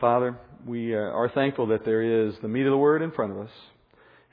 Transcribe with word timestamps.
Father, 0.00 0.36
we 0.66 0.94
uh, 0.94 0.98
are 0.98 1.30
thankful 1.30 1.68
that 1.68 1.86
there 1.86 2.02
is 2.02 2.34
the 2.42 2.48
meat 2.48 2.66
of 2.66 2.70
the 2.70 2.76
Word 2.76 3.00
in 3.00 3.12
front 3.12 3.32
of 3.32 3.38
us. 3.38 3.50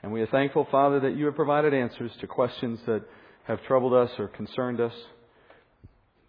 And 0.02 0.12
we 0.12 0.20
are 0.20 0.26
thankful, 0.26 0.68
Father, 0.70 1.00
that 1.00 1.16
you 1.16 1.24
have 1.24 1.36
provided 1.36 1.72
answers 1.72 2.10
to 2.20 2.26
questions 2.26 2.78
that 2.86 3.02
have 3.44 3.62
troubled 3.64 3.94
us 3.94 4.10
or 4.18 4.28
concerned 4.28 4.78
us. 4.78 4.92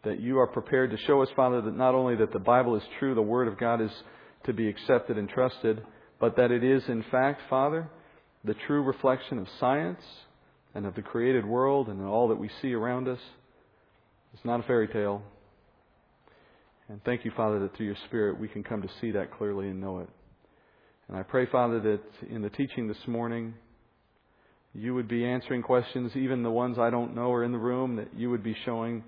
That 0.05 0.21
you 0.21 0.39
are 0.39 0.47
prepared 0.47 0.91
to 0.91 0.97
show 1.05 1.21
us, 1.21 1.27
Father, 1.35 1.61
that 1.61 1.75
not 1.75 1.95
only 1.95 2.15
that 2.15 2.31
the 2.31 2.39
Bible 2.39 2.77
is 2.77 2.83
true, 2.97 3.13
the 3.13 3.21
Word 3.21 3.49
of 3.49 3.57
God 3.57 3.81
is 3.81 3.91
to 4.45 4.53
be 4.53 4.69
accepted 4.69 5.17
and 5.17 5.27
trusted, 5.27 5.83
but 6.17 6.37
that 6.37 6.51
it 6.51 6.63
is, 6.63 6.83
in 6.87 7.03
fact, 7.11 7.41
Father, 7.49 7.89
the 8.45 8.55
true 8.67 8.83
reflection 8.83 9.37
of 9.37 9.47
science 9.59 10.01
and 10.73 10.85
of 10.85 10.95
the 10.95 11.01
created 11.01 11.45
world 11.45 11.89
and 11.89 12.01
all 12.05 12.29
that 12.29 12.37
we 12.37 12.49
see 12.61 12.73
around 12.73 13.09
us. 13.09 13.19
It's 14.33 14.45
not 14.45 14.61
a 14.61 14.63
fairy 14.63 14.87
tale. 14.87 15.23
And 16.89 17.03
thank 17.03 17.25
you, 17.25 17.31
Father, 17.35 17.59
that 17.59 17.75
through 17.75 17.87
your 17.87 17.97
Spirit 18.07 18.39
we 18.39 18.47
can 18.47 18.63
come 18.63 18.81
to 18.81 18.89
see 19.01 19.11
that 19.11 19.35
clearly 19.37 19.69
and 19.69 19.81
know 19.81 19.99
it. 19.99 20.09
And 21.07 21.17
I 21.17 21.23
pray, 21.23 21.45
Father, 21.45 21.79
that 21.79 22.29
in 22.29 22.41
the 22.41 22.49
teaching 22.49 22.87
this 22.87 23.07
morning, 23.07 23.53
you 24.73 24.93
would 24.93 25.07
be 25.07 25.25
answering 25.25 25.61
questions, 25.61 26.11
even 26.15 26.43
the 26.43 26.51
ones 26.51 26.77
I 26.77 26.89
don't 26.89 27.15
know 27.15 27.31
are 27.31 27.43
in 27.43 27.51
the 27.51 27.57
room, 27.57 27.95
that 27.95 28.09
you 28.15 28.29
would 28.29 28.43
be 28.43 28.55
showing 28.65 29.03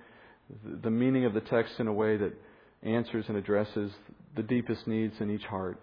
the 0.64 0.90
meaning 0.90 1.26
of 1.26 1.34
the 1.34 1.42
text 1.42 1.74
in 1.80 1.88
a 1.88 1.94
way 1.94 2.18
that 2.18 2.34
answers 2.84 3.26
and 3.28 3.38
addresses 3.38 3.92
the 4.36 4.44
deepest 4.44 4.88
needs 4.88 5.14
in 5.20 5.30
each 5.30 5.44
heart. 5.44 5.80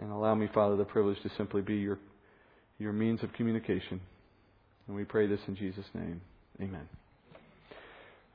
And 0.00 0.12
allow 0.12 0.34
me, 0.34 0.48
Father, 0.54 0.76
the 0.76 0.84
privilege 0.84 1.20
to 1.22 1.30
simply 1.36 1.62
be 1.62 1.76
your, 1.76 1.98
your 2.78 2.92
means 2.92 3.22
of 3.22 3.32
communication. 3.32 4.00
And 4.86 4.96
we 4.96 5.04
pray 5.04 5.26
this 5.26 5.40
in 5.48 5.56
Jesus' 5.56 5.86
name. 5.94 6.20
Amen. 6.60 6.99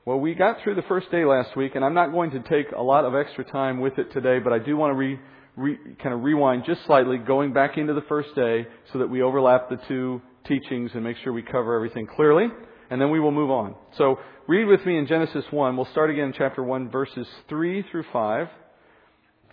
Well, 0.06 0.20
we 0.20 0.34
got 0.34 0.62
through 0.62 0.76
the 0.76 0.82
first 0.82 1.10
day 1.10 1.24
last 1.24 1.56
week, 1.56 1.74
and 1.74 1.84
I'm 1.84 1.92
not 1.92 2.12
going 2.12 2.30
to 2.30 2.38
take 2.38 2.70
a 2.70 2.80
lot 2.80 3.04
of 3.04 3.16
extra 3.16 3.42
time 3.44 3.80
with 3.80 3.98
it 3.98 4.12
today, 4.12 4.38
but 4.38 4.52
I 4.52 4.60
do 4.60 4.76
want 4.76 4.92
to 4.92 4.96
re, 4.96 5.18
re, 5.56 5.76
kind 6.00 6.14
of 6.14 6.22
rewind 6.22 6.62
just 6.64 6.86
slightly, 6.86 7.18
going 7.18 7.52
back 7.52 7.76
into 7.76 7.92
the 7.92 8.02
first 8.02 8.32
day, 8.36 8.68
so 8.92 9.00
that 9.00 9.10
we 9.10 9.20
overlap 9.22 9.68
the 9.68 9.78
two 9.88 10.22
teachings 10.46 10.92
and 10.94 11.02
make 11.02 11.16
sure 11.24 11.32
we 11.32 11.42
cover 11.42 11.74
everything 11.74 12.06
clearly, 12.06 12.46
and 12.88 13.00
then 13.00 13.10
we 13.10 13.18
will 13.18 13.32
move 13.32 13.50
on. 13.50 13.74
So, 13.98 14.20
read 14.46 14.66
with 14.66 14.86
me 14.86 14.96
in 14.96 15.08
Genesis 15.08 15.44
1. 15.50 15.76
We'll 15.76 15.88
start 15.90 16.08
again 16.08 16.26
in 16.26 16.34
chapter 16.38 16.62
1, 16.62 16.88
verses 16.88 17.26
3 17.48 17.84
through 17.90 18.04
5, 18.12 18.46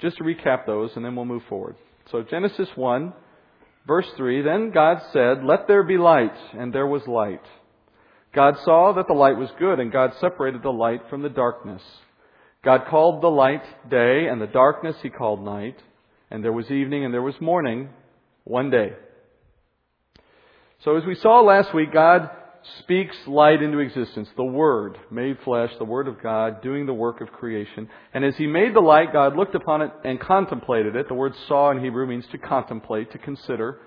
just 0.02 0.18
to 0.18 0.24
recap 0.24 0.68
those, 0.68 0.92
and 0.96 1.04
then 1.04 1.16
we'll 1.16 1.26
move 1.26 1.42
forward. 1.50 1.78
So, 2.12 2.22
Genesis 2.22 2.70
1, 2.76 3.12
verse 3.88 4.08
3 4.18 4.44
Then 4.44 4.70
God 4.70 5.00
said, 5.14 5.44
Let 5.44 5.68
there 5.68 5.82
be 5.82 5.98
light, 5.98 6.38
and 6.56 6.72
there 6.72 6.86
was 6.86 7.02
light. 7.08 7.42
God 8.34 8.56
saw 8.66 8.94
that 8.94 9.08
the 9.08 9.14
light 9.14 9.38
was 9.38 9.50
good, 9.60 9.80
and 9.80 9.92
God 9.92 10.14
separated 10.20 10.64
the 10.64 10.72
light 10.72 11.02
from 11.10 11.22
the 11.22 11.30
darkness. 11.30 11.82
God 12.64 12.86
called 12.90 13.22
the 13.22 13.28
light 13.28 13.64
day, 13.90 14.28
and 14.28 14.42
the 14.42 14.48
darkness 14.48 14.96
he 15.04 15.10
called 15.10 15.44
night. 15.44 15.78
And 16.32 16.44
there 16.44 16.54
was 16.54 16.72
evening 16.72 17.06
and 17.06 17.14
there 17.14 17.22
was 17.22 17.40
morning, 17.40 17.90
one 18.44 18.72
day. 18.72 18.94
So 20.84 20.98
as 20.98 21.06
we 21.06 21.16
saw 21.16 21.42
last 21.42 21.74
week, 21.76 21.94
God 21.94 22.30
speaks 22.80 23.16
light 23.28 23.62
into 23.62 23.80
existence. 23.80 24.30
The 24.36 24.44
Word 24.44 24.98
made 25.12 25.38
flesh, 25.44 25.72
the 25.78 25.86
Word 25.86 26.08
of 26.08 26.24
God, 26.24 26.62
doing 26.62 26.86
the 26.86 26.94
work 26.94 27.22
of 27.22 27.32
creation. 27.32 27.88
And 28.14 28.26
as 28.26 28.36
He 28.38 28.48
made 28.48 28.74
the 28.74 28.80
light, 28.80 29.14
God 29.14 29.36
looked 29.36 29.56
upon 29.56 29.82
it 29.82 29.92
and 30.04 30.20
contemplated 30.20 30.96
it. 30.96 31.08
The 31.08 31.14
word 31.14 31.34
saw 31.48 31.72
in 31.72 31.84
Hebrew 31.84 32.08
means 32.08 32.26
to 32.32 32.38
contemplate, 32.38 33.12
to 33.12 33.18
consider. 33.18 33.80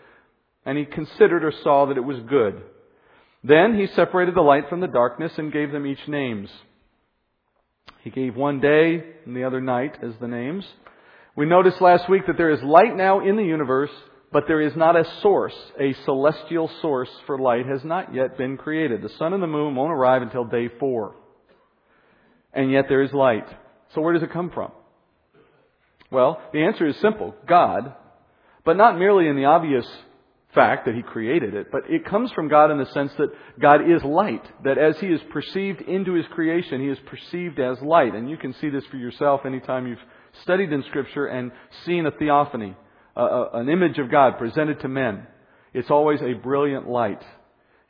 And 0.65 0.79
He 0.79 0.85
considered 0.85 1.45
or 1.45 1.53
saw 1.65 1.87
that 1.87 1.97
it 1.97 2.05
was 2.05 2.21
good. 2.29 2.63
Then 3.47 3.79
he 3.79 3.87
separated 3.95 4.35
the 4.35 4.41
light 4.41 4.69
from 4.69 4.81
the 4.81 4.89
darkness 4.89 5.33
and 5.39 5.53
gave 5.53 5.71
them 5.71 5.87
each 5.87 6.09
names. 6.09 6.51
He 8.03 8.11
gave 8.11 8.35
one 8.35 8.61
day 8.61 9.05
and 9.25 9.37
the 9.37 9.45
other 9.45 9.61
night 9.61 9.97
as 10.03 10.15
the 10.21 10.27
names. 10.27 10.67
We 11.37 11.47
noticed 11.47 11.81
last 11.81 12.09
week 12.09 12.27
that 12.27 12.37
there 12.37 12.51
is 12.51 12.63
light 12.63 12.97
now 12.97 13.21
in 13.21 13.37
the 13.37 13.45
universe, 13.45 13.91
but 14.33 14.45
there 14.49 14.61
is 14.61 14.75
not 14.75 14.97
a 14.97 15.05
source, 15.23 15.55
a 15.79 15.95
celestial 16.05 16.69
source 16.83 17.11
for 17.27 17.39
light 17.39 17.67
has 17.67 17.85
not 17.85 18.13
yet 18.13 18.37
been 18.37 18.57
created. 18.57 19.01
The 19.01 19.11
sun 19.11 19.33
and 19.33 19.43
the 19.43 19.47
moon 19.47 19.77
won't 19.77 19.93
arrive 19.93 20.23
until 20.23 20.45
day 20.45 20.69
four. 20.81 21.15
And 22.53 22.73
yet 22.73 22.87
there 22.89 23.03
is 23.03 23.13
light. 23.13 23.47
So 23.95 24.01
where 24.01 24.15
does 24.15 24.25
it 24.25 24.33
come 24.33 24.51
from? 24.51 24.73
Well, 26.11 26.41
the 26.53 26.65
answer 26.65 26.87
is 26.87 26.97
simple. 26.97 27.35
God. 27.47 27.95
But 28.65 28.77
not 28.77 28.99
merely 28.99 29.29
in 29.29 29.37
the 29.37 29.45
obvious 29.45 29.87
fact 30.57 30.87
that 30.87 30.97
He 30.97 31.03
created 31.03 31.55
it, 31.55 31.69
but 31.71 31.83
it 31.89 32.05
comes 32.05 32.33
from 32.33 32.49
God 32.49 32.73
in 32.73 32.79
the 32.79 32.87
sense 32.87 33.13
that 33.19 33.31
God 33.61 33.89
is 33.89 34.03
light. 34.03 34.45
That 34.65 34.79
as 34.79 34.99
He 34.99 35.07
is 35.07 35.21
perceived 35.31 35.83
into 35.83 36.15
His 36.15 36.27
creation, 36.33 36.81
He 36.81 36.89
is 36.89 36.99
perceived 37.07 37.61
as 37.61 37.81
light. 37.81 38.15
And 38.17 38.29
you 38.29 38.37
can 38.37 38.55
see 38.55 38.71
this 38.71 38.85
for 38.87 38.97
yourself 38.97 39.43
anytime 39.47 39.87
you've 39.87 39.99
studied 40.43 40.73
in 40.73 40.83
Scripture 40.85 41.27
and 41.27 41.53
seen 41.85 42.07
a 42.07 42.11
theophany, 42.11 42.75
an 43.15 43.69
image 43.69 43.99
of 43.99 44.11
God 44.11 44.39
presented 44.39 44.81
to 44.81 44.89
men. 44.89 45.27
It's 45.73 45.91
always 45.91 46.21
a 46.23 46.33
brilliant 46.33 46.89
light. 46.89 47.23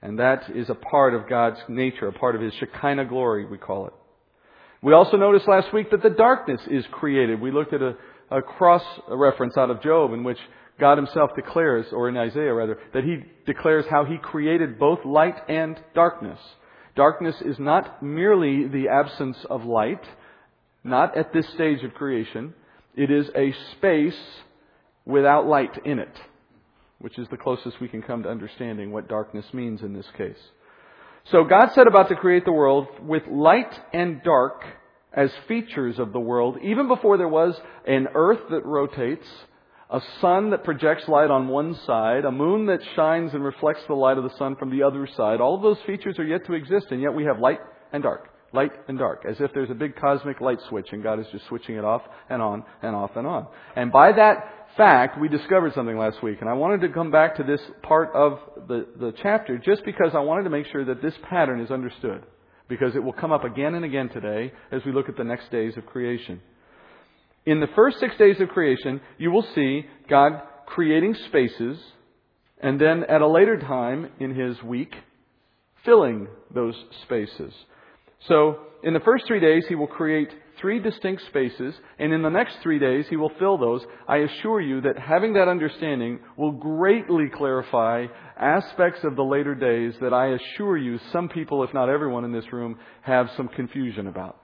And 0.02 0.18
that 0.18 0.50
is 0.54 0.68
a 0.68 0.74
part 0.74 1.14
of 1.14 1.28
God's 1.28 1.58
nature, 1.68 2.08
a 2.08 2.12
part 2.12 2.34
of 2.34 2.42
His 2.42 2.52
Shekinah 2.54 3.06
glory, 3.06 3.46
we 3.46 3.58
call 3.58 3.86
it. 3.86 3.92
We 4.82 4.92
also 4.92 5.16
noticed 5.16 5.48
last 5.48 5.72
week 5.72 5.90
that 5.90 6.02
the 6.02 6.10
darkness 6.10 6.60
is 6.70 6.84
created. 6.92 7.40
We 7.40 7.50
looked 7.50 7.72
at 7.72 7.80
a, 7.80 7.96
a 8.30 8.42
cross 8.42 8.82
reference 9.08 9.56
out 9.56 9.70
of 9.70 9.82
Job 9.82 10.12
in 10.12 10.22
which 10.22 10.38
God 10.78 10.98
himself 10.98 11.30
declares, 11.34 11.86
or 11.92 12.08
in 12.08 12.16
Isaiah 12.16 12.52
rather, 12.52 12.78
that 12.92 13.04
he 13.04 13.24
declares 13.46 13.86
how 13.90 14.04
he 14.04 14.18
created 14.18 14.78
both 14.78 15.04
light 15.04 15.36
and 15.48 15.80
darkness. 15.94 16.38
Darkness 16.94 17.36
is 17.44 17.58
not 17.58 18.02
merely 18.02 18.68
the 18.68 18.88
absence 18.88 19.38
of 19.48 19.64
light, 19.64 20.02
not 20.84 21.16
at 21.16 21.32
this 21.32 21.48
stage 21.54 21.82
of 21.82 21.94
creation. 21.94 22.54
It 22.94 23.10
is 23.10 23.28
a 23.34 23.54
space 23.72 24.18
without 25.04 25.46
light 25.46 25.84
in 25.84 25.98
it, 25.98 26.14
which 26.98 27.18
is 27.18 27.28
the 27.28 27.36
closest 27.36 27.80
we 27.80 27.88
can 27.88 28.02
come 28.02 28.22
to 28.22 28.30
understanding 28.30 28.92
what 28.92 29.08
darkness 29.08 29.46
means 29.52 29.82
in 29.82 29.94
this 29.94 30.06
case. 30.16 30.38
So 31.30 31.44
God 31.44 31.72
set 31.74 31.86
about 31.86 32.08
to 32.08 32.16
create 32.16 32.44
the 32.44 32.52
world 32.52 32.86
with 33.00 33.22
light 33.28 33.72
and 33.92 34.22
dark 34.22 34.62
as 35.12 35.30
features 35.48 35.98
of 35.98 36.12
the 36.12 36.20
world, 36.20 36.58
even 36.62 36.88
before 36.88 37.16
there 37.16 37.28
was 37.28 37.58
an 37.86 38.08
earth 38.14 38.40
that 38.50 38.64
rotates 38.64 39.26
a 39.90 40.00
sun 40.20 40.50
that 40.50 40.64
projects 40.64 41.06
light 41.06 41.30
on 41.30 41.48
one 41.48 41.78
side, 41.86 42.24
a 42.24 42.32
moon 42.32 42.66
that 42.66 42.80
shines 42.96 43.32
and 43.34 43.44
reflects 43.44 43.82
the 43.86 43.94
light 43.94 44.18
of 44.18 44.24
the 44.24 44.36
sun 44.36 44.56
from 44.56 44.70
the 44.70 44.82
other 44.82 45.06
side. 45.16 45.40
All 45.40 45.54
of 45.54 45.62
those 45.62 45.78
features 45.86 46.18
are 46.18 46.24
yet 46.24 46.44
to 46.46 46.54
exist, 46.54 46.86
and 46.90 47.00
yet 47.00 47.14
we 47.14 47.24
have 47.24 47.38
light 47.38 47.60
and 47.92 48.02
dark, 48.02 48.28
light 48.52 48.72
and 48.88 48.98
dark, 48.98 49.24
as 49.28 49.36
if 49.38 49.52
there's 49.54 49.70
a 49.70 49.74
big 49.74 49.94
cosmic 49.94 50.40
light 50.40 50.58
switch, 50.68 50.88
and 50.90 51.02
God 51.02 51.20
is 51.20 51.26
just 51.30 51.46
switching 51.46 51.76
it 51.76 51.84
off 51.84 52.02
and 52.28 52.42
on 52.42 52.64
and 52.82 52.96
off 52.96 53.12
and 53.14 53.26
on. 53.28 53.46
And 53.76 53.92
by 53.92 54.10
that 54.10 54.52
fact, 54.76 55.20
we 55.20 55.28
discovered 55.28 55.72
something 55.74 55.96
last 55.96 56.20
week, 56.20 56.38
and 56.40 56.50
I 56.50 56.54
wanted 56.54 56.80
to 56.80 56.88
come 56.92 57.12
back 57.12 57.36
to 57.36 57.44
this 57.44 57.60
part 57.82 58.10
of 58.12 58.40
the, 58.66 58.86
the 58.98 59.14
chapter 59.22 59.56
just 59.56 59.84
because 59.84 60.10
I 60.14 60.20
wanted 60.20 60.42
to 60.44 60.50
make 60.50 60.66
sure 60.66 60.84
that 60.84 61.00
this 61.00 61.14
pattern 61.30 61.60
is 61.60 61.70
understood, 61.70 62.24
because 62.68 62.96
it 62.96 63.04
will 63.04 63.12
come 63.12 63.30
up 63.30 63.44
again 63.44 63.76
and 63.76 63.84
again 63.84 64.08
today 64.08 64.52
as 64.72 64.82
we 64.84 64.90
look 64.90 65.08
at 65.08 65.16
the 65.16 65.22
next 65.22 65.52
days 65.52 65.76
of 65.76 65.86
creation. 65.86 66.40
In 67.46 67.60
the 67.60 67.68
first 67.76 68.00
six 68.00 68.16
days 68.16 68.40
of 68.40 68.48
creation, 68.48 69.00
you 69.18 69.30
will 69.30 69.46
see 69.54 69.86
God 70.10 70.42
creating 70.66 71.14
spaces, 71.28 71.78
and 72.60 72.80
then 72.80 73.04
at 73.04 73.22
a 73.22 73.28
later 73.28 73.56
time 73.56 74.10
in 74.18 74.34
His 74.34 74.60
week, 74.64 74.92
filling 75.84 76.26
those 76.52 76.74
spaces. 77.04 77.54
So, 78.26 78.58
in 78.82 78.94
the 78.94 79.00
first 79.00 79.26
three 79.28 79.38
days, 79.38 79.64
He 79.68 79.76
will 79.76 79.86
create 79.86 80.28
three 80.60 80.80
distinct 80.80 81.22
spaces, 81.26 81.74
and 82.00 82.12
in 82.12 82.22
the 82.22 82.30
next 82.30 82.56
three 82.64 82.80
days, 82.80 83.06
He 83.08 83.16
will 83.16 83.32
fill 83.38 83.58
those. 83.58 83.82
I 84.08 84.16
assure 84.18 84.60
you 84.60 84.80
that 84.80 84.98
having 84.98 85.34
that 85.34 85.46
understanding 85.46 86.18
will 86.36 86.52
greatly 86.52 87.28
clarify 87.32 88.06
aspects 88.36 89.04
of 89.04 89.14
the 89.14 89.22
later 89.22 89.54
days 89.54 89.94
that 90.00 90.12
I 90.12 90.34
assure 90.34 90.76
you 90.76 90.98
some 91.12 91.28
people, 91.28 91.62
if 91.62 91.72
not 91.72 91.88
everyone 91.88 92.24
in 92.24 92.32
this 92.32 92.52
room, 92.52 92.76
have 93.02 93.30
some 93.36 93.46
confusion 93.46 94.08
about. 94.08 94.40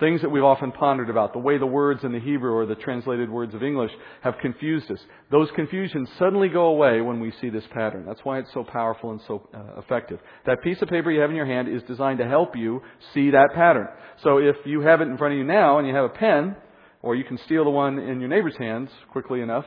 Things 0.00 0.22
that 0.22 0.28
we've 0.28 0.44
often 0.44 0.70
pondered 0.70 1.10
about, 1.10 1.32
the 1.32 1.40
way 1.40 1.58
the 1.58 1.66
words 1.66 2.04
in 2.04 2.12
the 2.12 2.20
Hebrew 2.20 2.52
or 2.52 2.66
the 2.66 2.76
translated 2.76 3.28
words 3.28 3.52
of 3.52 3.64
English 3.64 3.90
have 4.20 4.38
confused 4.40 4.88
us. 4.92 5.00
Those 5.32 5.48
confusions 5.56 6.08
suddenly 6.20 6.48
go 6.48 6.66
away 6.66 7.00
when 7.00 7.18
we 7.18 7.32
see 7.40 7.50
this 7.50 7.64
pattern. 7.72 8.04
That's 8.06 8.20
why 8.22 8.38
it's 8.38 8.52
so 8.54 8.62
powerful 8.62 9.10
and 9.10 9.20
so 9.26 9.48
uh, 9.52 9.80
effective. 9.80 10.20
That 10.46 10.62
piece 10.62 10.80
of 10.82 10.88
paper 10.88 11.10
you 11.10 11.20
have 11.20 11.30
in 11.30 11.36
your 11.36 11.46
hand 11.46 11.66
is 11.68 11.82
designed 11.88 12.20
to 12.20 12.28
help 12.28 12.56
you 12.56 12.80
see 13.12 13.30
that 13.30 13.48
pattern. 13.56 13.88
So 14.22 14.38
if 14.38 14.54
you 14.64 14.82
have 14.82 15.00
it 15.00 15.08
in 15.08 15.18
front 15.18 15.34
of 15.34 15.38
you 15.38 15.44
now 15.44 15.78
and 15.78 15.88
you 15.88 15.94
have 15.96 16.04
a 16.04 16.10
pen, 16.10 16.54
or 17.02 17.16
you 17.16 17.24
can 17.24 17.38
steal 17.46 17.64
the 17.64 17.70
one 17.70 17.98
in 17.98 18.20
your 18.20 18.28
neighbor's 18.28 18.56
hands 18.56 18.90
quickly 19.10 19.40
enough, 19.40 19.64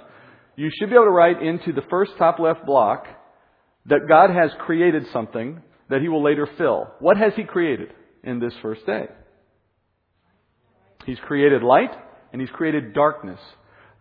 you 0.55 0.69
should 0.79 0.89
be 0.89 0.95
able 0.95 1.05
to 1.05 1.11
write 1.11 1.41
into 1.41 1.73
the 1.73 1.85
first 1.89 2.13
top 2.17 2.39
left 2.39 2.65
block 2.65 3.05
that 3.87 4.07
God 4.07 4.29
has 4.29 4.51
created 4.59 5.07
something 5.11 5.61
that 5.89 6.01
He 6.01 6.07
will 6.07 6.23
later 6.23 6.47
fill. 6.57 6.87
What 6.99 7.17
has 7.17 7.33
He 7.35 7.43
created 7.43 7.89
in 8.23 8.39
this 8.39 8.53
first 8.61 8.85
day? 8.85 9.07
He's 11.05 11.19
created 11.19 11.63
light 11.63 11.91
and 12.31 12.41
He's 12.41 12.49
created 12.51 12.93
darkness. 12.93 13.39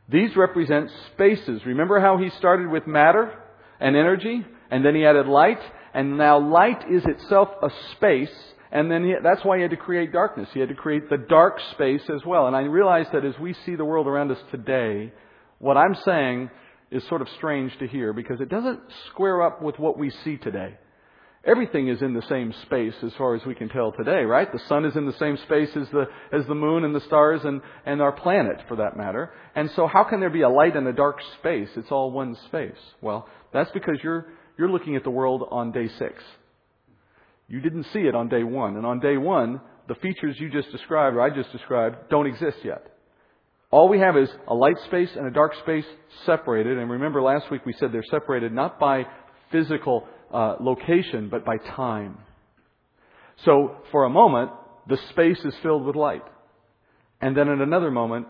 These 0.08 0.36
represent 0.36 0.90
spaces. 1.12 1.62
Remember 1.64 2.00
how 2.00 2.18
He 2.18 2.30
started 2.30 2.68
with 2.68 2.86
matter 2.86 3.32
and 3.78 3.96
energy, 3.96 4.44
and 4.70 4.84
then 4.84 4.94
He 4.94 5.04
added 5.04 5.26
light, 5.26 5.60
and 5.94 6.18
now 6.18 6.38
light 6.38 6.84
is 6.90 7.04
itself 7.06 7.48
a 7.62 7.70
space, 7.92 8.30
And 8.72 8.90
then 8.90 9.04
he, 9.04 9.14
that's 9.22 9.44
why 9.44 9.56
he 9.56 9.62
had 9.62 9.72
to 9.72 9.76
create 9.76 10.12
darkness. 10.12 10.48
He 10.52 10.60
had 10.60 10.68
to 10.68 10.74
create 10.74 11.10
the 11.10 11.18
dark 11.18 11.58
space 11.72 12.02
as 12.14 12.24
well. 12.24 12.46
And 12.46 12.54
I 12.54 12.62
realize 12.62 13.06
that 13.12 13.24
as 13.24 13.38
we 13.38 13.54
see 13.66 13.74
the 13.74 13.84
world 13.84 14.06
around 14.06 14.30
us 14.30 14.38
today, 14.50 15.12
what 15.58 15.76
I'm 15.76 15.96
saying 16.04 16.50
is 16.90 17.06
sort 17.08 17.20
of 17.20 17.28
strange 17.36 17.76
to 17.78 17.86
hear 17.86 18.12
because 18.12 18.40
it 18.40 18.48
doesn't 18.48 18.80
square 19.10 19.42
up 19.42 19.60
with 19.62 19.78
what 19.78 19.98
we 19.98 20.10
see 20.24 20.36
today. 20.36 20.76
Everything 21.44 21.88
is 21.88 22.02
in 22.02 22.12
the 22.12 22.22
same 22.28 22.52
space 22.66 22.92
as 23.02 23.12
far 23.16 23.34
as 23.34 23.44
we 23.46 23.54
can 23.54 23.70
tell 23.70 23.92
today, 23.92 24.24
right? 24.24 24.52
The 24.52 24.60
sun 24.68 24.84
is 24.84 24.94
in 24.94 25.06
the 25.06 25.16
same 25.18 25.38
space 25.38 25.70
as 25.74 25.88
the, 25.90 26.04
as 26.32 26.46
the 26.46 26.54
moon 26.54 26.84
and 26.84 26.94
the 26.94 27.00
stars 27.00 27.40
and, 27.44 27.62
and 27.86 28.02
our 28.02 28.12
planet 28.12 28.60
for 28.68 28.76
that 28.76 28.94
matter. 28.94 29.32
And 29.54 29.70
so 29.74 29.86
how 29.86 30.04
can 30.04 30.20
there 30.20 30.28
be 30.28 30.42
a 30.42 30.50
light 30.50 30.76
and 30.76 30.86
a 30.86 30.92
dark 30.92 31.18
space? 31.38 31.68
It's 31.76 31.90
all 31.90 32.10
one 32.10 32.36
space. 32.46 32.76
Well, 33.00 33.26
that's 33.54 33.70
because 33.70 33.96
you're, 34.02 34.26
you're 34.58 34.70
looking 34.70 34.96
at 34.96 35.02
the 35.02 35.10
world 35.10 35.48
on 35.50 35.72
day 35.72 35.88
six. 35.98 36.22
You 37.48 37.60
didn't 37.60 37.86
see 37.92 38.00
it 38.00 38.14
on 38.14 38.28
day 38.28 38.42
one. 38.42 38.76
And 38.76 38.84
on 38.84 39.00
day 39.00 39.16
one, 39.16 39.62
the 39.88 39.94
features 39.94 40.36
you 40.38 40.50
just 40.50 40.70
described, 40.70 41.16
or 41.16 41.22
I 41.22 41.30
just 41.30 41.50
described, 41.52 42.10
don't 42.10 42.26
exist 42.26 42.58
yet. 42.62 42.86
All 43.70 43.88
we 43.88 44.00
have 44.00 44.16
is 44.16 44.28
a 44.46 44.54
light 44.54 44.76
space 44.86 45.10
and 45.16 45.26
a 45.26 45.30
dark 45.30 45.54
space 45.62 45.86
separated. 46.26 46.76
And 46.76 46.90
remember 46.90 47.22
last 47.22 47.50
week 47.50 47.64
we 47.64 47.72
said 47.80 47.92
they're 47.92 48.04
separated 48.10 48.52
not 48.52 48.78
by 48.78 49.06
physical 49.50 50.06
uh, 50.32 50.56
location, 50.60 51.28
but 51.28 51.44
by 51.44 51.56
time. 51.58 52.18
So 53.44 53.76
for 53.90 54.04
a 54.04 54.10
moment, 54.10 54.50
the 54.88 54.98
space 55.10 55.38
is 55.44 55.54
filled 55.62 55.84
with 55.84 55.96
light. 55.96 56.24
And 57.20 57.36
then 57.36 57.48
at 57.48 57.58
another 57.58 57.90
moment, 57.90 58.26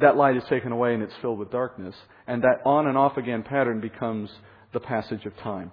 that 0.00 0.16
light 0.16 0.36
is 0.36 0.42
taken 0.48 0.72
away 0.72 0.94
and 0.94 1.02
it's 1.02 1.14
filled 1.20 1.38
with 1.38 1.50
darkness. 1.50 1.94
And 2.26 2.42
that 2.42 2.60
on 2.64 2.86
and 2.86 2.98
off 2.98 3.16
again 3.16 3.42
pattern 3.42 3.80
becomes 3.80 4.30
the 4.72 4.80
passage 4.80 5.24
of 5.24 5.36
time. 5.38 5.70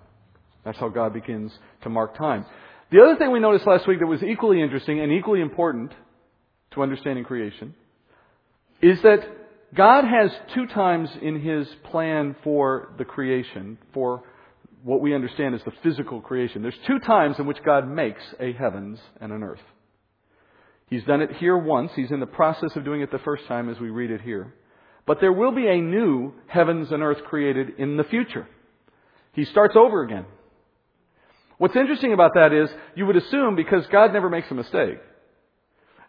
That's 0.63 0.77
how 0.77 0.89
God 0.89 1.13
begins 1.13 1.51
to 1.83 1.89
mark 1.89 2.17
time. 2.17 2.45
The 2.91 3.01
other 3.01 3.15
thing 3.15 3.31
we 3.31 3.39
noticed 3.39 3.65
last 3.65 3.87
week 3.87 3.99
that 3.99 4.05
was 4.05 4.21
equally 4.21 4.61
interesting 4.61 4.99
and 4.99 5.11
equally 5.11 5.41
important 5.41 5.91
to 6.71 6.83
understanding 6.83 7.23
creation 7.23 7.73
is 8.81 9.01
that 9.01 9.19
God 9.73 10.03
has 10.03 10.31
two 10.53 10.67
times 10.67 11.09
in 11.21 11.39
His 11.39 11.67
plan 11.89 12.35
for 12.43 12.93
the 12.97 13.05
creation, 13.05 13.77
for 13.93 14.23
what 14.83 15.01
we 15.01 15.13
understand 15.13 15.55
as 15.55 15.63
the 15.63 15.73
physical 15.83 16.21
creation. 16.21 16.61
There's 16.61 16.73
two 16.87 16.99
times 16.99 17.37
in 17.39 17.45
which 17.45 17.63
God 17.63 17.87
makes 17.87 18.21
a 18.39 18.53
heavens 18.53 18.99
and 19.19 19.31
an 19.31 19.43
earth. 19.43 19.61
He's 20.89 21.03
done 21.03 21.21
it 21.21 21.31
here 21.37 21.57
once. 21.57 21.91
He's 21.95 22.11
in 22.11 22.19
the 22.19 22.25
process 22.25 22.75
of 22.75 22.83
doing 22.83 23.01
it 23.01 23.11
the 23.11 23.19
first 23.19 23.47
time 23.47 23.69
as 23.69 23.79
we 23.79 23.89
read 23.89 24.11
it 24.11 24.21
here. 24.21 24.53
But 25.05 25.19
there 25.21 25.31
will 25.31 25.51
be 25.51 25.67
a 25.67 25.81
new 25.81 26.33
heavens 26.47 26.91
and 26.91 27.01
earth 27.01 27.23
created 27.25 27.79
in 27.79 27.97
the 27.97 28.03
future. 28.03 28.47
He 29.33 29.45
starts 29.45 29.75
over 29.75 30.03
again. 30.03 30.25
What's 31.57 31.75
interesting 31.75 32.11
about 32.11 32.33
that 32.33 32.53
is 32.53 32.69
you 32.95 33.05
would 33.05 33.15
assume 33.15 33.55
because 33.55 33.85
God 33.91 34.13
never 34.13 34.29
makes 34.29 34.49
a 34.51 34.55
mistake 34.55 34.97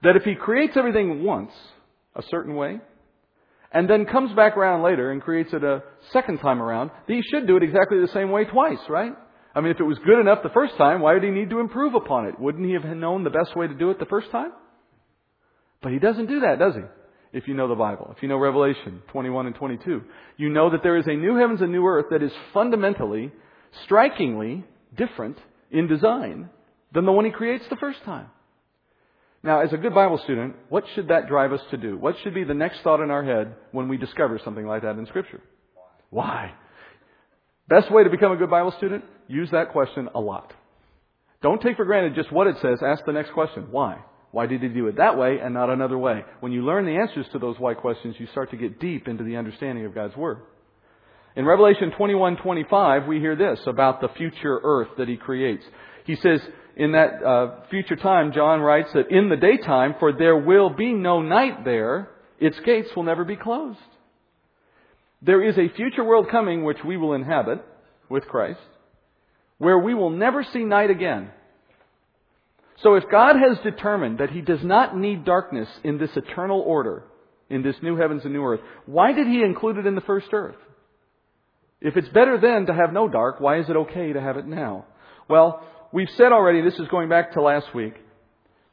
that 0.02 0.16
if 0.16 0.24
he 0.24 0.34
creates 0.34 0.76
everything 0.76 1.22
once 1.22 1.52
a 2.16 2.22
certain 2.30 2.54
way 2.54 2.80
and 3.72 3.88
then 3.88 4.04
comes 4.04 4.34
back 4.34 4.56
around 4.56 4.82
later 4.82 5.10
and 5.10 5.22
creates 5.22 5.52
it 5.52 5.64
a 5.64 5.82
second 6.12 6.38
time 6.38 6.62
around, 6.62 6.90
he 7.06 7.22
should 7.22 7.46
do 7.46 7.56
it 7.56 7.62
exactly 7.62 8.00
the 8.00 8.12
same 8.12 8.30
way 8.30 8.44
twice, 8.44 8.78
right? 8.88 9.12
I 9.54 9.60
mean, 9.60 9.72
if 9.72 9.80
it 9.80 9.84
was 9.84 9.98
good 10.04 10.20
enough 10.20 10.42
the 10.42 10.50
first 10.50 10.76
time, 10.76 11.00
why 11.00 11.14
would 11.14 11.22
he 11.22 11.30
need 11.30 11.50
to 11.50 11.60
improve 11.60 11.94
upon 11.94 12.26
it? 12.26 12.38
Wouldn't 12.38 12.64
he 12.64 12.72
have 12.72 12.84
known 12.84 13.24
the 13.24 13.30
best 13.30 13.56
way 13.56 13.66
to 13.66 13.74
do 13.74 13.90
it 13.90 13.98
the 13.98 14.06
first 14.06 14.30
time? 14.30 14.52
But 15.82 15.92
he 15.92 15.98
doesn't 15.98 16.26
do 16.26 16.40
that, 16.40 16.58
does 16.58 16.74
he? 16.74 16.82
If 17.32 17.48
you 17.48 17.54
know 17.54 17.68
the 17.68 17.74
Bible, 17.74 18.12
if 18.14 18.22
you 18.22 18.28
know 18.28 18.36
Revelation 18.36 19.02
21 19.08 19.46
and 19.46 19.54
22, 19.54 20.02
you 20.36 20.48
know 20.50 20.70
that 20.70 20.82
there 20.82 20.98
is 20.98 21.06
a 21.06 21.14
new 21.14 21.36
heavens 21.36 21.62
and 21.62 21.72
new 21.72 21.86
earth 21.86 22.06
that 22.10 22.22
is 22.22 22.32
fundamentally, 22.52 23.32
strikingly 23.84 24.64
different 24.94 25.38
in 25.70 25.86
design 25.86 26.50
than 26.92 27.06
the 27.06 27.12
one 27.12 27.24
he 27.24 27.30
creates 27.30 27.64
the 27.70 27.76
first 27.76 28.02
time. 28.04 28.26
Now, 29.44 29.60
as 29.60 29.72
a 29.72 29.76
good 29.76 29.94
Bible 29.94 30.18
student, 30.18 30.54
what 30.68 30.84
should 30.94 31.08
that 31.08 31.28
drive 31.28 31.52
us 31.52 31.60
to 31.70 31.76
do? 31.76 31.96
What 31.96 32.14
should 32.22 32.34
be 32.34 32.44
the 32.44 32.54
next 32.54 32.80
thought 32.82 33.00
in 33.00 33.10
our 33.10 33.24
head 33.24 33.54
when 33.72 33.88
we 33.88 33.96
discover 33.96 34.40
something 34.44 34.66
like 34.66 34.82
that 34.82 34.96
in 34.96 35.06
Scripture? 35.06 35.40
Why? 36.10 36.52
Best 37.68 37.90
way 37.90 38.04
to 38.04 38.10
become 38.10 38.32
a 38.32 38.36
good 38.36 38.50
Bible 38.50 38.72
student? 38.76 39.04
Use 39.26 39.50
that 39.50 39.72
question 39.72 40.08
a 40.14 40.20
lot. 40.20 40.52
Don't 41.42 41.60
take 41.60 41.76
for 41.76 41.84
granted 41.84 42.14
just 42.14 42.30
what 42.30 42.46
it 42.46 42.56
says. 42.62 42.78
Ask 42.82 43.04
the 43.04 43.12
next 43.12 43.32
question. 43.32 43.68
Why? 43.72 43.98
Why 44.30 44.46
did 44.46 44.62
he 44.62 44.68
do 44.68 44.86
it 44.86 44.96
that 44.96 45.18
way 45.18 45.38
and 45.42 45.52
not 45.52 45.70
another 45.70 45.98
way? 45.98 46.24
When 46.40 46.52
you 46.52 46.64
learn 46.64 46.86
the 46.86 46.96
answers 46.96 47.26
to 47.32 47.38
those 47.38 47.58
why 47.58 47.74
questions, 47.74 48.16
you 48.18 48.26
start 48.28 48.50
to 48.50 48.56
get 48.56 48.80
deep 48.80 49.08
into 49.08 49.24
the 49.24 49.36
understanding 49.36 49.84
of 49.84 49.94
God's 49.94 50.16
Word. 50.16 50.38
In 51.34 51.44
Revelation 51.44 51.92
21:25, 51.98 53.06
we 53.06 53.18
hear 53.18 53.34
this 53.34 53.60
about 53.66 54.00
the 54.00 54.08
future 54.08 54.60
earth 54.62 54.88
that 54.98 55.08
he 55.08 55.16
creates. 55.16 55.64
He 56.04 56.16
says, 56.16 56.40
in 56.76 56.92
that 56.92 57.22
uh, 57.22 57.50
future 57.70 57.96
time, 57.96 58.32
John 58.32 58.60
writes 58.60 58.88
that 58.94 59.10
in 59.10 59.28
the 59.28 59.36
daytime, 59.36 59.94
for 59.98 60.12
there 60.12 60.36
will 60.36 60.70
be 60.70 60.92
no 60.92 61.20
night 61.20 61.64
there, 61.64 62.08
its 62.40 62.58
gates 62.60 62.88
will 62.96 63.02
never 63.02 63.24
be 63.24 63.36
closed. 63.36 63.78
There 65.20 65.46
is 65.46 65.56
a 65.56 65.74
future 65.74 66.02
world 66.02 66.28
coming 66.30 66.64
which 66.64 66.82
we 66.84 66.96
will 66.96 67.12
inhabit 67.12 67.64
with 68.08 68.26
Christ, 68.26 68.60
where 69.58 69.78
we 69.78 69.94
will 69.94 70.10
never 70.10 70.44
see 70.52 70.64
night 70.64 70.90
again. 70.90 71.30
So 72.82 72.94
if 72.94 73.04
God 73.10 73.36
has 73.36 73.58
determined 73.62 74.18
that 74.18 74.30
He 74.30 74.40
does 74.40 74.64
not 74.64 74.96
need 74.96 75.24
darkness 75.24 75.68
in 75.84 75.98
this 75.98 76.10
eternal 76.16 76.60
order, 76.60 77.04
in 77.48 77.62
this 77.62 77.76
new 77.82 77.96
heavens 77.96 78.22
and 78.24 78.32
new 78.32 78.44
earth, 78.44 78.60
why 78.86 79.12
did 79.12 79.28
He 79.28 79.42
include 79.42 79.76
it 79.76 79.86
in 79.86 79.94
the 79.94 80.00
first 80.00 80.28
earth? 80.32 80.56
If 81.80 81.96
it's 81.96 82.08
better 82.08 82.38
then 82.40 82.66
to 82.66 82.74
have 82.74 82.92
no 82.92 83.08
dark, 83.08 83.40
why 83.40 83.60
is 83.60 83.68
it 83.68 83.76
okay 83.76 84.12
to 84.12 84.20
have 84.20 84.36
it 84.36 84.46
now? 84.46 84.86
Well, 85.28 85.64
we've 85.92 86.10
said 86.16 86.32
already, 86.32 86.62
this 86.62 86.78
is 86.78 86.88
going 86.88 87.08
back 87.08 87.32
to 87.32 87.42
last 87.42 87.74
week, 87.74 87.94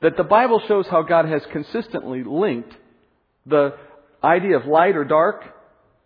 that 0.02 0.18
the 0.18 0.24
Bible 0.24 0.62
shows 0.68 0.88
how 0.88 1.04
God 1.04 1.26
has 1.26 1.42
consistently 1.52 2.24
linked 2.24 2.74
the 3.46 3.76
idea 4.24 4.58
of 4.58 4.66
light 4.66 4.96
or 4.96 5.04
dark 5.04 5.44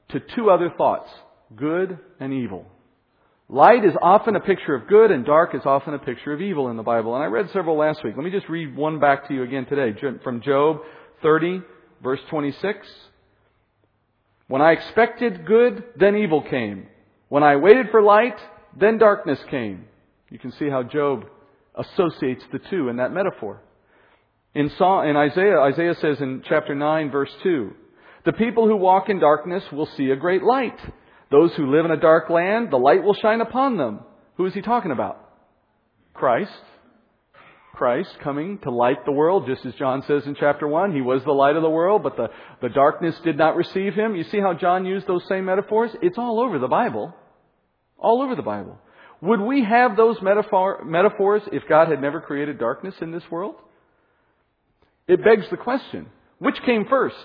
to 0.10 0.20
two 0.20 0.50
other 0.50 0.72
thoughts 0.78 1.10
good 1.56 2.00
and 2.20 2.34
evil. 2.34 2.66
Light 3.50 3.86
is 3.86 3.94
often 4.02 4.36
a 4.36 4.40
picture 4.40 4.74
of 4.74 4.88
good, 4.88 5.12
and 5.12 5.26
dark 5.26 5.54
is 5.54 5.62
often 5.66 5.94
a 5.94 6.00
picture 6.00 6.34
of 6.34 6.42
evil 6.42 6.70
in 6.70 6.78
the 6.78 6.84
Bible. 6.84 7.14
And 7.14 7.24
I 7.24 7.28
read 7.28 7.52
several 7.52 7.78
last 7.78 8.04
week. 8.04 8.16
Let 8.16 8.24
me 8.26 8.32
just 8.32 8.50
read 8.50 8.76
one 8.76 9.00
back 9.00 9.28
to 9.28 9.34
you 9.34 9.44
again 9.44 9.66
today 9.66 9.94
from 10.24 10.42
Job 10.42 10.80
30, 11.22 11.62
verse 12.02 12.22
26. 12.30 12.88
When 14.48 14.62
I 14.62 14.72
expected 14.72 15.46
good, 15.46 15.84
then 15.96 16.16
evil 16.16 16.42
came. 16.42 16.88
When 17.30 17.44
I 17.44 17.58
waited 17.58 17.90
for 17.92 18.02
light, 18.02 18.40
then 18.80 18.98
darkness 18.98 19.40
came. 19.52 19.86
You 20.34 20.40
can 20.40 20.52
see 20.54 20.68
how 20.68 20.82
Job 20.82 21.26
associates 21.76 22.44
the 22.52 22.58
two 22.58 22.90
in 22.90 22.96
that 22.96 23.14
metaphor. 23.14 23.62
In, 24.56 24.66
in 24.66 25.16
Isaiah, 25.16 25.60
Isaiah 25.60 25.94
says 26.02 26.20
in 26.22 26.42
chapter 26.50 26.74
9, 26.74 27.12
verse 27.12 27.30
2, 27.44 27.72
The 28.26 28.34
people 28.34 28.68
who 28.68 28.76
walk 28.76 29.10
in 29.10 29.20
darkness 29.20 29.64
will 29.72 29.88
see 29.96 30.10
a 30.10 30.16
great 30.16 30.42
light. 30.42 30.80
Those 31.30 31.54
who 31.54 31.70
live 31.70 31.86
in 31.86 31.92
a 31.92 32.00
dark 32.00 32.32
land, 32.32 32.72
the 32.72 32.78
light 32.78 33.04
will 33.04 33.14
shine 33.14 33.42
upon 33.42 33.78
them. 33.78 34.00
Who 34.38 34.48
is 34.48 34.56
he 34.56 34.64
talking 34.64 34.90
about? 34.90 35.24
Christ. 36.16 36.52
Christ 37.76 38.10
coming 38.24 38.58
to 38.64 38.72
light 38.72 39.06
the 39.06 39.12
world, 39.12 39.46
just 39.46 39.64
as 39.68 39.76
John 39.76 40.02
says 40.08 40.24
in 40.26 40.34
chapter 40.34 40.68
1. 40.68 40.96
He 40.96 41.02
was 41.02 41.24
the 41.24 41.32
light 41.32 41.56
of 41.56 41.62
the 41.62 41.70
world, 41.70 42.02
but 42.02 42.18
the, 42.18 42.30
the 42.60 42.70
darkness 42.70 43.14
did 43.24 43.38
not 43.38 43.56
receive 43.56 43.94
him. 43.94 44.16
You 44.16 44.24
see 44.24 44.40
how 44.40 44.56
John 44.56 44.88
used 44.88 45.06
those 45.06 45.28
same 45.30 45.46
metaphors? 45.46 45.92
It's 46.02 46.18
all 46.18 46.40
over 46.40 46.58
the 46.58 46.68
Bible. 46.68 47.14
All 48.00 48.24
over 48.24 48.36
the 48.36 48.42
Bible. 48.42 48.80
Would 49.24 49.40
we 49.40 49.64
have 49.64 49.96
those 49.96 50.18
metaphor, 50.22 50.84
metaphors 50.84 51.44
if 51.54 51.64
God 51.70 51.88
had 51.88 52.02
never 52.02 52.20
created 52.20 52.60
darkness 52.60 52.94
in 53.00 53.14
this 53.14 53.24
world? 53.32 53.56
It 55.08 55.24
begs 55.24 55.46
the 55.50 55.56
question 55.56 56.08
which 56.40 56.58
came 56.66 56.86
first? 56.90 57.16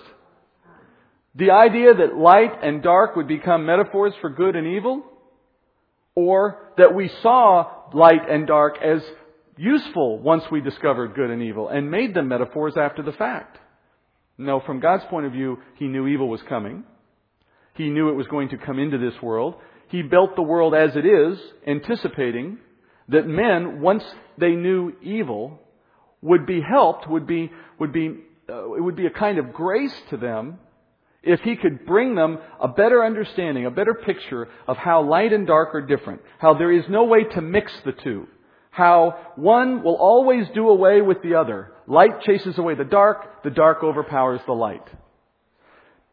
The 1.35 1.51
idea 1.51 1.93
that 1.93 2.15
light 2.15 2.63
and 2.63 2.81
dark 2.81 3.17
would 3.17 3.27
become 3.27 3.65
metaphors 3.65 4.13
for 4.21 4.29
good 4.29 4.55
and 4.55 4.77
evil? 4.77 5.03
Or 6.15 6.71
that 6.77 6.95
we 6.95 7.11
saw 7.21 7.69
light 7.93 8.29
and 8.29 8.47
dark 8.47 8.77
as 8.81 9.01
useful 9.57 10.19
once 10.19 10.43
we 10.49 10.61
discovered 10.61 11.15
good 11.15 11.29
and 11.29 11.43
evil 11.43 11.67
and 11.67 11.91
made 11.91 12.13
them 12.13 12.29
metaphors 12.29 12.75
after 12.77 13.03
the 13.03 13.11
fact? 13.11 13.57
No, 14.37 14.61
from 14.61 14.79
God's 14.79 15.03
point 15.09 15.25
of 15.25 15.33
view, 15.33 15.57
He 15.75 15.87
knew 15.87 16.07
evil 16.07 16.29
was 16.29 16.41
coming. 16.47 16.85
He 17.75 17.89
knew 17.89 18.07
it 18.07 18.15
was 18.15 18.27
going 18.27 18.49
to 18.49 18.57
come 18.57 18.79
into 18.79 18.97
this 18.97 19.21
world. 19.21 19.55
He 19.89 20.01
built 20.03 20.35
the 20.35 20.41
world 20.41 20.73
as 20.73 20.95
it 20.95 21.05
is, 21.05 21.39
anticipating 21.67 22.59
that 23.09 23.27
men, 23.27 23.81
once 23.81 24.03
they 24.37 24.51
knew 24.51 24.93
evil, 25.01 25.59
would 26.21 26.45
be 26.45 26.61
helped, 26.61 27.09
would 27.09 27.25
be, 27.25 27.51
would 27.79 27.91
be, 27.91 28.15
uh, 28.47 28.73
it 28.73 28.81
would 28.81 28.95
be 28.95 29.07
a 29.07 29.11
kind 29.11 29.39
of 29.39 29.51
grace 29.51 29.95
to 30.11 30.17
them 30.17 30.59
if 31.23 31.41
he 31.41 31.55
could 31.55 31.85
bring 31.85 32.15
them 32.15 32.37
a 32.61 32.67
better 32.67 33.03
understanding, 33.03 33.65
a 33.65 33.71
better 33.71 33.93
picture 33.93 34.47
of 34.67 34.77
how 34.77 35.03
light 35.03 35.33
and 35.33 35.47
dark 35.47 35.73
are 35.75 35.81
different, 35.81 36.21
how 36.37 36.53
there 36.53 36.71
is 36.71 36.85
no 36.87 37.05
way 37.05 37.23
to 37.23 37.41
mix 37.41 37.71
the 37.83 37.91
two, 37.91 38.27
how 38.69 39.33
one 39.35 39.83
will 39.83 39.95
always 39.95 40.45
do 40.53 40.69
away 40.69 41.01
with 41.01 41.21
the 41.23 41.35
other. 41.35 41.73
Light 41.87 42.21
chases 42.21 42.57
away 42.57 42.75
the 42.75 42.85
dark, 42.85 43.43
the 43.43 43.49
dark 43.49 43.83
overpowers 43.83 44.39
the 44.45 44.53
light. 44.53 44.87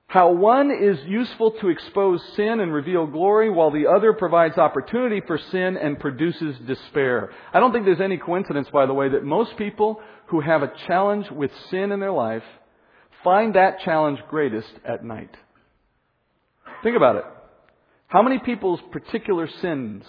How 0.08 0.30
one 0.30 0.70
is 0.70 0.98
useful 1.06 1.50
to 1.60 1.68
expose 1.68 2.22
sin 2.36 2.60
and 2.60 2.72
reveal 2.72 3.06
glory, 3.06 3.50
while 3.50 3.72
the 3.72 3.88
other 3.88 4.12
provides 4.12 4.56
opportunity 4.56 5.20
for 5.26 5.36
sin 5.36 5.76
and 5.76 5.98
produces 5.98 6.56
despair. 6.66 7.32
I 7.52 7.58
don't 7.58 7.72
think 7.72 7.84
there's 7.84 8.00
any 8.00 8.16
coincidence, 8.16 8.68
by 8.72 8.86
the 8.86 8.94
way, 8.94 9.08
that 9.08 9.24
most 9.24 9.56
people 9.56 10.00
who 10.26 10.40
have 10.40 10.62
a 10.62 10.72
challenge 10.86 11.30
with 11.30 11.50
sin 11.70 11.90
in 11.90 11.98
their 11.98 12.12
life 12.12 12.44
find 13.24 13.54
that 13.56 13.80
challenge 13.80 14.20
greatest 14.30 14.70
at 14.84 15.04
night. 15.04 15.36
Think 16.84 16.96
about 16.96 17.16
it. 17.16 17.24
How 18.06 18.22
many 18.22 18.38
people's 18.38 18.80
particular 18.92 19.48
sins, 19.60 20.04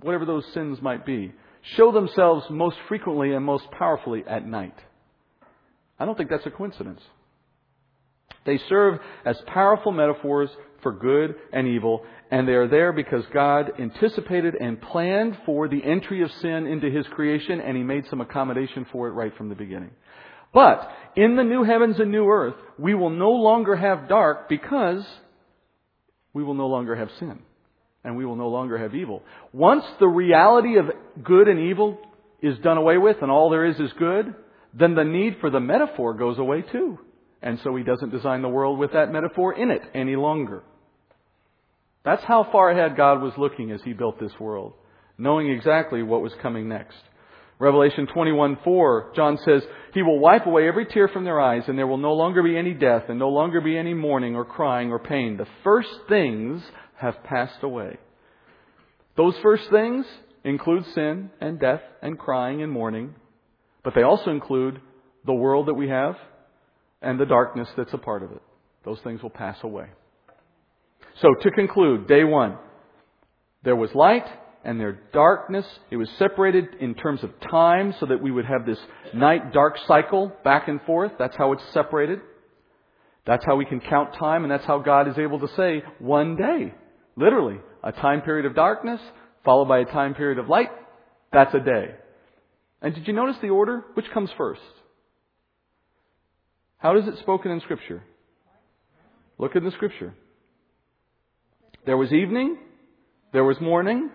whatever 0.00 0.24
those 0.24 0.46
sins 0.54 0.80
might 0.80 1.04
be, 1.04 1.34
show 1.76 1.92
themselves 1.92 2.46
most 2.48 2.76
frequently 2.88 3.34
and 3.34 3.44
most 3.44 3.70
powerfully 3.70 4.24
at 4.26 4.46
night? 4.46 4.76
I 5.98 6.06
don't 6.06 6.16
think 6.16 6.30
that's 6.30 6.46
a 6.46 6.50
coincidence. 6.50 7.02
They 8.44 8.58
serve 8.68 8.98
as 9.24 9.36
powerful 9.46 9.92
metaphors 9.92 10.50
for 10.82 10.92
good 10.92 11.34
and 11.52 11.66
evil, 11.66 12.04
and 12.30 12.46
they 12.46 12.52
are 12.52 12.68
there 12.68 12.92
because 12.92 13.24
God 13.32 13.72
anticipated 13.80 14.54
and 14.54 14.80
planned 14.80 15.38
for 15.46 15.66
the 15.66 15.82
entry 15.82 16.22
of 16.22 16.30
sin 16.42 16.66
into 16.66 16.90
His 16.90 17.06
creation, 17.08 17.60
and 17.60 17.76
He 17.76 17.82
made 17.82 18.04
some 18.08 18.20
accommodation 18.20 18.86
for 18.92 19.08
it 19.08 19.12
right 19.12 19.34
from 19.36 19.48
the 19.48 19.54
beginning. 19.54 19.90
But 20.52 20.88
in 21.16 21.36
the 21.36 21.42
new 21.42 21.64
heavens 21.64 21.98
and 21.98 22.12
new 22.12 22.28
earth, 22.28 22.54
we 22.78 22.94
will 22.94 23.10
no 23.10 23.30
longer 23.30 23.74
have 23.74 24.08
dark 24.08 24.48
because 24.48 25.04
we 26.32 26.44
will 26.44 26.54
no 26.54 26.68
longer 26.68 26.94
have 26.94 27.08
sin. 27.18 27.40
And 28.04 28.16
we 28.16 28.26
will 28.26 28.36
no 28.36 28.48
longer 28.48 28.76
have 28.76 28.94
evil. 28.94 29.22
Once 29.52 29.84
the 29.98 30.06
reality 30.06 30.76
of 30.76 30.90
good 31.24 31.48
and 31.48 31.58
evil 31.58 31.98
is 32.42 32.58
done 32.58 32.76
away 32.76 32.98
with 32.98 33.16
and 33.22 33.30
all 33.30 33.48
there 33.48 33.64
is 33.64 33.80
is 33.80 33.92
good, 33.98 34.34
then 34.74 34.94
the 34.94 35.04
need 35.04 35.38
for 35.40 35.48
the 35.48 35.60
metaphor 35.60 36.12
goes 36.12 36.38
away 36.38 36.62
too. 36.62 36.98
And 37.44 37.60
so 37.60 37.76
he 37.76 37.84
doesn't 37.84 38.10
design 38.10 38.40
the 38.40 38.48
world 38.48 38.78
with 38.78 38.92
that 38.94 39.12
metaphor 39.12 39.52
in 39.52 39.70
it 39.70 39.82
any 39.94 40.16
longer. 40.16 40.62
That's 42.02 42.24
how 42.24 42.44
far 42.50 42.70
ahead 42.70 42.96
God 42.96 43.20
was 43.20 43.34
looking 43.36 43.70
as 43.70 43.82
he 43.82 43.92
built 43.92 44.18
this 44.18 44.32
world, 44.40 44.72
knowing 45.18 45.50
exactly 45.50 46.02
what 46.02 46.22
was 46.22 46.32
coming 46.40 46.70
next. 46.70 46.96
Revelation 47.58 48.06
21:4, 48.06 49.12
John 49.14 49.36
says, 49.36 49.62
"He 49.92 50.02
will 50.02 50.18
wipe 50.18 50.46
away 50.46 50.66
every 50.66 50.86
tear 50.86 51.06
from 51.06 51.24
their 51.24 51.38
eyes, 51.38 51.68
and 51.68 51.78
there 51.78 51.86
will 51.86 51.98
no 51.98 52.14
longer 52.14 52.42
be 52.42 52.56
any 52.56 52.72
death, 52.72 53.10
and 53.10 53.18
no 53.18 53.28
longer 53.28 53.60
be 53.60 53.76
any 53.76 53.92
mourning 53.92 54.34
or 54.34 54.46
crying 54.46 54.90
or 54.90 54.98
pain. 54.98 55.36
The 55.36 55.48
first 55.62 56.08
things 56.08 56.68
have 56.96 57.22
passed 57.24 57.62
away." 57.62 57.98
Those 59.16 59.38
first 59.40 59.68
things 59.70 60.06
include 60.44 60.86
sin 60.86 61.30
and 61.42 61.60
death 61.60 61.82
and 62.00 62.18
crying 62.18 62.62
and 62.62 62.72
mourning, 62.72 63.14
but 63.82 63.94
they 63.94 64.02
also 64.02 64.30
include 64.30 64.80
the 65.24 65.34
world 65.34 65.66
that 65.66 65.74
we 65.74 65.88
have 65.88 66.18
and 67.04 67.20
the 67.20 67.26
darkness 67.26 67.68
that's 67.76 67.92
a 67.92 67.98
part 67.98 68.22
of 68.22 68.32
it. 68.32 68.42
Those 68.84 68.98
things 69.04 69.22
will 69.22 69.30
pass 69.30 69.56
away. 69.62 69.86
So 71.20 71.28
to 71.42 71.50
conclude, 71.50 72.08
day 72.08 72.24
one, 72.24 72.58
there 73.62 73.76
was 73.76 73.90
light 73.94 74.26
and 74.64 74.80
there 74.80 75.00
darkness. 75.12 75.66
It 75.90 75.96
was 75.96 76.08
separated 76.18 76.66
in 76.80 76.94
terms 76.94 77.22
of 77.22 77.30
time 77.50 77.94
so 78.00 78.06
that 78.06 78.20
we 78.22 78.30
would 78.30 78.46
have 78.46 78.66
this 78.66 78.78
night 79.14 79.52
dark 79.52 79.76
cycle 79.86 80.32
back 80.42 80.68
and 80.68 80.80
forth. 80.82 81.12
That's 81.18 81.36
how 81.36 81.52
it's 81.52 81.62
separated. 81.72 82.20
That's 83.26 83.44
how 83.44 83.56
we 83.56 83.64
can 83.64 83.80
count 83.80 84.14
time 84.18 84.42
and 84.42 84.50
that's 84.50 84.64
how 84.66 84.80
God 84.80 85.08
is 85.08 85.18
able 85.18 85.40
to 85.40 85.48
say 85.56 85.82
one 85.98 86.36
day. 86.36 86.74
Literally, 87.16 87.58
a 87.82 87.92
time 87.92 88.22
period 88.22 88.44
of 88.44 88.54
darkness 88.54 89.00
followed 89.44 89.66
by 89.66 89.80
a 89.80 89.84
time 89.84 90.14
period 90.14 90.38
of 90.38 90.48
light. 90.48 90.70
That's 91.32 91.54
a 91.54 91.60
day. 91.60 91.94
And 92.82 92.94
did 92.94 93.06
you 93.06 93.14
notice 93.14 93.36
the 93.40 93.48
order? 93.48 93.84
Which 93.94 94.10
comes 94.12 94.30
first? 94.36 94.60
How 96.84 96.98
is 96.98 97.08
it 97.08 97.18
spoken 97.20 97.50
in 97.50 97.62
Scripture? 97.62 98.02
Look 99.38 99.56
in 99.56 99.64
the 99.64 99.70
Scripture. 99.70 100.12
There 101.86 101.96
was 101.96 102.12
evening, 102.12 102.58
there 103.32 103.42
was 103.42 103.58
morning, 103.58 104.10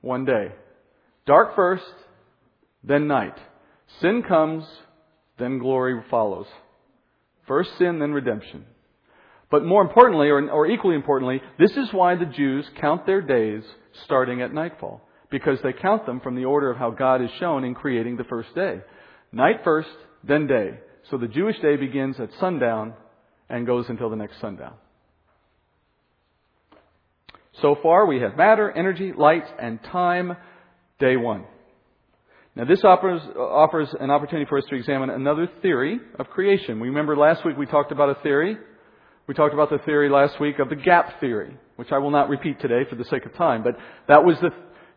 one 0.00 0.24
day. 0.24 0.48
Dark 1.28 1.54
first, 1.54 1.84
then 2.82 3.06
night. 3.06 3.38
Sin 4.00 4.24
comes, 4.26 4.64
then 5.38 5.60
glory 5.60 6.02
follows. 6.10 6.48
First 7.46 7.70
sin, 7.78 8.00
then 8.00 8.10
redemption. 8.10 8.64
But 9.48 9.64
more 9.64 9.82
importantly, 9.82 10.28
or, 10.28 10.50
or, 10.50 10.66
equally 10.66 10.96
importantly, 10.96 11.40
this 11.56 11.70
is 11.70 11.92
why 11.92 12.16
the 12.16 12.26
Jews 12.26 12.66
count 12.80 13.06
their 13.06 13.22
days 13.22 13.62
starting 14.06 14.42
at 14.42 14.52
nightfall. 14.52 15.08
Because 15.30 15.60
they 15.62 15.72
count 15.72 16.04
them 16.04 16.18
from 16.18 16.34
the 16.34 16.46
order 16.46 16.68
of 16.68 16.78
how 16.78 16.90
God 16.90 17.22
is 17.22 17.30
shown 17.38 17.62
in 17.62 17.76
creating 17.76 18.16
the 18.16 18.24
first 18.24 18.52
day. 18.56 18.80
Night 19.30 19.60
first, 19.62 19.88
then 20.24 20.48
day. 20.48 20.80
So 21.10 21.16
the 21.16 21.28
Jewish 21.28 21.58
day 21.60 21.76
begins 21.76 22.20
at 22.20 22.30
sundown 22.38 22.94
and 23.48 23.66
goes 23.66 23.86
until 23.88 24.10
the 24.10 24.16
next 24.16 24.40
sundown. 24.40 24.74
So 27.62 27.76
far, 27.82 28.06
we 28.06 28.20
have 28.20 28.36
matter, 28.36 28.70
energy, 28.70 29.12
light, 29.16 29.44
and 29.58 29.82
time, 29.82 30.36
day 31.00 31.16
one. 31.16 31.44
Now, 32.54 32.64
this 32.64 32.84
offers, 32.84 33.22
offers 33.36 33.88
an 33.98 34.10
opportunity 34.10 34.48
for 34.48 34.58
us 34.58 34.64
to 34.68 34.76
examine 34.76 35.10
another 35.10 35.48
theory 35.62 35.98
of 36.18 36.28
creation. 36.28 36.80
We 36.80 36.88
remember 36.88 37.16
last 37.16 37.44
week 37.44 37.56
we 37.56 37.66
talked 37.66 37.92
about 37.92 38.10
a 38.10 38.20
theory. 38.22 38.56
We 39.26 39.34
talked 39.34 39.54
about 39.54 39.70
the 39.70 39.78
theory 39.78 40.08
last 40.08 40.40
week 40.40 40.58
of 40.58 40.68
the 40.68 40.76
gap 40.76 41.20
theory, 41.20 41.56
which 41.76 41.92
I 41.92 41.98
will 41.98 42.10
not 42.10 42.28
repeat 42.28 42.60
today 42.60 42.82
for 42.88 42.96
the 42.96 43.04
sake 43.04 43.26
of 43.26 43.34
time. 43.34 43.62
But 43.62 43.76
that 44.08 44.24
was 44.24 44.36
the, 44.40 44.50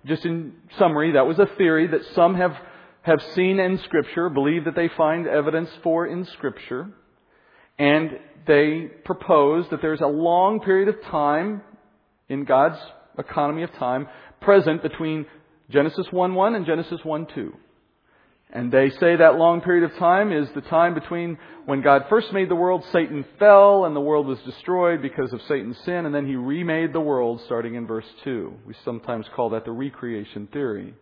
just 0.06 0.26
in 0.26 0.54
summary, 0.78 1.14
that 1.14 1.28
was 1.28 1.38
a 1.40 1.48
theory 1.58 1.88
that 1.88 2.02
some 2.16 2.36
have, 2.36 2.56
have 3.04 3.22
seen 3.34 3.60
in 3.60 3.80
Scripture, 3.80 4.30
believe 4.30 4.66
that 4.66 4.76
they 4.76 4.90
find 4.90 5.28
evidence 5.28 5.70
for 5.84 6.06
in 6.06 6.26
Scripture. 6.26 6.90
And 7.80 8.12
they 8.48 8.90
propose 9.06 9.66
that 9.70 9.82
there's 9.82 10.02
a 10.02 10.08
long 10.08 10.60
period 10.60 10.88
of 10.88 11.02
time 11.04 11.62
in 12.30 12.46
God's 12.46 12.80
economy 13.18 13.64
of 13.64 13.74
time 13.74 14.08
present 14.40 14.82
between 14.82 15.26
Genesis 15.70 16.08
1-1 16.08 16.56
and 16.56 16.66
Genesis 16.66 17.02
1-2. 17.02 17.52
And 18.54 18.72
they 18.72 18.90
say 18.90 19.16
that 19.16 19.38
long 19.38 19.62
period 19.62 19.90
of 19.90 19.98
time 19.98 20.34
is 20.34 20.50
the 20.54 20.62
time 20.62 20.94
between 20.94 21.38
when 21.66 21.82
God 21.82 22.06
first 22.10 22.34
made 22.34 22.50
the 22.50 22.56
world, 22.56 22.84
Satan 22.92 23.24
fell, 23.40 23.86
and 23.86 23.96
the 23.96 24.02
world 24.02 24.28
was 24.28 24.40
destroyed 24.40 25.02
because 25.02 25.32
of 25.32 25.42
Satan's 25.44 25.78
sin, 25.86 26.06
and 26.06 26.14
then 26.14 26.28
he 26.28 26.36
remade 26.36 26.92
the 26.92 27.00
world 27.00 27.42
starting 27.46 27.76
in 27.76 27.88
verse 27.88 28.06
2. 28.26 28.54
We 28.68 28.76
sometimes 28.84 29.26
call 29.36 29.52
that 29.52 29.64
the 29.64 29.72
recreation 29.72 30.48
theory. 30.52 30.94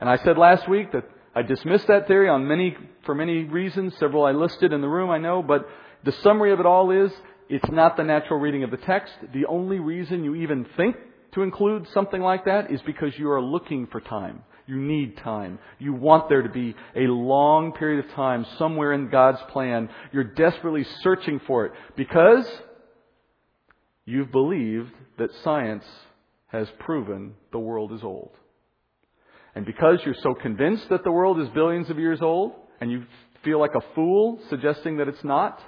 And 0.00 0.10
I 0.10 0.16
said 0.18 0.36
last 0.36 0.68
week 0.68 0.90
that 0.92 1.04
I 1.34 1.42
dismissed 1.42 1.88
that 1.88 2.06
theory 2.06 2.28
on 2.28 2.46
many, 2.46 2.76
for 3.04 3.14
many 3.14 3.44
reasons, 3.44 3.96
several 3.98 4.24
I 4.24 4.32
listed 4.32 4.72
in 4.72 4.80
the 4.80 4.88
room, 4.88 5.10
I 5.10 5.18
know, 5.18 5.42
but 5.42 5.68
the 6.04 6.12
summary 6.12 6.52
of 6.52 6.60
it 6.60 6.66
all 6.66 6.90
is 6.90 7.12
it's 7.48 7.70
not 7.70 7.96
the 7.96 8.04
natural 8.04 8.38
reading 8.38 8.62
of 8.62 8.70
the 8.70 8.76
text. 8.76 9.12
The 9.32 9.46
only 9.46 9.80
reason 9.80 10.24
you 10.24 10.36
even 10.36 10.66
think 10.76 10.96
to 11.32 11.42
include 11.42 11.88
something 11.88 12.20
like 12.20 12.44
that 12.44 12.70
is 12.70 12.80
because 12.82 13.18
you 13.18 13.30
are 13.30 13.42
looking 13.42 13.88
for 13.88 14.00
time. 14.00 14.42
You 14.66 14.76
need 14.76 15.18
time. 15.18 15.58
You 15.78 15.92
want 15.92 16.28
there 16.28 16.42
to 16.42 16.48
be 16.48 16.74
a 16.96 17.02
long 17.02 17.72
period 17.72 18.04
of 18.04 18.12
time 18.12 18.46
somewhere 18.56 18.92
in 18.92 19.10
God's 19.10 19.40
plan. 19.50 19.90
You're 20.12 20.24
desperately 20.24 20.84
searching 21.02 21.40
for 21.46 21.66
it 21.66 21.72
because 21.96 22.46
you've 24.06 24.32
believed 24.32 24.92
that 25.18 25.30
science 25.42 25.84
has 26.46 26.68
proven 26.78 27.34
the 27.52 27.58
world 27.58 27.92
is 27.92 28.02
old. 28.02 28.30
And 29.54 29.64
because 29.64 30.00
you're 30.04 30.16
so 30.22 30.34
convinced 30.34 30.88
that 30.90 31.04
the 31.04 31.12
world 31.12 31.40
is 31.40 31.48
billions 31.54 31.90
of 31.90 31.98
years 31.98 32.20
old, 32.20 32.52
and 32.80 32.90
you 32.90 33.04
feel 33.44 33.60
like 33.60 33.74
a 33.76 33.94
fool 33.94 34.40
suggesting 34.50 34.96
that 34.96 35.08
it's 35.08 35.22
not, 35.22 35.60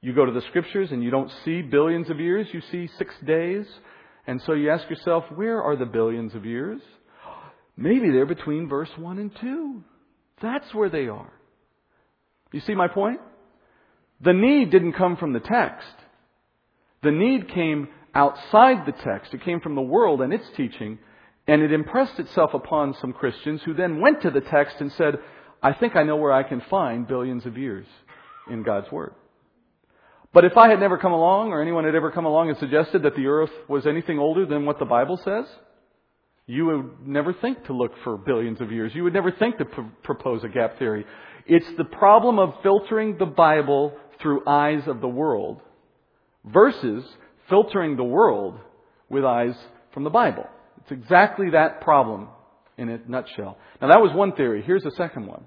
you 0.00 0.12
go 0.14 0.24
to 0.26 0.32
the 0.32 0.42
scriptures 0.48 0.90
and 0.90 1.02
you 1.02 1.10
don't 1.10 1.30
see 1.44 1.62
billions 1.62 2.10
of 2.10 2.18
years, 2.18 2.48
you 2.52 2.60
see 2.72 2.88
six 2.98 3.14
days. 3.24 3.66
And 4.26 4.40
so 4.46 4.52
you 4.52 4.70
ask 4.70 4.88
yourself, 4.90 5.24
where 5.34 5.62
are 5.62 5.76
the 5.76 5.86
billions 5.86 6.34
of 6.34 6.44
years? 6.44 6.80
Maybe 7.76 8.10
they're 8.10 8.26
between 8.26 8.68
verse 8.68 8.90
1 8.96 9.18
and 9.18 9.30
2. 9.40 9.84
That's 10.42 10.74
where 10.74 10.90
they 10.90 11.08
are. 11.08 11.32
You 12.52 12.60
see 12.60 12.74
my 12.74 12.88
point? 12.88 13.20
The 14.20 14.32
need 14.32 14.70
didn't 14.70 14.92
come 14.94 15.16
from 15.16 15.32
the 15.32 15.40
text. 15.40 15.86
The 17.02 17.10
need 17.10 17.48
came 17.48 17.88
outside 18.14 18.86
the 18.86 18.92
text. 18.92 19.34
It 19.34 19.44
came 19.44 19.60
from 19.60 19.74
the 19.74 19.82
world 19.82 20.20
and 20.20 20.32
its 20.32 20.44
teaching, 20.56 20.98
and 21.46 21.62
it 21.62 21.72
impressed 21.72 22.18
itself 22.18 22.54
upon 22.54 22.94
some 23.00 23.12
Christians 23.12 23.62
who 23.62 23.74
then 23.74 24.00
went 24.00 24.22
to 24.22 24.30
the 24.30 24.40
text 24.40 24.76
and 24.80 24.92
said, 24.92 25.18
I 25.62 25.72
think 25.72 25.96
I 25.96 26.02
know 26.02 26.16
where 26.16 26.32
I 26.32 26.42
can 26.42 26.60
find 26.70 27.06
billions 27.06 27.46
of 27.46 27.56
years 27.56 27.86
in 28.50 28.62
God's 28.62 28.90
Word. 28.90 29.14
But 30.32 30.44
if 30.44 30.56
I 30.56 30.68
had 30.68 30.80
never 30.80 30.96
come 30.96 31.12
along, 31.12 31.50
or 31.52 31.60
anyone 31.60 31.84
had 31.84 31.94
ever 31.94 32.10
come 32.10 32.24
along 32.24 32.48
and 32.48 32.58
suggested 32.58 33.02
that 33.02 33.16
the 33.16 33.26
earth 33.26 33.50
was 33.68 33.86
anything 33.86 34.18
older 34.18 34.46
than 34.46 34.64
what 34.64 34.78
the 34.78 34.84
Bible 34.84 35.18
says, 35.18 35.44
you 36.46 36.66
would 36.66 37.06
never 37.06 37.32
think 37.32 37.64
to 37.66 37.72
look 37.72 37.92
for 38.02 38.16
billions 38.16 38.60
of 38.60 38.72
years. 38.72 38.94
You 38.94 39.04
would 39.04 39.12
never 39.12 39.30
think 39.30 39.58
to 39.58 39.64
pr- 39.64 39.80
propose 40.02 40.42
a 40.42 40.48
gap 40.48 40.78
theory. 40.78 41.04
It's 41.46 41.70
the 41.76 41.84
problem 41.84 42.38
of 42.38 42.54
filtering 42.62 43.18
the 43.18 43.26
Bible 43.26 43.96
through 44.20 44.46
eyes 44.46 44.82
of 44.86 45.00
the 45.00 45.08
world 45.08 45.60
versus 46.44 47.04
filtering 47.48 47.96
the 47.96 48.04
world 48.04 48.58
with 49.08 49.24
eyes 49.24 49.54
from 49.92 50.04
the 50.04 50.10
Bible. 50.10 50.46
It's 50.82 50.92
exactly 50.92 51.50
that 51.50 51.80
problem 51.80 52.28
in 52.76 52.88
a 52.88 52.98
nutshell. 53.06 53.58
Now 53.80 53.88
that 53.88 54.00
was 54.00 54.12
one 54.14 54.32
theory. 54.32 54.62
Here's 54.62 54.84
a 54.84 54.90
second 54.92 55.26
one. 55.26 55.44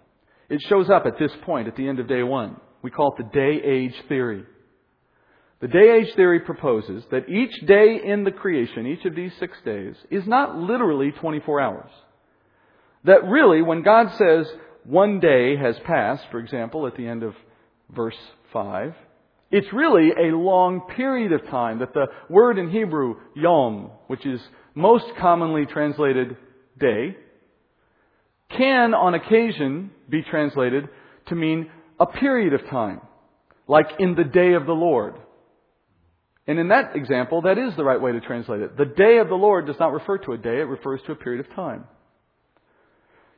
It 0.50 0.62
shows 0.70 0.90
up 0.90 1.06
at 1.06 1.18
this 1.20 1.32
point 1.44 1.68
at 1.68 1.76
the 1.76 1.88
end 1.88 2.00
of 2.00 2.08
day 2.08 2.24
one. 2.24 2.58
We 2.82 2.92
call 2.92 3.14
it 3.14 3.24
the 3.24 3.30
day 3.38 3.62
age 3.64 3.96
theory. 4.08 4.46
The 5.60 5.68
day 5.68 6.00
age 6.00 6.14
theory 6.16 6.42
proposes 6.42 7.04
that 7.12 7.30
each 7.30 7.66
day 7.66 8.00
in 8.04 8.24
the 8.24 8.32
creation, 8.32 8.86
each 8.86 9.06
of 9.06 9.16
these 9.16 9.32
six 9.40 9.58
days, 9.66 9.96
is 10.12 10.28
not 10.28 10.58
literally 10.58 11.12
24 11.12 11.62
hours. 11.62 11.90
That 13.06 13.26
really, 13.26 13.62
when 13.62 13.82
God 13.82 14.12
says 14.18 14.48
one 14.84 15.20
day 15.20 15.56
has 15.56 15.78
passed, 15.80 16.26
for 16.30 16.40
example, 16.40 16.86
at 16.88 16.96
the 16.96 17.08
end 17.08 17.24
of 17.24 17.34
verse 17.90 18.18
5, 18.54 18.94
it's 19.52 19.72
really 19.74 20.10
a 20.12 20.36
long 20.36 20.82
period 20.96 21.32
of 21.32 21.48
time 21.48 21.80
that 21.80 21.94
the 21.94 22.08
word 22.30 22.58
in 22.58 22.70
Hebrew, 22.70 23.16
yom, 23.36 23.92
which 24.08 24.26
is 24.26 24.42
most 24.76 25.06
commonly 25.20 25.66
translated 25.66 26.38
day, 26.80 27.16
can 28.56 28.94
on 28.94 29.14
occasion 29.14 29.92
be 30.10 30.22
translated 30.22 30.88
to 31.28 31.36
mean 31.36 31.72
a 32.00 32.06
period 32.06 32.54
of 32.54 32.68
time, 32.70 33.02
like 33.68 33.88
in 34.00 34.16
the 34.16 34.24
day 34.24 34.54
of 34.54 34.66
the 34.66 34.74
Lord. 34.74 35.16
And 36.48 36.60
in 36.60 36.68
that 36.68 36.96
example, 36.96 37.42
that 37.44 37.58
is 37.58 37.76
the 37.76 37.84
right 37.84 38.00
way 38.00 38.12
to 38.12 38.22
translate 38.22 38.62
it. 38.62 38.78
The 38.78 38.86
day 38.86 39.18
of 39.18 39.30
the 39.30 39.36
Lord 39.36 39.66
does 39.66 39.78
not 39.80 39.94
refer 39.94 40.20
to 40.20 40.34
a 40.34 40.38
day, 40.38 40.60
it 40.60 40.68
refers 40.68 41.02
to 41.08 41.14
a 41.14 41.16
period 41.16 41.46
of 41.46 41.56
time. 41.56 41.86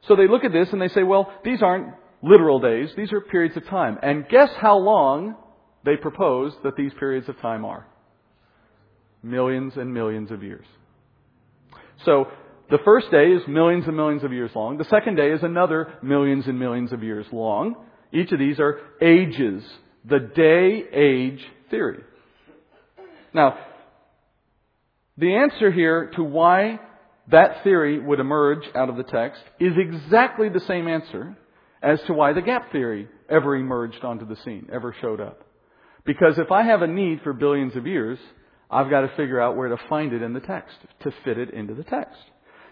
So 0.08 0.16
they 0.16 0.28
look 0.28 0.44
at 0.44 0.52
this 0.52 0.70
and 0.72 0.82
they 0.82 0.90
say, 0.90 1.04
well, 1.04 1.32
these 1.44 1.62
aren't 1.62 1.94
literal 2.22 2.60
days, 2.60 2.90
these 2.98 3.14
are 3.14 3.22
periods 3.22 3.56
of 3.56 3.66
time. 3.68 3.98
And 4.02 4.28
guess 4.28 4.50
how 4.60 4.78
long 4.78 5.36
they 5.86 5.96
propose 5.96 6.54
that 6.64 6.76
these 6.76 6.92
periods 7.00 7.30
of 7.30 7.40
time 7.40 7.64
are? 7.64 7.88
Millions 9.24 9.74
and 9.78 9.94
millions 9.94 10.32
of 10.32 10.44
years. 10.44 10.66
So 12.06 12.28
the 12.70 12.80
first 12.84 13.12
day 13.12 13.32
is 13.32 13.42
millions 13.48 13.86
and 13.88 13.96
millions 13.96 14.24
of 14.24 14.34
years 14.34 14.52
long. 14.56 14.78
The 14.78 14.86
second 14.86 15.16
day 15.16 15.32
is 15.32 15.42
another 15.44 15.94
millions 16.02 16.48
and 16.48 16.60
millions 16.60 16.92
of 16.92 17.04
years 17.04 17.26
long. 17.32 17.76
Each 18.12 18.32
of 18.32 18.40
these 18.40 18.60
are 18.60 18.80
ages. 19.02 19.64
The 20.06 20.20
day 20.20 20.84
age 20.94 21.44
theory. 21.70 22.04
Now, 23.34 23.58
the 25.18 25.36
answer 25.36 25.72
here 25.72 26.12
to 26.16 26.24
why 26.24 26.80
that 27.30 27.64
theory 27.64 28.00
would 28.00 28.20
emerge 28.20 28.64
out 28.76 28.90
of 28.90 28.98
the 28.98 29.04
text 29.04 29.42
is 29.60 29.74
exactly 29.78 30.50
the 30.50 30.62
same 30.62 30.88
answer 30.88 31.36
as 31.82 32.00
to 32.08 32.14
why 32.14 32.34
the 32.34 32.42
gap 32.42 32.72
theory 32.72 33.08
ever 33.30 33.56
emerged 33.56 34.04
onto 34.04 34.26
the 34.26 34.38
scene, 34.44 34.70
ever 34.72 34.96
showed 35.02 35.20
up. 35.20 35.44
Because 36.06 36.38
if 36.38 36.52
I 36.52 36.64
have 36.64 36.82
a 36.82 36.88
need 36.88 37.22
for 37.22 37.34
billions 37.34 37.76
of 37.76 37.86
years, 37.86 38.18
I've 38.70 38.90
got 38.90 39.02
to 39.02 39.10
figure 39.16 39.40
out 39.40 39.56
where 39.56 39.70
to 39.70 39.78
find 39.90 40.14
it 40.14 40.22
in 40.22 40.34
the 40.34 40.40
text 40.40 40.76
to 41.04 41.12
fit 41.24 41.38
it 41.38 41.52
into 41.52 41.74
the 41.74 41.84
text. 41.84 42.20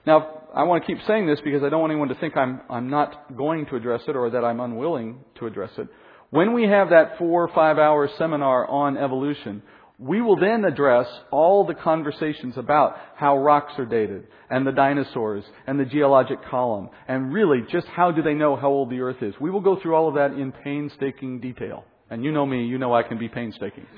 Now, 0.05 0.43
I 0.53 0.63
want 0.63 0.83
to 0.83 0.87
keep 0.87 1.03
saying 1.07 1.25
this 1.25 1.39
because 1.43 1.63
I 1.63 1.69
don't 1.69 1.81
want 1.81 1.91
anyone 1.91 2.09
to 2.09 2.15
think 2.15 2.37
I'm, 2.37 2.61
I'm 2.69 2.89
not 2.89 3.35
going 3.35 3.65
to 3.67 3.75
address 3.75 4.01
it 4.07 4.15
or 4.15 4.29
that 4.29 4.43
I'm 4.45 4.59
unwilling 4.59 5.19
to 5.39 5.47
address 5.47 5.71
it. 5.77 5.87
When 6.29 6.53
we 6.53 6.63
have 6.63 6.89
that 6.89 7.17
four 7.17 7.43
or 7.43 7.47
five 7.53 7.77
hour 7.77 8.09
seminar 8.17 8.67
on 8.67 8.97
evolution, 8.97 9.63
we 9.97 10.21
will 10.21 10.35
then 10.35 10.65
address 10.65 11.07
all 11.31 11.65
the 11.65 11.73
conversations 11.73 12.57
about 12.57 12.97
how 13.15 13.37
rocks 13.37 13.73
are 13.77 13.85
dated, 13.85 14.27
and 14.49 14.67
the 14.67 14.73
dinosaurs, 14.73 15.45
and 15.65 15.79
the 15.79 15.85
geologic 15.85 16.43
column, 16.49 16.89
and 17.07 17.33
really 17.33 17.59
just 17.71 17.87
how 17.87 18.11
do 18.11 18.21
they 18.21 18.33
know 18.33 18.55
how 18.57 18.67
old 18.67 18.89
the 18.89 18.99
earth 18.99 19.23
is. 19.23 19.33
We 19.39 19.49
will 19.49 19.61
go 19.61 19.79
through 19.79 19.95
all 19.95 20.09
of 20.09 20.15
that 20.15 20.31
in 20.31 20.51
painstaking 20.51 21.39
detail. 21.39 21.85
And 22.09 22.23
you 22.23 22.31
know 22.31 22.45
me, 22.45 22.65
you 22.65 22.77
know 22.77 22.93
I 22.93 23.03
can 23.03 23.17
be 23.17 23.29
painstaking. 23.29 23.87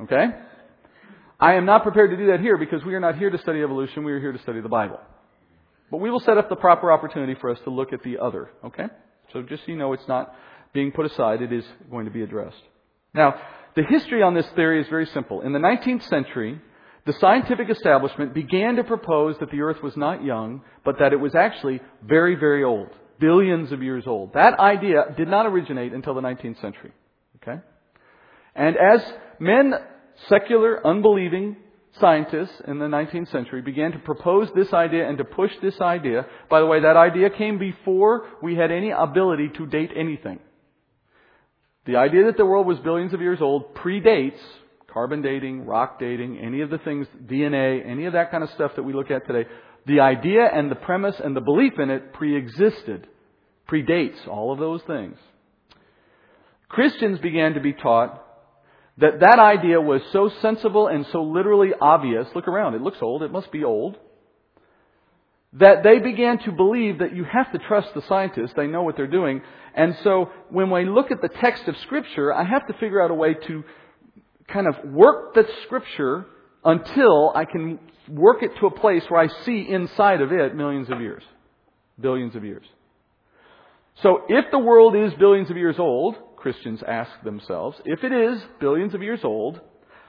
Okay? 0.00 0.26
I 1.44 1.56
am 1.56 1.66
not 1.66 1.82
prepared 1.82 2.08
to 2.08 2.16
do 2.16 2.28
that 2.28 2.40
here 2.40 2.56
because 2.56 2.82
we 2.86 2.94
are 2.94 3.00
not 3.00 3.18
here 3.18 3.28
to 3.28 3.36
study 3.36 3.60
evolution, 3.60 4.02
we 4.02 4.12
are 4.12 4.18
here 4.18 4.32
to 4.32 4.38
study 4.38 4.62
the 4.62 4.68
Bible. 4.70 4.98
But 5.90 5.98
we 5.98 6.10
will 6.10 6.20
set 6.20 6.38
up 6.38 6.48
the 6.48 6.56
proper 6.56 6.90
opportunity 6.90 7.34
for 7.38 7.50
us 7.50 7.58
to 7.64 7.70
look 7.70 7.92
at 7.92 8.02
the 8.02 8.16
other. 8.18 8.48
Okay? 8.64 8.86
So 9.30 9.42
just 9.42 9.66
so 9.66 9.70
you 9.70 9.76
know, 9.76 9.92
it's 9.92 10.08
not 10.08 10.34
being 10.72 10.90
put 10.90 11.04
aside, 11.04 11.42
it 11.42 11.52
is 11.52 11.66
going 11.90 12.06
to 12.06 12.10
be 12.10 12.22
addressed. 12.22 12.62
Now, 13.12 13.34
the 13.76 13.82
history 13.82 14.22
on 14.22 14.32
this 14.32 14.46
theory 14.56 14.80
is 14.80 14.88
very 14.88 15.04
simple. 15.04 15.42
In 15.42 15.52
the 15.52 15.58
19th 15.58 16.08
century, 16.08 16.62
the 17.04 17.12
scientific 17.12 17.68
establishment 17.68 18.32
began 18.32 18.76
to 18.76 18.84
propose 18.84 19.36
that 19.40 19.50
the 19.50 19.60
earth 19.60 19.82
was 19.82 19.98
not 19.98 20.24
young, 20.24 20.62
but 20.82 20.98
that 21.00 21.12
it 21.12 21.20
was 21.20 21.34
actually 21.34 21.82
very, 22.02 22.36
very 22.36 22.64
old. 22.64 22.88
Billions 23.20 23.70
of 23.70 23.82
years 23.82 24.04
old. 24.06 24.32
That 24.32 24.58
idea 24.58 25.14
did 25.14 25.28
not 25.28 25.44
originate 25.44 25.92
until 25.92 26.14
the 26.14 26.22
19th 26.22 26.58
century. 26.62 26.92
Okay? 27.42 27.60
And 28.54 28.76
as 28.78 29.04
men, 29.38 29.74
secular, 30.28 30.86
unbelieving 30.86 31.56
scientists 32.00 32.60
in 32.66 32.78
the 32.78 32.86
19th 32.86 33.30
century 33.30 33.62
began 33.62 33.92
to 33.92 33.98
propose 33.98 34.48
this 34.54 34.72
idea 34.72 35.08
and 35.08 35.18
to 35.18 35.24
push 35.24 35.52
this 35.62 35.80
idea, 35.80 36.26
by 36.50 36.60
the 36.60 36.66
way, 36.66 36.80
that 36.80 36.96
idea 36.96 37.30
came 37.30 37.58
before 37.58 38.26
we 38.42 38.56
had 38.56 38.70
any 38.70 38.90
ability 38.90 39.50
to 39.56 39.66
date 39.66 39.90
anything. 39.96 40.40
The 41.86 41.96
idea 41.96 42.24
that 42.24 42.36
the 42.36 42.46
world 42.46 42.66
was 42.66 42.78
billions 42.80 43.12
of 43.12 43.20
years 43.20 43.40
old 43.40 43.74
predates 43.74 44.40
carbon 44.94 45.22
dating, 45.22 45.66
rock 45.66 45.98
dating, 45.98 46.38
any 46.38 46.60
of 46.60 46.70
the 46.70 46.78
things, 46.78 47.08
DNA, 47.26 47.84
any 47.84 48.06
of 48.06 48.12
that 48.12 48.30
kind 48.30 48.44
of 48.44 48.50
stuff 48.50 48.70
that 48.76 48.84
we 48.84 48.92
look 48.92 49.10
at 49.10 49.26
today. 49.26 49.48
The 49.86 50.00
idea 50.00 50.46
and 50.46 50.70
the 50.70 50.76
premise 50.76 51.16
and 51.22 51.36
the 51.36 51.40
belief 51.40 51.72
in 51.80 51.90
it 51.90 52.12
pre-existed, 52.12 53.08
predates 53.68 54.26
all 54.28 54.52
of 54.52 54.60
those 54.60 54.82
things. 54.86 55.16
Christians 56.68 57.18
began 57.18 57.54
to 57.54 57.60
be 57.60 57.72
taught 57.72 58.23
that 58.98 59.20
that 59.20 59.38
idea 59.38 59.80
was 59.80 60.00
so 60.12 60.30
sensible 60.40 60.86
and 60.86 61.06
so 61.12 61.22
literally 61.22 61.70
obvious. 61.80 62.26
Look 62.34 62.48
around, 62.48 62.74
it 62.74 62.82
looks 62.82 62.98
old, 63.02 63.22
it 63.22 63.32
must 63.32 63.50
be 63.50 63.64
old 63.64 63.96
that 65.54 65.84
they 65.84 66.00
began 66.00 66.38
to 66.38 66.52
believe 66.52 66.98
that 66.98 67.14
you 67.14 67.24
have 67.24 67.50
to 67.52 67.58
trust 67.58 67.88
the 67.94 68.02
scientists. 68.08 68.52
They 68.56 68.66
know 68.66 68.82
what 68.82 68.96
they're 68.96 69.06
doing. 69.06 69.40
And 69.74 69.96
so 70.02 70.30
when 70.50 70.70
we 70.70 70.84
look 70.84 71.10
at 71.10 71.22
the 71.22 71.28
text 71.28 71.68
of 71.68 71.76
Scripture, 71.78 72.32
I 72.32 72.44
have 72.44 72.66
to 72.66 72.74
figure 72.74 73.00
out 73.02 73.10
a 73.10 73.14
way 73.14 73.34
to 73.34 73.64
kind 74.48 74.66
of 74.66 74.74
work 74.84 75.34
the 75.34 75.44
Scripture 75.64 76.26
until 76.64 77.32
I 77.34 77.44
can 77.44 77.78
work 78.08 78.42
it 78.42 78.50
to 78.58 78.66
a 78.66 78.70
place 78.70 79.04
where 79.08 79.20
I 79.20 79.28
see 79.44 79.66
inside 79.68 80.20
of 80.20 80.32
it 80.32 80.56
millions 80.56 80.90
of 80.90 81.00
years, 81.00 81.22
billions 82.00 82.34
of 82.34 82.44
years. 82.44 82.66
So 84.02 84.22
if 84.28 84.46
the 84.50 84.58
world 84.58 84.96
is 84.96 85.12
billions 85.14 85.50
of 85.50 85.56
years 85.56 85.76
old, 85.78 86.16
Christians 86.44 86.82
ask 86.86 87.10
themselves, 87.24 87.78
if 87.86 88.04
it 88.04 88.12
is 88.12 88.38
billions 88.60 88.92
of 88.92 89.02
years 89.02 89.20
old, 89.24 89.58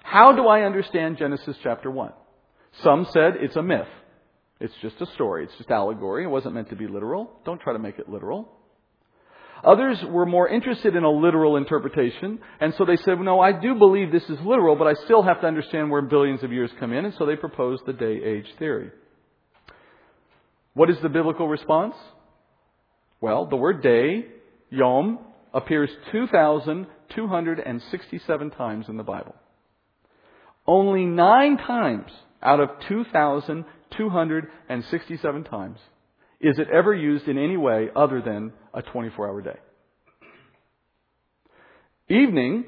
how 0.04 0.36
do 0.36 0.50
I 0.50 0.64
understand 0.64 1.18
Genesis 1.18 1.56
chapter 1.64 1.90
1? 1.90 2.12
Some 2.84 3.08
said 3.14 3.36
it's 3.40 3.56
a 3.56 3.64
myth. 3.64 3.88
It's 4.60 4.74
just 4.82 5.00
a 5.00 5.06
story. 5.14 5.46
It's 5.46 5.56
just 5.58 5.72
allegory. 5.72 6.26
It 6.26 6.28
wasn't 6.28 6.56
meant 6.56 6.72
to 6.72 6.76
be 6.76 6.88
literal. 6.88 7.32
Don't 7.46 7.62
try 7.62 7.72
to 7.72 7.80
make 7.80 8.00
it 8.00 8.10
literal. 8.10 8.52
Others 9.64 10.04
were 10.10 10.26
more 10.26 10.50
interested 10.50 10.98
in 10.98 11.06
a 11.06 11.10
literal 11.10 11.56
interpretation, 11.56 12.40
and 12.60 12.74
so 12.78 12.84
they 12.84 12.98
said, 12.98 13.18
no, 13.22 13.40
I 13.40 13.54
do 13.54 13.76
believe 13.76 14.12
this 14.12 14.30
is 14.30 14.38
literal, 14.44 14.76
but 14.76 14.88
I 14.88 14.94
still 15.06 15.24
have 15.24 15.40
to 15.40 15.48
understand 15.48 15.90
where 15.90 16.02
billions 16.02 16.44
of 16.44 16.52
years 16.52 16.70
come 16.82 16.92
in, 16.92 17.06
and 17.06 17.14
so 17.18 17.26
they 17.26 17.38
proposed 17.38 17.84
the 17.86 17.94
day-age 17.94 18.48
theory. 18.60 18.92
What 20.74 20.90
is 20.90 20.98
the 21.02 21.08
biblical 21.08 21.48
response? 21.48 21.96
Well, 23.22 23.46
the 23.46 23.56
word 23.56 23.82
day, 23.82 24.26
yom, 24.70 25.20
appears 25.56 25.90
2,267 26.12 28.52
times 28.52 28.86
in 28.90 28.98
the 28.98 29.04
Bible. 29.04 29.34
Only 30.68 31.06
nine 31.06 31.58
times 31.58 32.12
out 32.44 32.60
of 32.60 32.72
2,267 32.90 35.44
times 35.46 35.80
is 36.42 36.60
it 36.60 36.68
ever 36.70 36.94
used 36.94 37.30
in 37.30 37.38
any 37.38 37.56
way 37.56 37.88
other 37.96 38.22
than 38.22 38.52
a 38.74 38.82
24 38.82 39.30
hour 39.30 39.42
day. 39.42 39.58
Evening, 42.10 42.66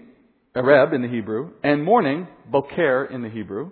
Areb 0.55 0.93
in 0.93 1.01
the 1.01 1.09
Hebrew, 1.09 1.51
and 1.63 1.83
morning, 1.83 2.27
Boker 2.49 3.03
in 3.05 3.21
the 3.21 3.27
Hebrew, 3.29 3.71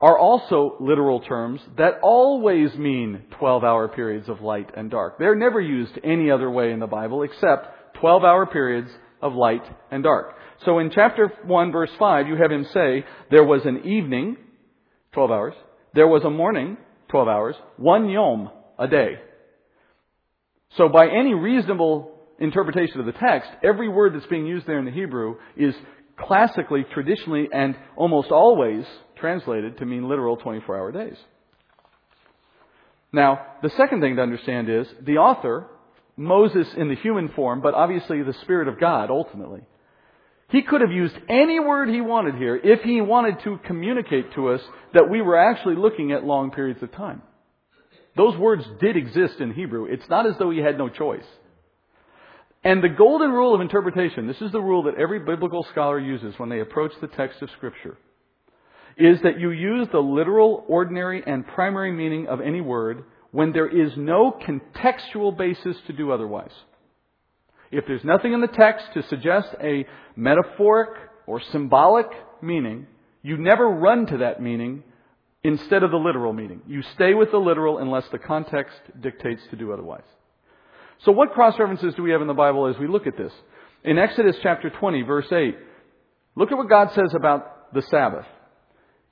are 0.00 0.16
also 0.18 0.76
literal 0.80 1.20
terms 1.20 1.60
that 1.76 1.98
always 2.02 2.74
mean 2.74 3.24
12 3.38 3.62
hour 3.64 3.88
periods 3.88 4.28
of 4.28 4.40
light 4.40 4.70
and 4.76 4.88
dark. 4.90 5.18
They're 5.18 5.34
never 5.34 5.60
used 5.60 5.98
any 6.02 6.30
other 6.30 6.50
way 6.50 6.72
in 6.72 6.78
the 6.78 6.86
Bible 6.86 7.22
except 7.22 7.81
12 8.02 8.24
hour 8.24 8.46
periods 8.46 8.90
of 9.22 9.32
light 9.32 9.62
and 9.92 10.02
dark. 10.02 10.34
So 10.64 10.80
in 10.80 10.90
chapter 10.90 11.32
1 11.44 11.72
verse 11.72 11.90
5, 11.98 12.26
you 12.26 12.36
have 12.36 12.50
him 12.50 12.66
say, 12.74 13.04
there 13.30 13.44
was 13.44 13.64
an 13.64 13.86
evening, 13.86 14.36
12 15.12 15.30
hours, 15.30 15.54
there 15.94 16.08
was 16.08 16.24
a 16.24 16.30
morning, 16.30 16.76
12 17.10 17.28
hours, 17.28 17.54
one 17.76 18.08
yom 18.08 18.50
a 18.76 18.88
day. 18.88 19.20
So 20.76 20.88
by 20.88 21.06
any 21.06 21.32
reasonable 21.32 22.12
interpretation 22.40 22.98
of 22.98 23.06
the 23.06 23.12
text, 23.12 23.48
every 23.62 23.88
word 23.88 24.14
that's 24.14 24.26
being 24.26 24.46
used 24.46 24.66
there 24.66 24.80
in 24.80 24.84
the 24.84 24.90
Hebrew 24.90 25.36
is 25.56 25.74
classically, 26.18 26.84
traditionally, 26.92 27.48
and 27.52 27.76
almost 27.94 28.32
always 28.32 28.84
translated 29.16 29.78
to 29.78 29.86
mean 29.86 30.08
literal 30.08 30.36
24 30.36 30.76
hour 30.76 30.90
days. 30.90 31.16
Now, 33.12 33.46
the 33.62 33.70
second 33.70 34.00
thing 34.00 34.16
to 34.16 34.22
understand 34.22 34.68
is 34.68 34.88
the 35.00 35.18
author, 35.18 35.68
Moses 36.16 36.66
in 36.76 36.88
the 36.88 36.96
human 36.96 37.28
form, 37.30 37.60
but 37.60 37.74
obviously 37.74 38.22
the 38.22 38.34
Spirit 38.42 38.68
of 38.68 38.78
God 38.78 39.10
ultimately, 39.10 39.62
he 40.50 40.62
could 40.62 40.82
have 40.82 40.92
used 40.92 41.14
any 41.28 41.58
word 41.58 41.88
he 41.88 42.02
wanted 42.02 42.34
here 42.34 42.54
if 42.56 42.82
he 42.82 43.00
wanted 43.00 43.40
to 43.44 43.58
communicate 43.64 44.34
to 44.34 44.50
us 44.50 44.60
that 44.92 45.08
we 45.08 45.22
were 45.22 45.36
actually 45.36 45.76
looking 45.76 46.12
at 46.12 46.24
long 46.24 46.50
periods 46.50 46.82
of 46.82 46.92
time. 46.92 47.22
Those 48.16 48.36
words 48.36 48.62
did 48.78 48.96
exist 48.96 49.40
in 49.40 49.54
Hebrew. 49.54 49.86
It's 49.86 50.08
not 50.10 50.26
as 50.26 50.34
though 50.38 50.50
he 50.50 50.58
had 50.58 50.76
no 50.76 50.90
choice. 50.90 51.24
And 52.62 52.84
the 52.84 52.90
golden 52.90 53.32
rule 53.32 53.54
of 53.54 53.62
interpretation, 53.62 54.26
this 54.26 54.40
is 54.42 54.52
the 54.52 54.60
rule 54.60 54.84
that 54.84 54.98
every 55.00 55.18
biblical 55.20 55.66
scholar 55.72 55.98
uses 55.98 56.34
when 56.36 56.50
they 56.50 56.60
approach 56.60 56.92
the 57.00 57.08
text 57.08 57.40
of 57.40 57.50
Scripture, 57.56 57.96
is 58.98 59.20
that 59.22 59.40
you 59.40 59.50
use 59.50 59.88
the 59.90 59.98
literal, 59.98 60.64
ordinary, 60.68 61.22
and 61.26 61.46
primary 61.46 61.90
meaning 61.90 62.28
of 62.28 62.42
any 62.42 62.60
word 62.60 63.04
when 63.32 63.52
there 63.52 63.68
is 63.68 63.92
no 63.96 64.30
contextual 64.30 65.36
basis 65.36 65.76
to 65.88 65.92
do 65.92 66.12
otherwise. 66.12 66.52
If 67.72 67.86
there's 67.86 68.04
nothing 68.04 68.34
in 68.34 68.42
the 68.42 68.46
text 68.46 68.86
to 68.94 69.02
suggest 69.04 69.48
a 69.60 69.86
metaphoric 70.14 70.90
or 71.26 71.40
symbolic 71.40 72.06
meaning, 72.42 72.86
you 73.22 73.38
never 73.38 73.66
run 73.66 74.06
to 74.06 74.18
that 74.18 74.42
meaning 74.42 74.84
instead 75.42 75.82
of 75.82 75.90
the 75.90 75.96
literal 75.96 76.34
meaning. 76.34 76.60
You 76.66 76.82
stay 76.94 77.14
with 77.14 77.30
the 77.30 77.38
literal 77.38 77.78
unless 77.78 78.06
the 78.10 78.18
context 78.18 78.76
dictates 79.00 79.42
to 79.50 79.56
do 79.56 79.72
otherwise. 79.72 80.04
So 81.04 81.12
what 81.12 81.32
cross 81.32 81.58
references 81.58 81.94
do 81.94 82.02
we 82.02 82.10
have 82.10 82.20
in 82.20 82.28
the 82.28 82.34
Bible 82.34 82.66
as 82.66 82.78
we 82.78 82.86
look 82.86 83.06
at 83.06 83.16
this? 83.16 83.32
In 83.82 83.98
Exodus 83.98 84.36
chapter 84.42 84.70
20, 84.70 85.02
verse 85.02 85.32
8, 85.32 85.56
look 86.36 86.52
at 86.52 86.58
what 86.58 86.68
God 86.68 86.92
says 86.92 87.14
about 87.14 87.72
the 87.72 87.82
Sabbath. 87.82 88.26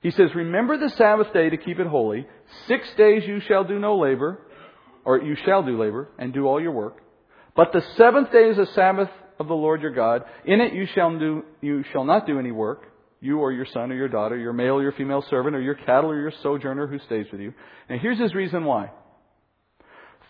He 0.01 0.11
says, 0.11 0.35
Remember 0.35 0.79
the 0.79 0.89
Sabbath 0.91 1.33
day 1.33 1.51
to 1.51 1.57
keep 1.57 1.79
it 1.79 1.87
holy. 1.87 2.27
Six 2.67 2.89
days 2.97 3.25
you 3.27 3.41
shall 3.41 3.65
do 3.65 3.79
no 3.79 3.99
labor, 3.99 4.41
or 5.05 5.21
you 5.21 5.37
shall 5.45 5.63
do 5.63 5.79
labor, 5.79 6.09
and 6.19 6.33
do 6.33 6.47
all 6.47 6.61
your 6.61 6.73
work. 6.73 7.03
But 7.55 7.73
the 7.73 7.83
seventh 7.97 8.33
day 8.33 8.49
is 8.49 8.59
a 8.59 8.67
Sabbath 8.67 9.11
of 9.39 9.49
the 9.49 9.55
Lord 9.55 9.83
your 9.83 9.93
God. 9.93 10.25
In 10.45 10.61
it 10.61 10.73
you 10.73 10.87
shall 10.87 11.19
do, 11.19 11.45
you 11.61 11.85
shall 11.93 12.05
not 12.05 12.27
do 12.27 12.39
any 12.39 12.53
work, 12.53 12.87
you 13.21 13.39
or 13.41 13.53
your 13.53 13.67
son 13.67 13.93
or 13.93 13.95
your 13.95 14.09
daughter, 14.09 14.37
your 14.37 14.53
male 14.53 14.75
or 14.75 14.83
your 14.83 14.93
female 14.93 15.23
servant, 15.29 15.55
or 15.55 15.61
your 15.61 15.75
cattle 15.75 16.11
or 16.11 16.21
your 16.21 16.33
sojourner 16.43 16.87
who 16.87 16.99
stays 17.01 17.27
with 17.31 17.41
you. 17.41 17.53
Now 17.89 17.99
here's 17.99 18.19
his 18.19 18.35
reason 18.35 18.65
why. 18.65 18.91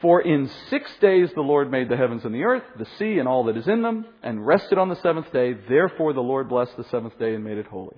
For 0.01 0.23
in 0.23 0.51
six 0.71 0.91
days 1.01 1.31
the 1.35 1.43
Lord 1.43 1.71
made 1.71 1.89
the 1.89 1.97
heavens 1.97 2.25
and 2.25 2.35
the 2.35 2.45
earth, 2.45 2.63
the 2.79 2.87
sea 2.99 3.19
and 3.19 3.29
all 3.29 3.45
that 3.45 3.57
is 3.57 3.69
in 3.69 3.83
them, 3.83 4.07
and 4.23 4.45
rested 4.45 4.79
on 4.79 4.89
the 4.89 4.97
seventh 4.97 5.31
day. 5.33 5.53
Therefore 5.53 6.13
the 6.13 6.21
Lord 6.21 6.49
blessed 6.49 6.77
the 6.77 6.85
seventh 6.85 7.19
day 7.19 7.35
and 7.35 7.45
made 7.45 7.59
it 7.59 7.67
holy. 7.67 7.97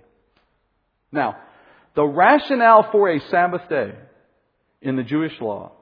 Now, 1.12 1.37
the 1.94 2.05
rationale 2.05 2.88
for 2.90 3.11
a 3.11 3.20
Sabbath 3.31 3.68
day 3.68 3.92
in 4.81 4.96
the 4.96 5.02
Jewish 5.02 5.40
law 5.40 5.72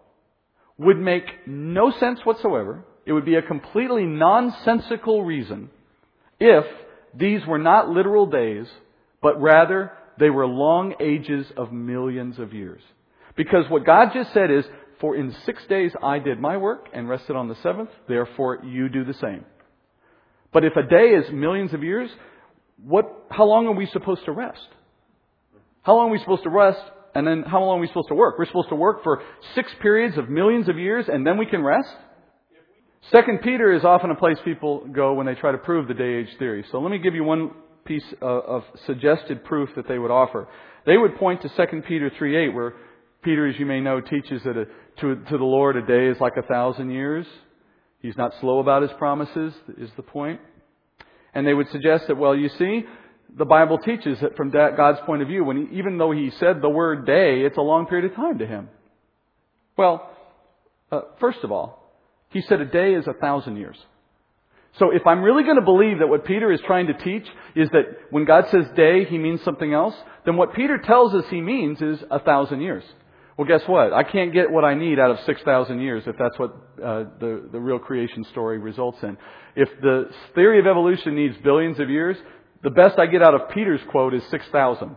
would 0.78 0.98
make 0.98 1.24
no 1.46 1.90
sense 1.92 2.20
whatsoever. 2.24 2.84
It 3.06 3.12
would 3.12 3.24
be 3.24 3.36
a 3.36 3.42
completely 3.42 4.04
nonsensical 4.04 5.24
reason 5.24 5.70
if 6.38 6.64
these 7.14 7.44
were 7.46 7.58
not 7.58 7.88
literal 7.88 8.26
days, 8.26 8.66
but 9.22 9.40
rather 9.40 9.92
they 10.18 10.30
were 10.30 10.46
long 10.46 10.94
ages 11.00 11.46
of 11.56 11.72
millions 11.72 12.38
of 12.38 12.52
years. 12.52 12.80
Because 13.36 13.64
what 13.68 13.86
God 13.86 14.10
just 14.12 14.32
said 14.32 14.50
is, 14.50 14.64
for 15.00 15.16
in 15.16 15.34
six 15.44 15.62
days 15.68 15.92
I 16.02 16.18
did 16.18 16.40
my 16.40 16.56
work 16.56 16.88
and 16.92 17.08
rested 17.08 17.36
on 17.36 17.48
the 17.48 17.56
seventh, 17.62 17.90
therefore 18.08 18.64
you 18.64 18.88
do 18.88 19.04
the 19.04 19.14
same. 19.14 19.44
But 20.52 20.64
if 20.64 20.74
a 20.76 20.82
day 20.82 21.10
is 21.10 21.32
millions 21.32 21.72
of 21.72 21.82
years, 21.82 22.10
what, 22.82 23.26
how 23.30 23.44
long 23.44 23.66
are 23.66 23.74
we 23.74 23.86
supposed 23.86 24.24
to 24.24 24.32
rest? 24.32 24.66
How 25.82 25.96
long 25.96 26.08
are 26.08 26.12
we 26.12 26.18
supposed 26.18 26.42
to 26.44 26.50
rest 26.50 26.80
and 27.14 27.26
then 27.26 27.42
how 27.42 27.60
long 27.60 27.78
are 27.78 27.80
we 27.80 27.86
supposed 27.88 28.08
to 28.08 28.14
work? 28.14 28.38
We're 28.38 28.46
supposed 28.46 28.68
to 28.68 28.76
work 28.76 29.02
for 29.02 29.22
six 29.54 29.70
periods 29.80 30.18
of 30.18 30.28
millions 30.28 30.68
of 30.68 30.78
years 30.78 31.06
and 31.08 31.26
then 31.26 31.38
we 31.38 31.46
can 31.46 31.62
rest? 31.62 31.88
Second 33.10 33.40
Peter 33.42 33.72
is 33.72 33.84
often 33.84 34.10
a 34.10 34.14
place 34.14 34.36
people 34.44 34.86
go 34.92 35.14
when 35.14 35.26
they 35.26 35.34
try 35.34 35.52
to 35.52 35.58
prove 35.58 35.88
the 35.88 35.94
day 35.94 36.14
age 36.16 36.28
theory. 36.38 36.64
So 36.70 36.80
let 36.80 36.90
me 36.90 36.98
give 36.98 37.14
you 37.14 37.24
one 37.24 37.50
piece 37.84 38.04
of, 38.20 38.62
suggested 38.86 39.44
proof 39.44 39.70
that 39.76 39.88
they 39.88 39.98
would 39.98 40.10
offer. 40.10 40.48
They 40.86 40.96
would 40.96 41.16
point 41.16 41.42
to 41.42 41.48
2 41.48 41.82
Peter 41.88 42.10
3.8 42.10 42.54
where 42.54 42.74
Peter, 43.22 43.46
as 43.46 43.58
you 43.58 43.66
may 43.66 43.80
know, 43.80 44.00
teaches 44.00 44.42
that 44.44 44.56
a, 44.56 44.66
to, 45.00 45.16
to 45.16 45.38
the 45.38 45.44
Lord 45.44 45.76
a 45.76 45.86
day 45.86 46.06
is 46.06 46.20
like 46.20 46.36
a 46.36 46.42
thousand 46.42 46.90
years. 46.90 47.26
He's 48.00 48.16
not 48.16 48.32
slow 48.40 48.60
about 48.60 48.82
his 48.82 48.92
promises, 48.92 49.52
is 49.76 49.90
the 49.96 50.02
point. 50.02 50.40
And 51.34 51.46
they 51.46 51.54
would 51.54 51.68
suggest 51.70 52.06
that, 52.08 52.16
well, 52.16 52.34
you 52.34 52.48
see, 52.48 52.84
the 53.36 53.44
Bible 53.44 53.78
teaches 53.78 54.20
that 54.20 54.36
from 54.36 54.50
God's 54.50 55.00
point 55.06 55.22
of 55.22 55.28
view, 55.28 55.44
when 55.44 55.66
he, 55.66 55.78
even 55.78 55.98
though 55.98 56.12
he 56.12 56.30
said 56.38 56.60
the 56.60 56.68
word 56.68 57.06
day, 57.06 57.42
it's 57.42 57.56
a 57.56 57.62
long 57.62 57.86
period 57.86 58.10
of 58.10 58.16
time 58.16 58.38
to 58.38 58.46
him. 58.46 58.68
Well, 59.76 60.10
uh, 60.90 61.00
first 61.20 61.38
of 61.42 61.52
all, 61.52 61.92
he 62.30 62.40
said 62.42 62.60
a 62.60 62.64
day 62.64 62.94
is 62.94 63.06
a 63.06 63.14
thousand 63.14 63.56
years. 63.56 63.76
So 64.78 64.90
if 64.92 65.06
I'm 65.06 65.22
really 65.22 65.42
going 65.42 65.56
to 65.56 65.64
believe 65.64 65.98
that 65.98 66.08
what 66.08 66.24
Peter 66.24 66.52
is 66.52 66.60
trying 66.66 66.86
to 66.86 66.94
teach 66.94 67.26
is 67.56 67.68
that 67.70 67.84
when 68.10 68.24
God 68.24 68.48
says 68.50 68.66
day, 68.76 69.04
he 69.04 69.18
means 69.18 69.42
something 69.42 69.72
else, 69.72 69.94
then 70.24 70.36
what 70.36 70.54
Peter 70.54 70.78
tells 70.78 71.14
us 71.14 71.24
he 71.28 71.40
means 71.40 71.82
is 71.82 71.98
a 72.10 72.20
thousand 72.20 72.60
years. 72.60 72.84
Well, 73.36 73.48
guess 73.48 73.66
what? 73.66 73.92
I 73.92 74.04
can't 74.04 74.32
get 74.32 74.50
what 74.50 74.64
I 74.64 74.74
need 74.74 74.98
out 74.98 75.10
of 75.10 75.18
6,000 75.24 75.80
years 75.80 76.04
if 76.06 76.14
that's 76.18 76.38
what 76.38 76.50
uh, 76.78 77.04
the, 77.18 77.48
the 77.50 77.58
real 77.58 77.78
creation 77.78 78.22
story 78.24 78.58
results 78.58 78.98
in. 79.02 79.16
If 79.56 79.68
the 79.80 80.10
theory 80.34 80.60
of 80.60 80.66
evolution 80.66 81.16
needs 81.16 81.36
billions 81.42 81.80
of 81.80 81.88
years, 81.88 82.16
the 82.62 82.70
best 82.70 82.98
I 82.98 83.06
get 83.06 83.22
out 83.22 83.34
of 83.34 83.50
Peter's 83.50 83.80
quote 83.90 84.14
is 84.14 84.22
6,000. 84.30 84.96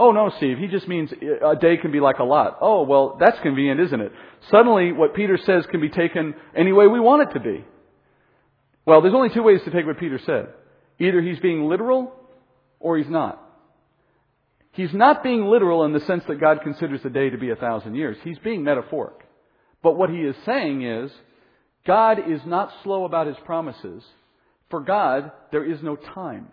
Oh 0.00 0.12
no, 0.12 0.30
Steve, 0.36 0.58
he 0.58 0.68
just 0.68 0.86
means 0.86 1.10
a 1.12 1.56
day 1.56 1.76
can 1.76 1.90
be 1.90 1.98
like 1.98 2.20
a 2.20 2.24
lot. 2.24 2.58
Oh, 2.60 2.82
well, 2.84 3.16
that's 3.18 3.38
convenient, 3.40 3.80
isn't 3.80 4.00
it? 4.00 4.12
Suddenly 4.50 4.92
what 4.92 5.14
Peter 5.14 5.36
says 5.44 5.66
can 5.70 5.80
be 5.80 5.88
taken 5.88 6.34
any 6.56 6.72
way 6.72 6.86
we 6.86 7.00
want 7.00 7.28
it 7.28 7.34
to 7.34 7.40
be. 7.40 7.64
Well, 8.86 9.02
there's 9.02 9.14
only 9.14 9.30
two 9.30 9.42
ways 9.42 9.60
to 9.64 9.70
take 9.70 9.86
what 9.86 9.98
Peter 9.98 10.20
said. 10.24 10.48
Either 11.00 11.20
he's 11.20 11.40
being 11.40 11.68
literal 11.68 12.12
or 12.78 12.96
he's 12.96 13.08
not. 13.08 13.42
He's 14.72 14.94
not 14.94 15.24
being 15.24 15.46
literal 15.46 15.84
in 15.84 15.92
the 15.92 16.00
sense 16.00 16.22
that 16.28 16.40
God 16.40 16.60
considers 16.62 17.02
the 17.02 17.10
day 17.10 17.30
to 17.30 17.38
be 17.38 17.50
a 17.50 17.56
thousand 17.56 17.96
years. 17.96 18.16
He's 18.22 18.38
being 18.38 18.62
metaphoric. 18.62 19.16
But 19.82 19.96
what 19.96 20.10
he 20.10 20.18
is 20.18 20.36
saying 20.46 20.82
is, 20.82 21.10
God 21.86 22.18
is 22.30 22.40
not 22.46 22.72
slow 22.84 23.04
about 23.04 23.26
his 23.26 23.36
promises. 23.44 24.04
For 24.70 24.80
God, 24.80 25.32
there 25.50 25.64
is 25.64 25.82
no 25.82 25.96
time. 25.96 26.48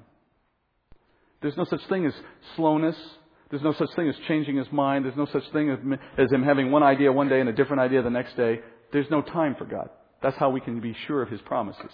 There's 1.41 1.57
no 1.57 1.65
such 1.65 1.81
thing 1.89 2.05
as 2.05 2.13
slowness. 2.55 2.95
There's 3.49 3.61
no 3.61 3.73
such 3.73 3.89
thing 3.95 4.09
as 4.09 4.15
changing 4.27 4.57
his 4.57 4.71
mind. 4.71 5.05
There's 5.05 5.17
no 5.17 5.27
such 5.27 5.43
thing 5.53 5.69
as, 5.69 6.31
him 6.31 6.43
having 6.43 6.71
one 6.71 6.83
idea 6.83 7.11
one 7.11 7.29
day 7.29 7.39
and 7.39 7.49
a 7.49 7.53
different 7.53 7.81
idea 7.81 8.01
the 8.01 8.09
next 8.09 8.35
day. 8.35 8.59
There's 8.91 9.09
no 9.11 9.21
time 9.21 9.55
for 9.57 9.65
God. 9.65 9.89
That's 10.21 10.37
how 10.37 10.49
we 10.49 10.61
can 10.61 10.79
be 10.79 10.95
sure 11.07 11.21
of 11.21 11.29
his 11.29 11.41
promises. 11.41 11.91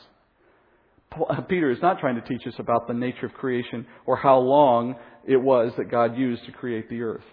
Uh, 1.12 1.42
Peter 1.42 1.70
is 1.70 1.82
not 1.82 2.00
trying 2.00 2.16
to 2.16 2.22
teach 2.22 2.48
us 2.48 2.54
about 2.58 2.88
the 2.88 2.94
nature 2.94 3.26
of 3.26 3.34
creation 3.34 3.86
or 4.06 4.16
how 4.16 4.38
long 4.38 4.96
it 5.28 5.38
was 5.38 5.74
that 5.78 5.92
God 5.92 6.18
used 6.18 6.46
to 6.46 6.52
create 6.52 6.90
the 6.90 7.02
earth. 7.02 7.24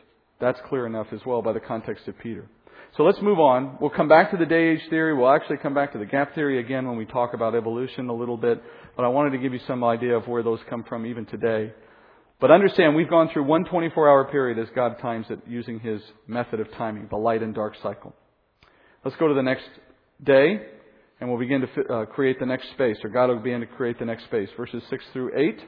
That's 0.40 0.58
clear 0.68 0.86
enough 0.86 1.06
as 1.12 1.20
well 1.24 1.42
by 1.42 1.52
the 1.52 1.60
context 1.60 2.08
of 2.08 2.18
Peter. 2.18 2.48
So 2.96 3.04
let's 3.04 3.20
move 3.20 3.38
on. 3.38 3.76
We'll 3.80 3.90
come 3.90 4.08
back 4.08 4.30
to 4.30 4.36
the 4.36 4.46
day 4.46 4.70
age 4.70 4.80
theory. 4.90 5.14
We'll 5.14 5.30
actually 5.30 5.58
come 5.58 5.74
back 5.74 5.92
to 5.92 5.98
the 5.98 6.06
gap 6.06 6.34
theory 6.34 6.58
again 6.58 6.86
when 6.86 6.96
we 6.96 7.04
talk 7.04 7.34
about 7.34 7.54
evolution 7.54 8.08
a 8.08 8.14
little 8.14 8.36
bit. 8.36 8.62
But 8.96 9.04
I 9.04 9.08
wanted 9.08 9.30
to 9.30 9.38
give 9.38 9.52
you 9.52 9.60
some 9.66 9.84
idea 9.84 10.16
of 10.16 10.26
where 10.26 10.42
those 10.42 10.60
come 10.68 10.84
from 10.84 11.06
even 11.06 11.26
today. 11.26 11.72
But 12.40 12.50
understand, 12.52 12.94
we've 12.94 13.10
gone 13.10 13.30
through 13.32 13.44
one 13.44 13.64
24 13.64 14.08
hour 14.08 14.24
period 14.30 14.58
as 14.58 14.68
God 14.74 14.98
times 15.00 15.26
it 15.30 15.40
using 15.46 15.80
His 15.80 16.00
method 16.26 16.60
of 16.60 16.70
timing, 16.72 17.08
the 17.10 17.16
light 17.16 17.42
and 17.42 17.54
dark 17.54 17.74
cycle. 17.82 18.14
Let's 19.04 19.16
go 19.16 19.28
to 19.28 19.34
the 19.34 19.42
next 19.42 19.68
day 20.22 20.60
and 21.20 21.28
we'll 21.28 21.38
begin 21.38 21.62
to 21.62 21.92
uh, 21.92 22.06
create 22.06 22.38
the 22.38 22.46
next 22.46 22.70
space, 22.70 22.96
or 23.02 23.10
God 23.10 23.28
will 23.28 23.40
begin 23.40 23.60
to 23.60 23.66
create 23.66 23.98
the 23.98 24.04
next 24.04 24.24
space. 24.24 24.48
Verses 24.56 24.82
6 24.88 25.04
through 25.12 25.32
8. 25.36 25.60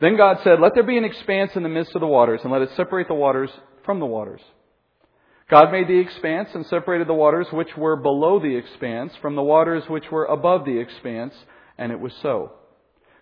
Then 0.00 0.16
God 0.16 0.38
said, 0.42 0.60
Let 0.60 0.72
there 0.74 0.82
be 0.82 0.96
an 0.96 1.04
expanse 1.04 1.52
in 1.56 1.62
the 1.62 1.68
midst 1.68 1.94
of 1.94 2.00
the 2.00 2.06
waters, 2.06 2.40
and 2.42 2.50
let 2.50 2.62
it 2.62 2.70
separate 2.74 3.08
the 3.08 3.14
waters 3.14 3.50
from 3.84 4.00
the 4.00 4.06
waters. 4.06 4.40
God 5.50 5.72
made 5.72 5.88
the 5.88 5.98
expanse 5.98 6.48
and 6.54 6.64
separated 6.66 7.06
the 7.06 7.14
waters 7.14 7.48
which 7.52 7.76
were 7.76 7.96
below 7.96 8.40
the 8.40 8.56
expanse 8.56 9.12
from 9.20 9.34
the 9.34 9.42
waters 9.42 9.82
which 9.88 10.10
were 10.10 10.24
above 10.24 10.64
the 10.64 10.78
expanse, 10.78 11.34
and 11.76 11.92
it 11.92 12.00
was 12.00 12.12
so. 12.22 12.52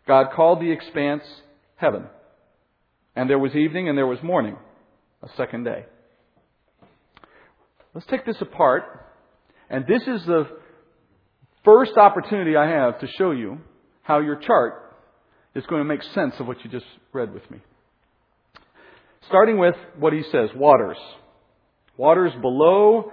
God 0.07 0.29
called 0.33 0.61
the 0.61 0.71
expanse 0.71 1.25
heaven. 1.77 2.05
And 3.19 3.29
there 3.29 3.41
was 3.41 3.53
evening 3.57 3.89
and 3.89 3.99
there 3.99 4.07
was 4.07 4.23
morning, 4.23 4.57
a 5.25 5.29
second 5.37 5.65
day. 5.65 5.87
Let's 7.93 8.07
take 8.07 8.25
this 8.25 8.41
apart. 8.41 8.85
And 9.69 9.85
this 9.89 10.03
is 10.03 10.25
the 10.25 10.47
first 11.65 11.97
opportunity 11.97 12.55
I 12.55 12.69
have 12.69 13.01
to 13.01 13.09
show 13.19 13.33
you 13.33 13.59
how 14.03 14.21
your 14.21 14.37
chart 14.37 14.95
is 15.57 15.67
going 15.67 15.81
to 15.81 15.85
make 15.85 16.05
sense 16.15 16.35
of 16.39 16.47
what 16.47 16.65
you 16.65 16.71
just 16.71 16.87
read 17.13 17.35
with 17.35 17.43
me. 17.51 17.59
Starting 19.27 19.59
with 19.59 19.75
what 19.99 20.13
he 20.13 20.23
says 20.31 20.51
waters. 20.55 20.99
Waters 21.97 22.33
below, 22.41 23.11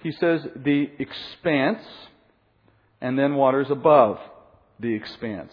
he 0.00 0.12
says, 0.12 0.42
the 0.54 0.88
expanse, 1.00 1.82
and 3.00 3.18
then 3.18 3.34
waters 3.34 3.66
above 3.68 4.20
the 4.78 4.94
expanse. 4.94 5.52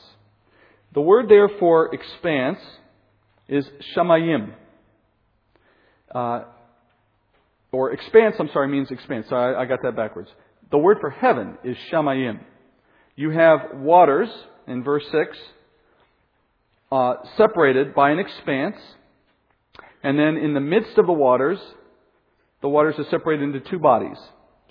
The 0.94 1.02
word 1.02 1.30
there 1.30 1.50
for 1.58 1.96
expanse 1.96 2.60
is 3.48 3.66
shamayim. 3.96 4.54
Uh, 6.14 6.44
or 7.72 7.92
expanse, 7.92 8.36
I'm 8.40 8.50
sorry, 8.54 8.68
means 8.68 8.90
expanse. 8.92 9.28
Sorry, 9.30 9.56
I, 9.56 9.64
I 9.64 9.66
got 9.66 9.80
that 9.84 9.96
backwards. 9.96 10.30
The 10.72 10.78
word 10.78 10.98
for 11.00 11.10
heaven 11.10 11.58
is 11.64 11.78
shamayim. 11.92 12.40
You 13.16 13.32
have 13.32 13.60
waters 13.76 14.30
in 14.68 14.84
verse 14.84 15.04
6 15.12 15.38
uh, 16.92 17.14
separated 17.38 17.94
by 17.94 18.12
an 18.12 18.20
expanse. 18.20 18.76
And 20.04 20.18
then 20.18 20.38
in 20.38 20.54
the 20.54 20.60
midst 20.60 20.98
of 20.98 21.06
the 21.06 21.14
waters, 21.14 21.60
the 22.62 22.70
waters 22.70 22.96
are 22.98 23.06
separated 23.10 23.44
into 23.44 23.60
two 23.60 23.80
bodies. 23.80 24.18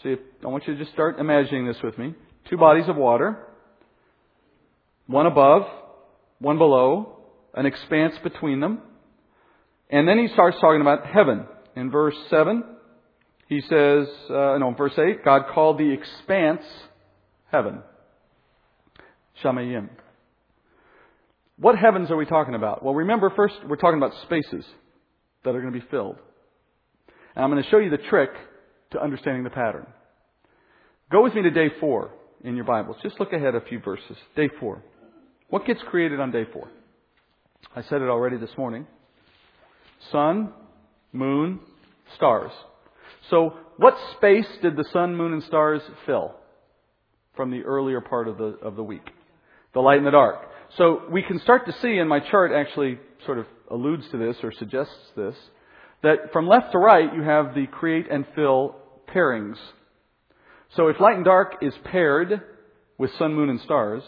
So 0.02 0.16
I 0.44 0.46
want 0.46 0.66
you 0.66 0.74
to 0.74 0.78
just 0.78 0.92
start 0.92 1.18
imagining 1.18 1.66
this 1.66 1.76
with 1.82 1.98
me. 1.98 2.14
Two 2.48 2.56
bodies 2.56 2.84
of 2.88 2.96
water. 2.96 3.46
one 5.06 5.26
above, 5.26 5.62
one 6.38 6.58
below, 6.58 7.15
an 7.56 7.66
expanse 7.66 8.14
between 8.22 8.60
them. 8.60 8.80
And 9.90 10.06
then 10.06 10.18
he 10.18 10.28
starts 10.28 10.58
talking 10.60 10.80
about 10.80 11.06
heaven. 11.06 11.46
In 11.74 11.90
verse 11.90 12.16
7, 12.30 12.64
he 13.48 13.60
says, 13.62 14.06
uh, 14.28 14.58
no, 14.58 14.68
in 14.68 14.76
verse 14.76 14.98
8, 14.98 15.24
God 15.24 15.42
called 15.52 15.78
the 15.78 15.92
expanse 15.92 16.62
heaven. 17.50 17.82
Shamayim. 19.42 19.88
What 21.58 21.78
heavens 21.78 22.10
are 22.10 22.16
we 22.16 22.26
talking 22.26 22.54
about? 22.54 22.84
Well, 22.84 22.94
remember 22.94 23.30
first, 23.34 23.54
we're 23.66 23.76
talking 23.76 23.98
about 23.98 24.12
spaces 24.24 24.64
that 25.44 25.50
are 25.54 25.60
going 25.60 25.72
to 25.72 25.80
be 25.80 25.86
filled. 25.90 26.16
And 27.34 27.44
I'm 27.44 27.50
going 27.50 27.62
to 27.62 27.70
show 27.70 27.78
you 27.78 27.90
the 27.90 27.98
trick 27.98 28.30
to 28.92 29.02
understanding 29.02 29.44
the 29.44 29.50
pattern. 29.50 29.86
Go 31.10 31.22
with 31.22 31.34
me 31.34 31.42
to 31.42 31.50
day 31.50 31.68
four 31.80 32.10
in 32.42 32.56
your 32.56 32.64
Bibles. 32.64 32.96
Just 33.02 33.20
look 33.20 33.32
ahead 33.32 33.54
a 33.54 33.60
few 33.60 33.80
verses. 33.80 34.16
Day 34.34 34.50
four. 34.60 34.82
What 35.48 35.64
gets 35.66 35.80
created 35.88 36.20
on 36.20 36.30
day 36.32 36.44
four? 36.52 36.68
I 37.74 37.82
said 37.82 38.02
it 38.02 38.08
already 38.08 38.36
this 38.36 38.56
morning. 38.56 38.86
Sun, 40.10 40.52
moon, 41.12 41.60
stars. 42.16 42.52
So, 43.30 43.54
what 43.76 43.94
space 44.16 44.46
did 44.62 44.76
the 44.76 44.84
sun, 44.92 45.16
moon, 45.16 45.32
and 45.32 45.42
stars 45.42 45.82
fill 46.06 46.34
from 47.34 47.50
the 47.50 47.62
earlier 47.62 48.00
part 48.00 48.28
of 48.28 48.38
the, 48.38 48.56
of 48.62 48.76
the 48.76 48.82
week? 48.82 49.10
The 49.74 49.80
light 49.80 49.98
and 49.98 50.06
the 50.06 50.10
dark. 50.10 50.48
So, 50.78 51.02
we 51.10 51.22
can 51.22 51.40
start 51.40 51.66
to 51.66 51.72
see, 51.82 51.98
and 51.98 52.08
my 52.08 52.20
chart 52.20 52.52
actually 52.52 52.98
sort 53.24 53.38
of 53.38 53.46
alludes 53.70 54.08
to 54.10 54.16
this 54.16 54.36
or 54.42 54.52
suggests 54.52 54.94
this, 55.16 55.34
that 56.02 56.32
from 56.32 56.46
left 56.46 56.72
to 56.72 56.78
right 56.78 57.12
you 57.14 57.22
have 57.22 57.54
the 57.54 57.66
create 57.66 58.06
and 58.10 58.24
fill 58.34 58.76
pairings. 59.14 59.56
So, 60.76 60.88
if 60.88 61.00
light 61.00 61.16
and 61.16 61.24
dark 61.24 61.56
is 61.62 61.74
paired 61.84 62.42
with 62.98 63.10
sun, 63.18 63.34
moon, 63.34 63.50
and 63.50 63.60
stars, 63.60 64.02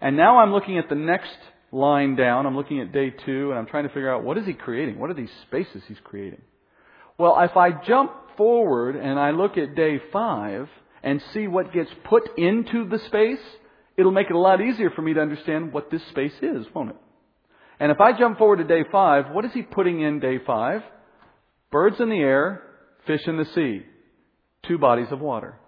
and 0.00 0.16
now 0.16 0.38
I'm 0.38 0.52
looking 0.52 0.78
at 0.78 0.88
the 0.88 0.96
next 0.96 1.36
line 1.72 2.14
down, 2.16 2.46
I'm 2.46 2.54
looking 2.54 2.80
at 2.80 2.92
day 2.92 3.10
two, 3.10 3.50
and 3.50 3.58
I'm 3.58 3.66
trying 3.66 3.84
to 3.84 3.88
figure 3.88 4.12
out 4.12 4.22
what 4.22 4.38
is 4.38 4.46
he 4.46 4.52
creating? 4.52 4.98
What 4.98 5.10
are 5.10 5.14
these 5.14 5.32
spaces 5.46 5.82
he's 5.88 5.98
creating? 6.04 6.42
Well, 7.18 7.38
if 7.40 7.56
I 7.56 7.70
jump 7.72 8.12
forward 8.36 8.94
and 8.96 9.18
I 9.18 9.30
look 9.30 9.56
at 9.56 9.74
day 9.74 10.00
five 10.12 10.68
and 11.02 11.22
see 11.32 11.48
what 11.48 11.72
gets 11.72 11.90
put 12.04 12.38
into 12.38 12.88
the 12.88 12.98
space, 13.06 13.40
it'll 13.96 14.12
make 14.12 14.28
it 14.28 14.36
a 14.36 14.38
lot 14.38 14.60
easier 14.60 14.90
for 14.90 15.02
me 15.02 15.14
to 15.14 15.20
understand 15.20 15.72
what 15.72 15.90
this 15.90 16.02
space 16.10 16.34
is, 16.40 16.66
won't 16.74 16.90
it? 16.90 16.96
And 17.80 17.90
if 17.90 18.00
I 18.00 18.16
jump 18.16 18.38
forward 18.38 18.58
to 18.58 18.64
day 18.64 18.84
five, 18.92 19.30
what 19.30 19.44
is 19.44 19.52
he 19.52 19.62
putting 19.62 20.00
in 20.00 20.20
day 20.20 20.38
five? 20.46 20.82
Birds 21.70 21.96
in 22.00 22.10
the 22.10 22.18
air, 22.18 22.62
fish 23.06 23.22
in 23.26 23.38
the 23.38 23.46
sea, 23.46 23.82
two 24.66 24.78
bodies 24.78 25.08
of 25.10 25.20
water. 25.20 25.58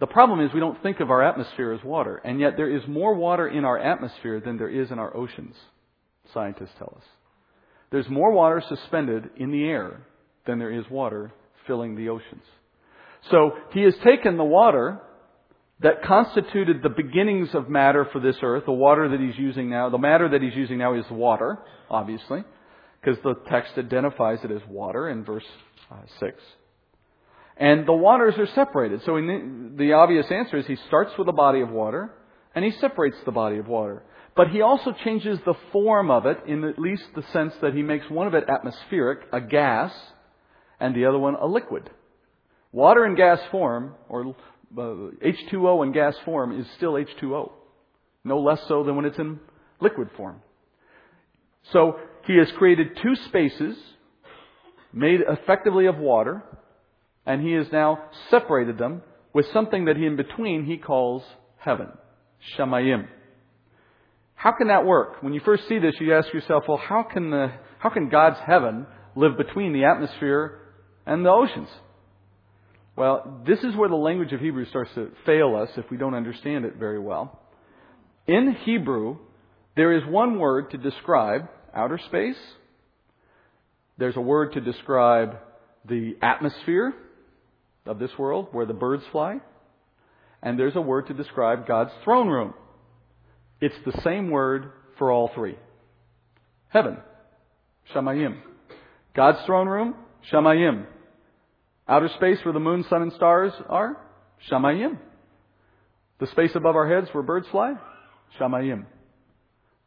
The 0.00 0.06
problem 0.06 0.40
is 0.40 0.52
we 0.52 0.60
don't 0.60 0.80
think 0.82 1.00
of 1.00 1.10
our 1.10 1.22
atmosphere 1.22 1.72
as 1.72 1.82
water, 1.82 2.16
and 2.24 2.38
yet 2.38 2.56
there 2.56 2.70
is 2.70 2.82
more 2.86 3.14
water 3.14 3.48
in 3.48 3.64
our 3.64 3.78
atmosphere 3.78 4.40
than 4.40 4.56
there 4.56 4.68
is 4.68 4.90
in 4.90 4.98
our 4.98 5.14
oceans, 5.16 5.56
scientists 6.32 6.74
tell 6.78 6.94
us. 6.96 7.04
There's 7.90 8.08
more 8.08 8.32
water 8.32 8.62
suspended 8.68 9.30
in 9.36 9.50
the 9.50 9.64
air 9.64 10.02
than 10.46 10.58
there 10.58 10.70
is 10.70 10.84
water 10.90 11.32
filling 11.66 11.96
the 11.96 12.10
oceans. 12.10 12.42
So 13.30 13.52
he 13.72 13.82
has 13.82 13.94
taken 14.04 14.36
the 14.36 14.44
water 14.44 15.00
that 15.80 16.02
constituted 16.04 16.82
the 16.82 16.88
beginnings 16.88 17.48
of 17.54 17.68
matter 17.68 18.06
for 18.12 18.20
this 18.20 18.36
earth, 18.42 18.64
the 18.66 18.72
water 18.72 19.08
that 19.08 19.20
he's 19.20 19.38
using 19.38 19.70
now, 19.70 19.90
the 19.90 19.98
matter 19.98 20.28
that 20.28 20.42
he's 20.42 20.54
using 20.54 20.78
now 20.78 20.94
is 20.94 21.04
water, 21.10 21.58
obviously, 21.90 22.42
because 23.00 23.18
the 23.22 23.34
text 23.48 23.72
identifies 23.78 24.38
it 24.44 24.50
as 24.50 24.60
water 24.68 25.08
in 25.08 25.24
verse 25.24 25.44
uh, 25.90 25.96
6. 26.20 26.36
And 27.58 27.86
the 27.86 27.92
waters 27.92 28.34
are 28.38 28.46
separated. 28.54 29.02
So 29.04 29.16
the, 29.16 29.72
the 29.76 29.92
obvious 29.92 30.26
answer 30.30 30.56
is 30.56 30.66
he 30.66 30.76
starts 30.86 31.10
with 31.18 31.28
a 31.28 31.32
body 31.32 31.60
of 31.60 31.70
water 31.70 32.14
and 32.54 32.64
he 32.64 32.70
separates 32.80 33.16
the 33.24 33.32
body 33.32 33.58
of 33.58 33.66
water. 33.66 34.04
But 34.36 34.48
he 34.48 34.62
also 34.62 34.94
changes 35.04 35.40
the 35.44 35.56
form 35.72 36.10
of 36.10 36.24
it 36.24 36.38
in 36.46 36.62
at 36.62 36.78
least 36.78 37.02
the 37.16 37.24
sense 37.32 37.52
that 37.60 37.74
he 37.74 37.82
makes 37.82 38.08
one 38.08 38.28
of 38.28 38.34
it 38.34 38.44
atmospheric, 38.48 39.20
a 39.32 39.40
gas, 39.40 39.92
and 40.78 40.94
the 40.94 41.06
other 41.06 41.18
one 41.18 41.34
a 41.34 41.46
liquid. 41.46 41.90
Water 42.70 43.04
in 43.04 43.16
gas 43.16 43.40
form, 43.50 43.94
or 44.08 44.36
uh, 44.76 44.80
H2O 44.80 45.84
in 45.84 45.92
gas 45.92 46.14
form, 46.24 46.58
is 46.58 46.66
still 46.76 46.92
H2O. 46.92 47.50
No 48.22 48.38
less 48.40 48.60
so 48.68 48.84
than 48.84 48.94
when 48.94 49.06
it's 49.06 49.18
in 49.18 49.40
liquid 49.80 50.10
form. 50.16 50.40
So 51.72 51.98
he 52.26 52.36
has 52.38 52.48
created 52.56 52.98
two 53.02 53.16
spaces 53.26 53.76
made 54.92 55.20
effectively 55.28 55.86
of 55.86 55.98
water 55.98 56.42
and 57.28 57.42
he 57.42 57.52
has 57.52 57.66
now 57.70 58.04
separated 58.30 58.78
them 58.78 59.02
with 59.34 59.44
something 59.52 59.84
that 59.84 59.98
he 59.98 60.06
in 60.06 60.16
between 60.16 60.64
he 60.64 60.78
calls 60.78 61.22
heaven, 61.58 61.88
Shamayim. 62.56 63.06
How 64.34 64.52
can 64.52 64.68
that 64.68 64.86
work? 64.86 65.22
When 65.22 65.34
you 65.34 65.40
first 65.44 65.68
see 65.68 65.78
this, 65.78 65.94
you 66.00 66.14
ask 66.14 66.32
yourself, 66.32 66.64
well, 66.66 66.78
how 66.78 67.02
can, 67.02 67.30
the, 67.30 67.52
how 67.78 67.90
can 67.90 68.08
God's 68.08 68.38
heaven 68.46 68.86
live 69.14 69.36
between 69.36 69.74
the 69.74 69.84
atmosphere 69.84 70.58
and 71.04 71.22
the 71.24 71.28
oceans? 71.28 71.68
Well, 72.96 73.42
this 73.46 73.58
is 73.58 73.76
where 73.76 73.90
the 73.90 73.94
language 73.94 74.32
of 74.32 74.40
Hebrew 74.40 74.64
starts 74.64 74.90
to 74.94 75.10
fail 75.26 75.54
us 75.54 75.68
if 75.76 75.90
we 75.90 75.98
don't 75.98 76.14
understand 76.14 76.64
it 76.64 76.76
very 76.76 76.98
well. 76.98 77.38
In 78.26 78.56
Hebrew, 78.64 79.18
there 79.76 79.92
is 79.92 80.02
one 80.06 80.38
word 80.38 80.70
to 80.70 80.78
describe 80.78 81.42
outer 81.74 82.00
space. 82.06 82.38
There's 83.98 84.16
a 84.16 84.20
word 84.20 84.54
to 84.54 84.62
describe 84.62 85.36
the 85.86 86.16
atmosphere 86.22 86.94
of 87.88 87.98
this 87.98 88.10
world 88.18 88.48
where 88.52 88.66
the 88.66 88.74
birds 88.74 89.02
fly. 89.10 89.40
And 90.42 90.58
there's 90.58 90.76
a 90.76 90.80
word 90.80 91.08
to 91.08 91.14
describe 91.14 91.66
God's 91.66 91.90
throne 92.04 92.28
room. 92.28 92.54
It's 93.60 93.74
the 93.84 94.00
same 94.02 94.30
word 94.30 94.70
for 94.98 95.10
all 95.10 95.30
three. 95.34 95.56
Heaven, 96.68 96.98
Shamayim. 97.94 98.36
God's 99.16 99.38
throne 99.46 99.68
room, 99.68 99.94
Shamayim. 100.30 100.84
Outer 101.88 102.10
space 102.16 102.38
where 102.44 102.52
the 102.52 102.60
moon, 102.60 102.84
sun, 102.88 103.02
and 103.02 103.12
stars 103.14 103.52
are, 103.68 103.96
Shamayim. 104.50 104.98
The 106.20 106.26
space 106.28 106.52
above 106.54 106.76
our 106.76 106.88
heads 106.88 107.08
where 107.12 107.22
birds 107.22 107.46
fly, 107.50 107.74
Shamayim. 108.38 108.84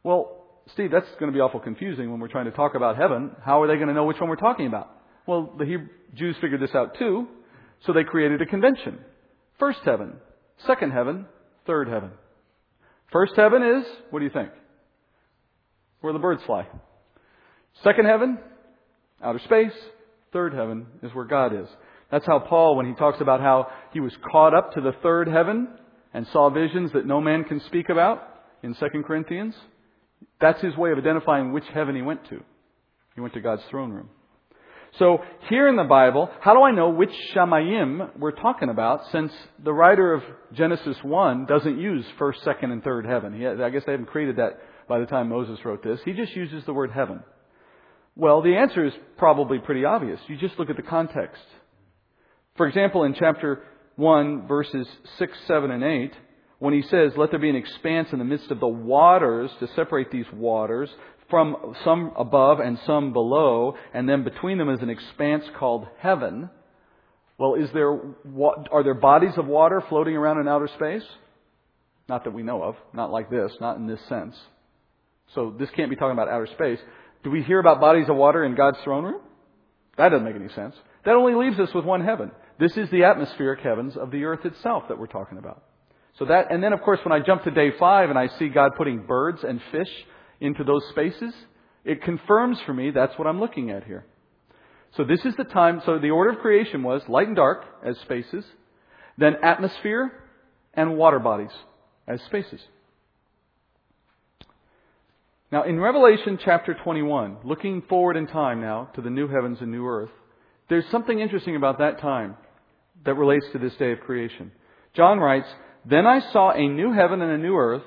Well, 0.02 0.38
Steve, 0.74 0.90
that's 0.90 1.08
going 1.18 1.32
to 1.32 1.36
be 1.36 1.40
awful 1.40 1.60
confusing 1.60 2.10
when 2.10 2.20
we're 2.20 2.28
trying 2.28 2.46
to 2.46 2.50
talk 2.50 2.74
about 2.74 2.96
heaven. 2.96 3.30
How 3.44 3.62
are 3.62 3.68
they 3.68 3.76
going 3.76 3.88
to 3.88 3.94
know 3.94 4.04
which 4.04 4.20
one 4.20 4.28
we're 4.28 4.36
talking 4.36 4.66
about? 4.66 4.90
Well, 5.26 5.54
the 5.58 5.64
Hebrew 5.64 5.88
Jews 6.14 6.36
figured 6.40 6.60
this 6.60 6.74
out 6.74 6.98
too. 6.98 7.28
So 7.86 7.92
they 7.92 8.04
created 8.04 8.40
a 8.40 8.46
convention. 8.46 8.98
First 9.58 9.80
heaven, 9.84 10.14
second 10.66 10.92
heaven, 10.92 11.26
third 11.66 11.88
heaven. 11.88 12.10
First 13.12 13.34
heaven 13.36 13.62
is, 13.62 13.84
what 14.10 14.20
do 14.20 14.24
you 14.24 14.30
think? 14.30 14.50
Where 16.00 16.12
the 16.12 16.18
birds 16.18 16.42
fly. 16.44 16.66
Second 17.84 18.06
heaven, 18.06 18.38
outer 19.22 19.40
space. 19.40 19.72
Third 20.32 20.54
heaven 20.54 20.86
is 21.02 21.14
where 21.14 21.26
God 21.26 21.54
is. 21.54 21.68
That's 22.10 22.26
how 22.26 22.38
Paul, 22.38 22.76
when 22.76 22.86
he 22.86 22.94
talks 22.94 23.20
about 23.20 23.40
how 23.40 23.68
he 23.92 24.00
was 24.00 24.12
caught 24.30 24.54
up 24.54 24.72
to 24.72 24.80
the 24.80 24.92
third 25.02 25.28
heaven 25.28 25.68
and 26.14 26.26
saw 26.32 26.50
visions 26.50 26.92
that 26.92 27.06
no 27.06 27.20
man 27.20 27.44
can 27.44 27.60
speak 27.66 27.88
about 27.88 28.22
in 28.62 28.74
2 28.74 28.86
Corinthians, 29.06 29.54
that's 30.40 30.60
his 30.60 30.76
way 30.76 30.92
of 30.92 30.98
identifying 30.98 31.52
which 31.52 31.64
heaven 31.72 31.94
he 31.94 32.02
went 32.02 32.24
to. 32.28 32.42
He 33.14 33.20
went 33.20 33.34
to 33.34 33.40
God's 33.40 33.62
throne 33.70 33.90
room. 33.90 34.08
So 34.98 35.18
here 35.48 35.68
in 35.68 35.76
the 35.76 35.84
Bible, 35.84 36.30
how 36.40 36.52
do 36.54 36.62
I 36.62 36.70
know 36.70 36.90
which 36.90 37.12
Shamayim 37.34 38.18
we're 38.18 38.32
talking 38.32 38.68
about 38.68 39.00
since 39.10 39.32
the 39.62 39.72
writer 39.72 40.12
of 40.12 40.22
Genesis 40.52 40.96
1 41.02 41.46
doesn't 41.46 41.78
use 41.80 42.04
first, 42.18 42.42
second, 42.42 42.72
and 42.72 42.84
third 42.84 43.06
heaven? 43.06 43.32
He, 43.32 43.46
I 43.46 43.70
guess 43.70 43.84
they 43.86 43.92
haven't 43.92 44.08
created 44.08 44.36
that 44.36 44.58
by 44.88 44.98
the 44.98 45.06
time 45.06 45.30
Moses 45.30 45.58
wrote 45.64 45.82
this. 45.82 46.00
He 46.04 46.12
just 46.12 46.36
uses 46.36 46.62
the 46.66 46.74
word 46.74 46.90
heaven. 46.90 47.22
Well, 48.16 48.42
the 48.42 48.56
answer 48.56 48.84
is 48.84 48.92
probably 49.16 49.58
pretty 49.58 49.86
obvious. 49.86 50.20
You 50.28 50.36
just 50.36 50.58
look 50.58 50.68
at 50.68 50.76
the 50.76 50.82
context. 50.82 51.42
For 52.56 52.66
example, 52.66 53.04
in 53.04 53.14
chapter 53.14 53.64
1, 53.96 54.46
verses 54.46 54.86
6, 55.18 55.32
7, 55.46 55.70
and 55.70 55.82
8, 55.82 56.12
when 56.58 56.74
he 56.74 56.82
says, 56.82 57.12
Let 57.16 57.30
there 57.30 57.40
be 57.40 57.48
an 57.48 57.56
expanse 57.56 58.08
in 58.12 58.18
the 58.18 58.26
midst 58.26 58.50
of 58.50 58.60
the 58.60 58.68
waters 58.68 59.50
to 59.60 59.68
separate 59.74 60.10
these 60.10 60.30
waters, 60.34 60.90
from 61.32 61.74
some 61.82 62.12
above 62.18 62.60
and 62.60 62.78
some 62.86 63.14
below, 63.14 63.74
and 63.94 64.06
then 64.06 64.22
between 64.22 64.58
them 64.58 64.68
is 64.68 64.82
an 64.82 64.90
expanse 64.90 65.44
called 65.58 65.86
heaven. 65.98 66.50
Well, 67.38 67.54
is 67.54 67.70
there, 67.72 67.98
are 68.70 68.84
there 68.84 68.92
bodies 68.92 69.32
of 69.38 69.46
water 69.46 69.82
floating 69.88 70.14
around 70.14 70.40
in 70.40 70.46
outer 70.46 70.68
space? 70.76 71.08
Not 72.06 72.24
that 72.24 72.34
we 72.34 72.42
know 72.42 72.62
of. 72.62 72.76
Not 72.92 73.10
like 73.10 73.30
this. 73.30 73.50
Not 73.62 73.78
in 73.78 73.86
this 73.86 74.00
sense. 74.10 74.36
So 75.34 75.54
this 75.58 75.70
can't 75.70 75.88
be 75.88 75.96
talking 75.96 76.12
about 76.12 76.28
outer 76.28 76.48
space. 76.52 76.78
Do 77.24 77.30
we 77.30 77.42
hear 77.42 77.58
about 77.58 77.80
bodies 77.80 78.10
of 78.10 78.16
water 78.16 78.44
in 78.44 78.54
God's 78.54 78.76
throne 78.84 79.04
room? 79.04 79.22
That 79.96 80.10
doesn't 80.10 80.26
make 80.26 80.36
any 80.36 80.52
sense. 80.52 80.74
That 81.06 81.14
only 81.14 81.34
leaves 81.34 81.58
us 81.58 81.72
with 81.74 81.86
one 81.86 82.04
heaven. 82.04 82.30
This 82.58 82.76
is 82.76 82.90
the 82.90 83.04
atmospheric 83.04 83.60
heavens 83.60 83.96
of 83.96 84.10
the 84.10 84.24
earth 84.24 84.44
itself 84.44 84.84
that 84.88 84.98
we're 84.98 85.06
talking 85.06 85.38
about. 85.38 85.62
So 86.18 86.26
that, 86.26 86.52
and 86.52 86.62
then 86.62 86.74
of 86.74 86.82
course 86.82 87.00
when 87.06 87.12
I 87.12 87.24
jump 87.24 87.44
to 87.44 87.50
day 87.50 87.70
five 87.78 88.10
and 88.10 88.18
I 88.18 88.28
see 88.38 88.50
God 88.50 88.72
putting 88.76 89.06
birds 89.06 89.42
and 89.42 89.62
fish 89.72 89.88
into 90.42 90.64
those 90.64 90.84
spaces, 90.90 91.32
it 91.84 92.02
confirms 92.02 92.58
for 92.66 92.74
me 92.74 92.90
that's 92.90 93.18
what 93.18 93.26
I'm 93.26 93.40
looking 93.40 93.70
at 93.70 93.84
here. 93.84 94.04
So 94.96 95.04
this 95.04 95.24
is 95.24 95.34
the 95.36 95.44
time, 95.44 95.80
so 95.86 95.98
the 95.98 96.10
order 96.10 96.30
of 96.30 96.40
creation 96.40 96.82
was 96.82 97.02
light 97.08 97.26
and 97.26 97.36
dark 97.36 97.64
as 97.84 97.96
spaces, 98.00 98.44
then 99.16 99.36
atmosphere 99.42 100.12
and 100.74 100.96
water 100.96 101.18
bodies 101.18 101.52
as 102.06 102.20
spaces. 102.22 102.60
Now, 105.50 105.64
in 105.64 105.78
Revelation 105.78 106.38
chapter 106.42 106.74
21, 106.74 107.38
looking 107.44 107.82
forward 107.82 108.16
in 108.16 108.26
time 108.26 108.60
now 108.60 108.90
to 108.94 109.02
the 109.02 109.10
new 109.10 109.28
heavens 109.28 109.58
and 109.60 109.70
new 109.70 109.86
earth, 109.86 110.10
there's 110.68 110.88
something 110.90 111.20
interesting 111.20 111.56
about 111.56 111.78
that 111.78 112.00
time 112.00 112.36
that 113.04 113.14
relates 113.14 113.46
to 113.52 113.58
this 113.58 113.74
day 113.74 113.92
of 113.92 114.00
creation. 114.00 114.52
John 114.94 115.18
writes, 115.18 115.48
Then 115.84 116.06
I 116.06 116.20
saw 116.32 116.52
a 116.52 116.66
new 116.66 116.92
heaven 116.92 117.20
and 117.20 117.32
a 117.32 117.38
new 117.38 117.56
earth, 117.56 117.82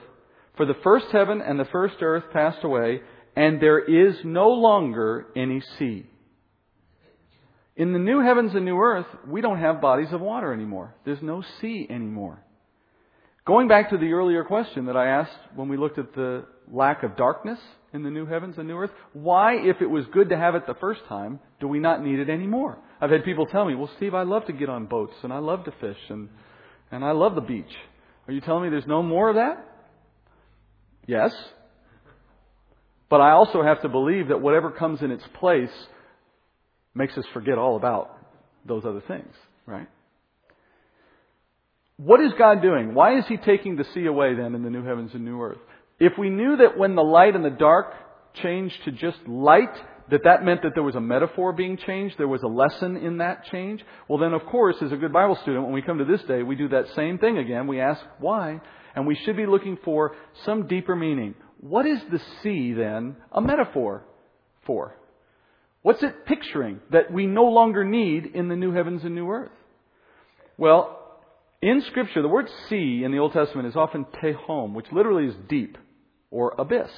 for 0.58 0.66
the 0.66 0.76
first 0.84 1.08
heaven 1.12 1.42
and 1.42 1.60
the 1.60 1.66
first 1.66 1.96
earth 2.02 2.24
passed 2.32 2.64
away, 2.64 3.02
and 3.36 3.62
there 3.62 3.80
is 3.80 4.16
no 4.24 4.50
longer 4.50 5.28
any 5.36 5.62
sea. 5.78 6.06
In 7.76 7.92
the 7.92 8.00
new 8.00 8.22
heavens 8.22 8.56
and 8.56 8.64
new 8.64 8.78
earth, 8.78 9.08
we 9.28 9.42
don't 9.42 9.60
have 9.60 9.82
bodies 9.82 10.08
of 10.12 10.22
water 10.22 10.54
anymore. 10.54 10.96
There's 11.04 11.22
no 11.22 11.44
sea 11.60 11.86
anymore. 11.90 12.42
Going 13.46 13.68
back 13.68 13.90
to 13.90 13.98
the 13.98 14.14
earlier 14.14 14.44
question 14.44 14.86
that 14.86 14.96
I 14.96 15.08
asked 15.08 15.38
when 15.56 15.68
we 15.68 15.78
looked 15.78 16.00
at 16.00 16.16
the 16.16 16.46
lack 16.72 17.04
of 17.04 17.18
darkness 17.18 17.60
in 17.94 18.02
the 18.02 18.10
new 18.10 18.26
heavens 18.26 18.56
and 18.58 18.68
new 18.68 18.78
earth, 18.78 18.92
why, 19.14 19.56
if 19.56 19.82
it 19.82 19.90
was 19.90 20.06
good 20.14 20.30
to 20.30 20.38
have 20.38 20.56
it 20.56 20.66
the 20.66 20.74
first 20.76 21.02
time, 21.08 21.40
do 21.60 21.68
we 21.68 21.80
not 21.80 22.02
need 22.02 22.20
it 22.20 22.30
anymore? 22.30 22.78
I've 23.02 23.12
had 23.12 23.26
people 23.26 23.46
tell 23.46 23.66
me, 23.66 23.76
well, 23.76 23.90
Steve, 23.98 24.16
I 24.16 24.24
love 24.24 24.46
to 24.46 24.54
get 24.54 24.70
on 24.70 24.86
boats 24.86 25.14
and 25.22 25.34
I 25.34 25.40
love 25.40 25.66
to 25.66 25.72
fish 25.80 25.98
and, 26.10 26.30
and 26.92 27.04
I 27.04 27.12
love 27.12 27.36
the 27.36 27.42
beach. 27.42 27.72
Are 28.28 28.34
you 28.34 28.42
telling 28.42 28.64
me 28.64 28.70
there's 28.70 28.88
no 28.88 29.04
more 29.04 29.30
of 29.30 29.36
that? 29.36 29.75
Yes. 31.08 31.34
But 33.10 33.22
I 33.22 33.32
also 33.32 33.62
have 33.64 33.82
to 33.84 33.90
believe 33.90 34.30
that 34.30 34.42
whatever 34.42 34.72
comes 34.72 35.02
in 35.02 35.12
its 35.12 35.24
place 35.40 35.70
makes 36.94 37.18
us 37.18 37.26
forget 37.34 37.58
all 37.58 37.76
about 37.76 38.18
those 38.66 38.84
other 38.86 39.02
things, 39.08 39.34
right? 39.66 39.88
What 41.98 42.20
is 42.20 42.32
God 42.38 42.62
doing? 42.62 42.94
Why 42.94 43.18
is 43.20 43.26
He 43.28 43.38
taking 43.38 43.76
the 43.76 43.86
sea 43.94 44.06
away 44.06 44.36
then 44.36 44.56
in 44.56 44.64
the 44.64 44.70
new 44.70 44.84
heavens 44.84 45.12
and 45.14 45.24
new 45.24 45.42
earth? 45.42 45.60
If 46.00 46.14
we 46.18 46.30
knew 46.30 46.58
that 46.58 46.78
when 46.78 46.96
the 46.96 47.04
light 47.04 47.36
and 47.36 47.46
the 47.46 47.50
dark 47.50 47.94
changed 48.42 48.76
to 48.86 48.92
just 48.92 49.18
light, 49.28 49.74
that 50.10 50.24
that 50.26 50.44
meant 50.44 50.62
that 50.64 50.72
there 50.74 50.84
was 50.84 50.96
a 50.96 51.02
metaphor 51.02 51.54
being 51.54 51.78
changed, 51.78 52.16
there 52.18 52.28
was 52.28 52.44
a 52.44 52.48
lesson 52.48 52.98
in 52.98 53.18
that 53.18 53.46
change, 53.46 53.82
well 54.08 54.20
then 54.20 54.34
of 54.34 54.46
course, 54.46 54.76
as 54.82 54.92
a 54.92 54.98
good 54.98 55.14
Bible 55.14 55.38
student, 55.42 55.64
when 55.64 55.74
we 55.74 55.82
come 55.82 56.00
to 56.00 56.06
this 56.06 56.22
day, 56.24 56.44
we 56.44 56.56
do 56.56 56.70
that 56.70 56.86
same 56.96 57.18
thing 57.18 57.38
again. 57.38 57.66
We 57.66 57.80
ask 57.80 58.02
why, 58.20 58.62
and 58.96 59.06
we 59.06 59.16
should 59.16 59.38
be 59.38 59.46
looking 59.46 59.78
for 59.84 60.16
some 60.46 60.68
deeper 60.68 60.96
meaning. 60.96 61.36
What 61.60 61.86
is 61.86 62.00
the 62.12 62.22
sea 62.42 62.74
then 62.74 63.18
a 63.32 63.42
metaphor 63.42 64.04
for? 64.66 64.96
What's 65.82 66.02
it 66.02 66.26
picturing 66.26 66.80
that 66.92 67.12
we 67.12 67.28
no 67.28 67.44
longer 67.44 67.84
need 67.84 68.26
in 68.34 68.48
the 68.48 68.56
new 68.56 68.72
heavens 68.72 69.04
and 69.04 69.14
new 69.14 69.30
earth? 69.30 69.52
Well, 70.58 71.02
in 71.62 71.82
Scripture, 71.88 72.22
the 72.22 72.28
word 72.28 72.48
sea 72.70 73.04
in 73.04 73.12
the 73.12 73.20
Old 73.20 73.34
Testament 73.34 73.68
is 73.68 73.76
often 73.76 74.06
tehom, 74.06 74.74
which 74.74 74.92
literally 74.92 75.28
is 75.28 75.36
deep 75.50 75.78
or 76.32 76.56
abyss. 76.58 76.90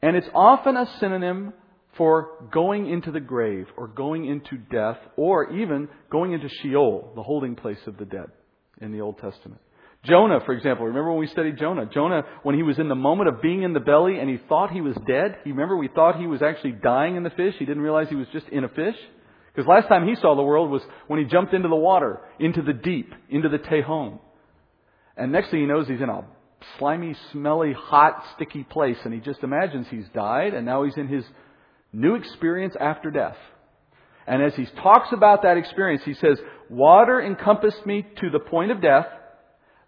And 0.00 0.16
it's 0.16 0.28
often 0.34 0.76
a 0.76 0.86
synonym 1.00 1.54
for 1.96 2.48
going 2.50 2.88
into 2.88 3.10
the 3.10 3.20
grave 3.20 3.66
or 3.76 3.88
going 3.88 4.24
into 4.24 4.56
death 4.56 4.98
or 5.16 5.52
even 5.52 5.88
going 6.10 6.32
into 6.32 6.48
Sheol, 6.48 7.12
the 7.14 7.22
holding 7.22 7.54
place 7.54 7.78
of 7.86 7.98
the 7.98 8.04
dead 8.04 8.30
in 8.80 8.92
the 8.92 9.00
Old 9.00 9.18
Testament. 9.18 9.60
Jonah, 10.04 10.40
for 10.44 10.52
example, 10.52 10.86
remember 10.86 11.10
when 11.10 11.20
we 11.20 11.28
studied 11.28 11.58
Jonah? 11.58 11.86
Jonah, 11.86 12.22
when 12.42 12.56
he 12.56 12.64
was 12.64 12.78
in 12.78 12.88
the 12.88 12.94
moment 12.96 13.28
of 13.28 13.40
being 13.40 13.62
in 13.62 13.72
the 13.72 13.80
belly 13.80 14.18
and 14.18 14.28
he 14.28 14.38
thought 14.48 14.72
he 14.72 14.80
was 14.80 14.96
dead, 15.06 15.36
you 15.44 15.52
remember 15.52 15.76
we 15.76 15.88
thought 15.88 16.18
he 16.18 16.26
was 16.26 16.42
actually 16.42 16.72
dying 16.72 17.14
in 17.14 17.22
the 17.22 17.30
fish? 17.30 17.54
He 17.58 17.64
didn't 17.64 17.82
realize 17.82 18.08
he 18.08 18.16
was 18.16 18.26
just 18.32 18.48
in 18.48 18.64
a 18.64 18.68
fish? 18.68 18.96
Because 19.54 19.68
last 19.68 19.86
time 19.88 20.08
he 20.08 20.16
saw 20.16 20.34
the 20.34 20.42
world 20.42 20.70
was 20.70 20.82
when 21.06 21.20
he 21.20 21.26
jumped 21.26 21.54
into 21.54 21.68
the 21.68 21.76
water, 21.76 22.20
into 22.40 22.62
the 22.62 22.72
deep, 22.72 23.12
into 23.28 23.48
the 23.48 23.58
Tehom. 23.58 24.18
And 25.16 25.30
next 25.30 25.50
thing 25.50 25.60
he 25.60 25.66
knows, 25.66 25.86
he's 25.86 26.00
in 26.00 26.08
a 26.08 26.24
slimy, 26.78 27.14
smelly, 27.32 27.72
hot, 27.72 28.24
sticky 28.34 28.64
place, 28.64 28.96
and 29.04 29.12
he 29.12 29.20
just 29.20 29.42
imagines 29.42 29.86
he's 29.90 30.08
died, 30.14 30.54
and 30.54 30.64
now 30.64 30.84
he's 30.84 30.96
in 30.96 31.08
his 31.08 31.24
new 31.92 32.14
experience 32.14 32.74
after 32.80 33.10
death. 33.10 33.36
And 34.26 34.42
as 34.42 34.54
he 34.54 34.66
talks 34.66 35.12
about 35.12 35.42
that 35.42 35.56
experience, 35.56 36.02
he 36.04 36.14
says, 36.14 36.38
Water 36.70 37.20
encompassed 37.20 37.84
me 37.84 38.06
to 38.20 38.30
the 38.30 38.38
point 38.38 38.70
of 38.70 38.80
death. 38.80 39.06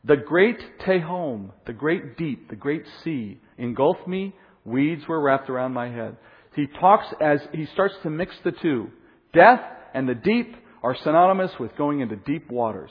The 0.06 0.16
great 0.16 0.58
Tehom, 0.80 1.50
the 1.66 1.72
great 1.72 2.16
deep, 2.16 2.50
the 2.50 2.56
great 2.56 2.84
sea 3.02 3.40
engulfed 3.56 4.06
me. 4.06 4.34
Weeds 4.64 5.02
were 5.08 5.20
wrapped 5.20 5.48
around 5.48 5.72
my 5.72 5.90
head. 5.90 6.16
He 6.54 6.66
talks 6.66 7.06
as 7.20 7.40
he 7.52 7.66
starts 7.72 7.94
to 8.02 8.10
mix 8.10 8.34
the 8.44 8.52
two. 8.52 8.90
Death 9.32 9.60
and 9.94 10.08
the 10.08 10.14
deep 10.14 10.54
are 10.82 10.96
synonymous 11.02 11.52
with 11.58 11.76
going 11.76 12.00
into 12.00 12.16
deep 12.16 12.50
waters. 12.50 12.90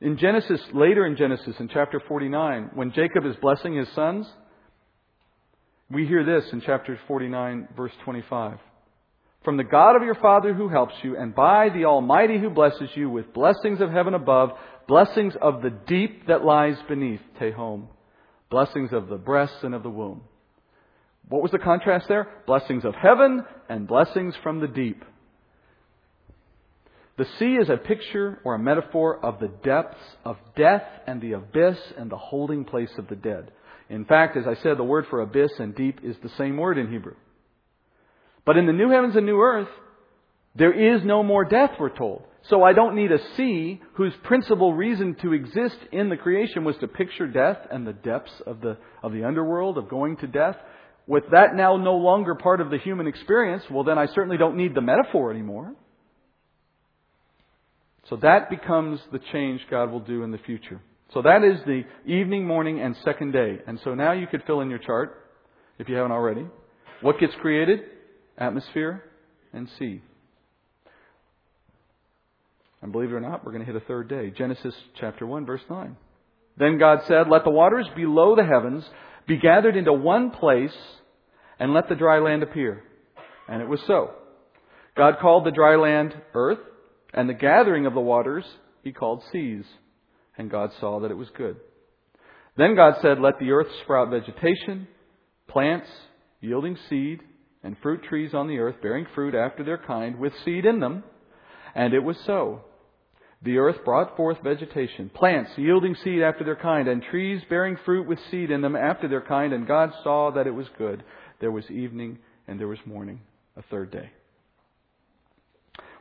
In 0.00 0.16
Genesis, 0.16 0.60
later 0.72 1.04
in 1.04 1.16
Genesis, 1.16 1.56
in 1.58 1.68
chapter 1.68 2.00
49, 2.08 2.70
when 2.74 2.92
Jacob 2.92 3.26
is 3.26 3.36
blessing 3.36 3.76
his 3.76 3.88
sons, 3.94 4.26
we 5.90 6.06
hear 6.06 6.24
this 6.24 6.50
in 6.52 6.62
chapter 6.64 6.98
49, 7.06 7.68
verse 7.76 7.92
25. 8.04 8.58
From 9.44 9.56
the 9.56 9.64
God 9.64 9.96
of 9.96 10.02
your 10.02 10.16
father 10.16 10.52
who 10.52 10.68
helps 10.68 10.94
you, 11.02 11.16
and 11.16 11.34
by 11.34 11.70
the 11.70 11.86
Almighty 11.86 12.38
who 12.38 12.50
blesses 12.50 12.90
you 12.94 13.08
with 13.08 13.32
blessings 13.32 13.80
of 13.80 13.90
heaven 13.90 14.12
above, 14.12 14.50
blessings 14.86 15.34
of 15.40 15.62
the 15.62 15.70
deep 15.70 16.26
that 16.26 16.44
lies 16.44 16.76
beneath, 16.88 17.20
Tehom, 17.40 17.86
blessings 18.50 18.92
of 18.92 19.08
the 19.08 19.16
breasts 19.16 19.62
and 19.62 19.74
of 19.74 19.82
the 19.82 19.88
womb. 19.88 20.22
What 21.28 21.42
was 21.42 21.52
the 21.52 21.58
contrast 21.58 22.06
there? 22.08 22.28
Blessings 22.46 22.84
of 22.84 22.94
heaven 22.94 23.44
and 23.68 23.86
blessings 23.86 24.34
from 24.42 24.60
the 24.60 24.68
deep. 24.68 25.04
The 27.16 27.26
sea 27.38 27.54
is 27.54 27.68
a 27.68 27.76
picture 27.76 28.40
or 28.44 28.54
a 28.54 28.58
metaphor 28.58 29.24
of 29.24 29.40
the 29.40 29.52
depths 29.62 30.00
of 30.24 30.36
death 30.56 30.84
and 31.06 31.20
the 31.20 31.32
abyss 31.32 31.78
and 31.96 32.10
the 32.10 32.16
holding 32.16 32.64
place 32.64 32.92
of 32.98 33.08
the 33.08 33.16
dead. 33.16 33.52
In 33.88 34.04
fact, 34.04 34.36
as 34.36 34.46
I 34.46 34.60
said, 34.62 34.76
the 34.76 34.84
word 34.84 35.06
for 35.08 35.20
abyss 35.20 35.52
and 35.58 35.74
deep 35.74 36.00
is 36.02 36.16
the 36.22 36.30
same 36.30 36.56
word 36.56 36.78
in 36.78 36.90
Hebrew. 36.90 37.14
But 38.50 38.56
in 38.56 38.66
the 38.66 38.72
new 38.72 38.90
heavens 38.90 39.14
and 39.14 39.26
new 39.26 39.40
earth, 39.40 39.68
there 40.56 40.72
is 40.72 41.04
no 41.04 41.22
more 41.22 41.44
death, 41.44 41.70
we're 41.78 41.96
told. 41.96 42.24
So 42.48 42.64
I 42.64 42.72
don't 42.72 42.96
need 42.96 43.12
a 43.12 43.20
sea 43.36 43.80
whose 43.94 44.12
principal 44.24 44.74
reason 44.74 45.14
to 45.22 45.34
exist 45.34 45.76
in 45.92 46.08
the 46.08 46.16
creation 46.16 46.64
was 46.64 46.74
to 46.78 46.88
picture 46.88 47.28
death 47.28 47.58
and 47.70 47.86
the 47.86 47.92
depths 47.92 48.32
of 48.48 48.60
the, 48.60 48.76
of 49.04 49.12
the 49.12 49.22
underworld, 49.22 49.78
of 49.78 49.88
going 49.88 50.16
to 50.16 50.26
death 50.26 50.56
with 51.06 51.22
that 51.30 51.54
now 51.54 51.76
no 51.76 51.94
longer 51.94 52.34
part 52.34 52.60
of 52.60 52.70
the 52.70 52.78
human 52.78 53.06
experience, 53.06 53.62
well, 53.70 53.84
then 53.84 53.98
I 53.98 54.06
certainly 54.06 54.36
don't 54.36 54.56
need 54.56 54.74
the 54.74 54.80
metaphor 54.80 55.30
anymore. 55.30 55.72
So 58.08 58.16
that 58.16 58.50
becomes 58.50 58.98
the 59.12 59.20
change 59.30 59.60
God 59.70 59.92
will 59.92 60.00
do 60.00 60.24
in 60.24 60.32
the 60.32 60.38
future. 60.38 60.82
So 61.14 61.22
that 61.22 61.44
is 61.44 61.60
the 61.66 61.84
evening, 62.04 62.48
morning, 62.48 62.80
and 62.80 62.96
second 63.04 63.30
day. 63.30 63.58
And 63.68 63.78
so 63.84 63.94
now 63.94 64.10
you 64.10 64.26
could 64.26 64.42
fill 64.44 64.60
in 64.60 64.70
your 64.70 64.80
chart, 64.80 65.30
if 65.78 65.88
you 65.88 65.94
haven't 65.94 66.10
already. 66.10 66.46
What 67.00 67.20
gets 67.20 67.34
created? 67.40 67.82
Atmosphere 68.40 69.04
and 69.52 69.68
sea. 69.78 70.02
And 72.82 72.92
believe 72.92 73.10
it 73.10 73.14
or 73.14 73.20
not, 73.20 73.44
we're 73.44 73.52
going 73.52 73.64
to 73.64 73.70
hit 73.70 73.80
a 73.80 73.86
third 73.86 74.08
day. 74.08 74.30
Genesis 74.30 74.74
chapter 74.98 75.26
1, 75.26 75.44
verse 75.44 75.60
9. 75.68 75.96
Then 76.56 76.78
God 76.78 77.00
said, 77.06 77.28
Let 77.28 77.44
the 77.44 77.50
waters 77.50 77.86
below 77.94 78.34
the 78.34 78.44
heavens 78.44 78.84
be 79.26 79.36
gathered 79.36 79.76
into 79.76 79.92
one 79.92 80.30
place 80.30 80.74
and 81.58 81.74
let 81.74 81.88
the 81.88 81.94
dry 81.94 82.18
land 82.18 82.42
appear. 82.42 82.82
And 83.48 83.60
it 83.60 83.68
was 83.68 83.80
so. 83.86 84.12
God 84.96 85.18
called 85.20 85.44
the 85.44 85.50
dry 85.50 85.76
land 85.76 86.14
earth, 86.34 86.58
and 87.12 87.28
the 87.28 87.34
gathering 87.34 87.86
of 87.86 87.94
the 87.94 88.00
waters 88.00 88.44
he 88.82 88.92
called 88.92 89.22
seas. 89.32 89.64
And 90.38 90.50
God 90.50 90.70
saw 90.80 91.00
that 91.00 91.10
it 91.10 91.16
was 91.16 91.28
good. 91.36 91.56
Then 92.56 92.74
God 92.74 92.94
said, 93.02 93.20
Let 93.20 93.38
the 93.38 93.50
earth 93.52 93.68
sprout 93.82 94.10
vegetation, 94.10 94.88
plants 95.48 95.88
yielding 96.40 96.78
seed, 96.88 97.20
and 97.62 97.76
fruit 97.82 98.02
trees 98.04 98.34
on 98.34 98.48
the 98.48 98.58
earth 98.58 98.76
bearing 98.80 99.06
fruit 99.14 99.34
after 99.34 99.62
their 99.62 99.78
kind, 99.78 100.18
with 100.18 100.32
seed 100.44 100.64
in 100.64 100.80
them. 100.80 101.04
And 101.74 101.94
it 101.94 102.02
was 102.02 102.16
so. 102.26 102.62
The 103.42 103.58
earth 103.58 103.84
brought 103.84 104.16
forth 104.16 104.38
vegetation, 104.42 105.08
plants 105.08 105.50
yielding 105.56 105.94
seed 105.94 106.22
after 106.22 106.44
their 106.44 106.56
kind, 106.56 106.88
and 106.88 107.02
trees 107.02 107.42
bearing 107.48 107.78
fruit 107.84 108.06
with 108.06 108.18
seed 108.30 108.50
in 108.50 108.60
them 108.60 108.76
after 108.76 109.08
their 109.08 109.22
kind, 109.22 109.52
and 109.52 109.66
God 109.66 109.92
saw 110.02 110.30
that 110.32 110.46
it 110.46 110.50
was 110.50 110.66
good 110.76 111.02
there 111.40 111.50
was 111.50 111.64
evening, 111.70 112.18
and 112.46 112.60
there 112.60 112.68
was 112.68 112.78
morning, 112.84 113.20
a 113.56 113.62
third 113.62 113.90
day. 113.90 114.10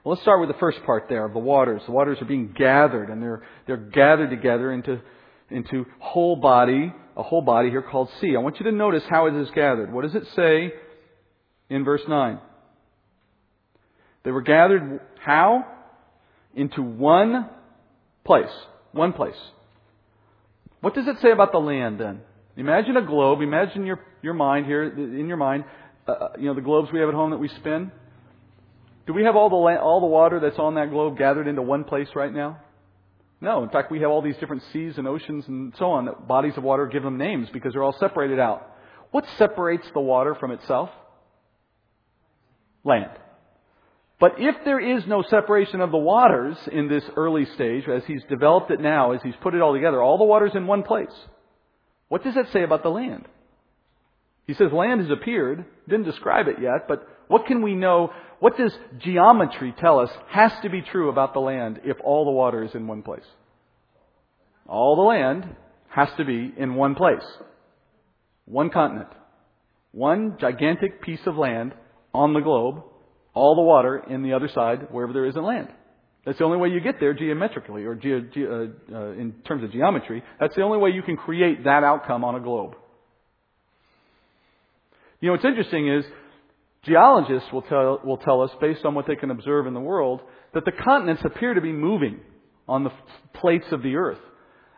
Well, 0.03 0.13
let's 0.13 0.21
start 0.21 0.41
with 0.41 0.49
the 0.49 0.59
first 0.59 0.83
part 0.85 1.05
there 1.07 1.25
of 1.25 1.33
the 1.33 1.39
waters. 1.39 1.81
The 1.85 1.91
waters 1.91 2.21
are 2.21 2.25
being 2.25 2.53
gathered, 2.57 3.10
and 3.10 3.21
they're, 3.21 3.43
they're 3.67 3.77
gathered 3.77 4.29
together 4.29 4.71
into, 4.71 5.01
into 5.49 5.85
whole 5.99 6.35
body, 6.35 6.93
a 7.15 7.23
whole 7.23 7.41
body 7.41 7.69
here 7.69 7.81
called 7.81 8.10
sea. 8.19 8.35
I 8.35 8.39
want 8.39 8.60
you 8.60 8.65
to 8.65 8.71
notice 8.71 9.03
how 9.10 9.27
it 9.27 9.35
is 9.35 9.49
gathered. 9.51 9.93
What 9.93 10.03
does 10.03 10.15
it 10.15 10.27
say 10.35 10.73
in 11.69 11.83
verse 11.83 12.01
9? 12.07 12.39
They 14.23 14.31
were 14.31 14.41
gathered 14.41 14.99
how? 15.19 15.65
Into 16.55 16.81
one 16.81 17.49
place. 18.25 18.51
One 18.91 19.13
place. 19.13 19.37
What 20.81 20.95
does 20.95 21.07
it 21.07 21.17
say 21.21 21.31
about 21.31 21.51
the 21.51 21.59
land 21.59 21.99
then? 21.99 22.21
Imagine 22.57 22.97
a 22.97 23.01
globe. 23.01 23.41
Imagine 23.41 23.85
your, 23.85 23.99
your 24.21 24.33
mind 24.33 24.65
here, 24.65 24.83
in 24.83 25.27
your 25.27 25.37
mind, 25.37 25.63
uh, 26.07 26.11
uh, 26.11 26.29
you 26.37 26.45
know, 26.45 26.53
the 26.53 26.61
globes 26.61 26.89
we 26.91 26.99
have 26.99 27.09
at 27.09 27.15
home 27.15 27.31
that 27.31 27.37
we 27.37 27.47
spin. 27.49 27.91
Do 29.07 29.13
we 29.13 29.23
have 29.23 29.35
all 29.35 29.49
the, 29.49 29.79
all 29.79 30.01
the 30.01 30.07
water 30.07 30.39
that's 30.39 30.59
on 30.59 30.75
that 30.75 30.89
globe 30.89 31.17
gathered 31.17 31.47
into 31.47 31.61
one 31.61 31.83
place 31.83 32.09
right 32.15 32.33
now? 32.33 32.59
No, 33.41 33.63
in 33.63 33.69
fact, 33.69 33.91
we 33.91 34.01
have 34.01 34.09
all 34.09 34.21
these 34.21 34.35
different 34.37 34.63
seas 34.73 34.97
and 34.97 35.07
oceans 35.07 35.45
and 35.47 35.73
so 35.79 35.91
on 35.91 36.05
that 36.05 36.27
bodies 36.27 36.53
of 36.57 36.63
water 36.63 36.87
give 36.87 37.03
them 37.03 37.17
names 37.17 37.47
because 37.53 37.73
they're 37.73 37.83
all 37.83 37.97
separated 37.97 38.39
out. 38.39 38.75
What 39.11 39.25
separates 39.37 39.87
the 39.93 40.01
water 40.01 40.35
from 40.35 40.51
itself? 40.51 40.89
Land. 42.84 43.12
But 44.19 44.34
if 44.38 44.56
there 44.65 44.80
is 44.80 45.08
no 45.08 45.21
separation 45.21 45.80
of 45.80 45.92
the 45.92 45.98
waters 45.98 46.58
in 46.71 46.90
this 46.90 47.04
early 47.15 47.46
stage, 47.56 47.88
as 47.88 48.04
he's 48.06 48.23
developed 48.30 48.69
it 48.69 48.82
now, 48.82 49.13
as 49.13 49.21
he's 49.23 49.36
put 49.42 49.56
it 49.56 49.62
all 49.62 49.73
together, 49.73 50.02
all 50.02 50.17
the 50.17 50.25
water's 50.25 50.56
in 50.56 50.67
one 50.67 50.84
place. 50.84 51.08
What 52.10 52.23
does 52.23 52.36
that 52.36 52.52
say 52.52 52.63
about 52.63 52.84
the 52.84 52.90
land? 52.90 53.27
He 54.46 54.56
says 54.56 54.73
land 54.73 55.02
has 55.02 55.12
appeared, 55.12 55.63
didn't 55.88 56.06
describe 56.06 56.48
it 56.48 56.58
yet, 56.62 56.88
but 56.88 57.08
what 57.27 57.46
can 57.46 57.62
we 57.62 57.75
know? 57.75 58.12
What 58.40 58.58
does 58.58 58.73
geometry 58.98 59.73
tell 59.80 60.00
us 60.00 60.10
has 60.30 60.52
to 60.63 60.69
be 60.69 60.82
true 60.82 61.10
about 61.10 61.34
the 61.34 61.40
land 61.40 61.82
if 61.86 61.98
all 62.04 62.25
the 62.25 62.32
water 62.32 62.63
is 62.63 62.73
in 62.73 62.88
one 62.88 63.04
place? 63.04 63.25
All 64.67 64.96
the 64.96 65.04
land 65.04 65.56
has 65.90 66.10
to 66.17 66.25
be 66.25 66.52
in 66.58 66.75
one 66.75 66.96
place. 66.96 67.25
One 68.46 68.69
continent. 68.71 69.10
One 69.92 70.38
gigantic 70.40 71.02
piece 71.04 71.25
of 71.25 71.38
land 71.38 71.73
on 72.13 72.33
the 72.33 72.39
globe 72.39 72.83
all 73.33 73.55
the 73.55 73.62
water 73.62 74.03
in 74.10 74.23
the 74.23 74.33
other 74.33 74.49
side 74.49 74.87
wherever 74.91 75.13
there 75.13 75.25
isn't 75.25 75.43
land. 75.43 75.69
That's 76.25 76.37
the 76.37 76.43
only 76.43 76.57
way 76.57 76.69
you 76.69 76.81
get 76.81 76.99
there 76.99 77.13
geometrically 77.13 77.85
or 77.85 77.95
ge- 77.95 78.33
ge- 78.33 78.37
uh, 78.37 78.95
uh, 78.95 79.12
in 79.12 79.33
terms 79.47 79.63
of 79.63 79.71
geometry. 79.71 80.23
That's 80.39 80.55
the 80.55 80.62
only 80.62 80.77
way 80.77 80.89
you 80.89 81.01
can 81.01 81.15
create 81.15 81.63
that 81.63 81.83
outcome 81.83 82.23
on 82.23 82.35
a 82.35 82.39
globe. 82.39 82.75
You 85.21 85.27
know, 85.27 85.33
what's 85.33 85.45
interesting 85.45 85.87
is 85.87 86.05
geologists 86.83 87.51
will 87.51 87.62
tell, 87.63 88.01
will 88.03 88.17
tell 88.17 88.41
us, 88.41 88.51
based 88.60 88.85
on 88.85 88.95
what 88.95 89.07
they 89.07 89.15
can 89.15 89.31
observe 89.31 89.67
in 89.67 89.73
the 89.73 89.79
world, 89.79 90.21
that 90.53 90.65
the 90.65 90.71
continents 90.71 91.23
appear 91.25 91.53
to 91.53 91.62
be 91.62 91.71
moving 91.71 92.19
on 92.67 92.83
the 92.83 92.91
plates 93.33 93.65
of 93.71 93.81
the 93.81 93.95
earth. 93.95 94.19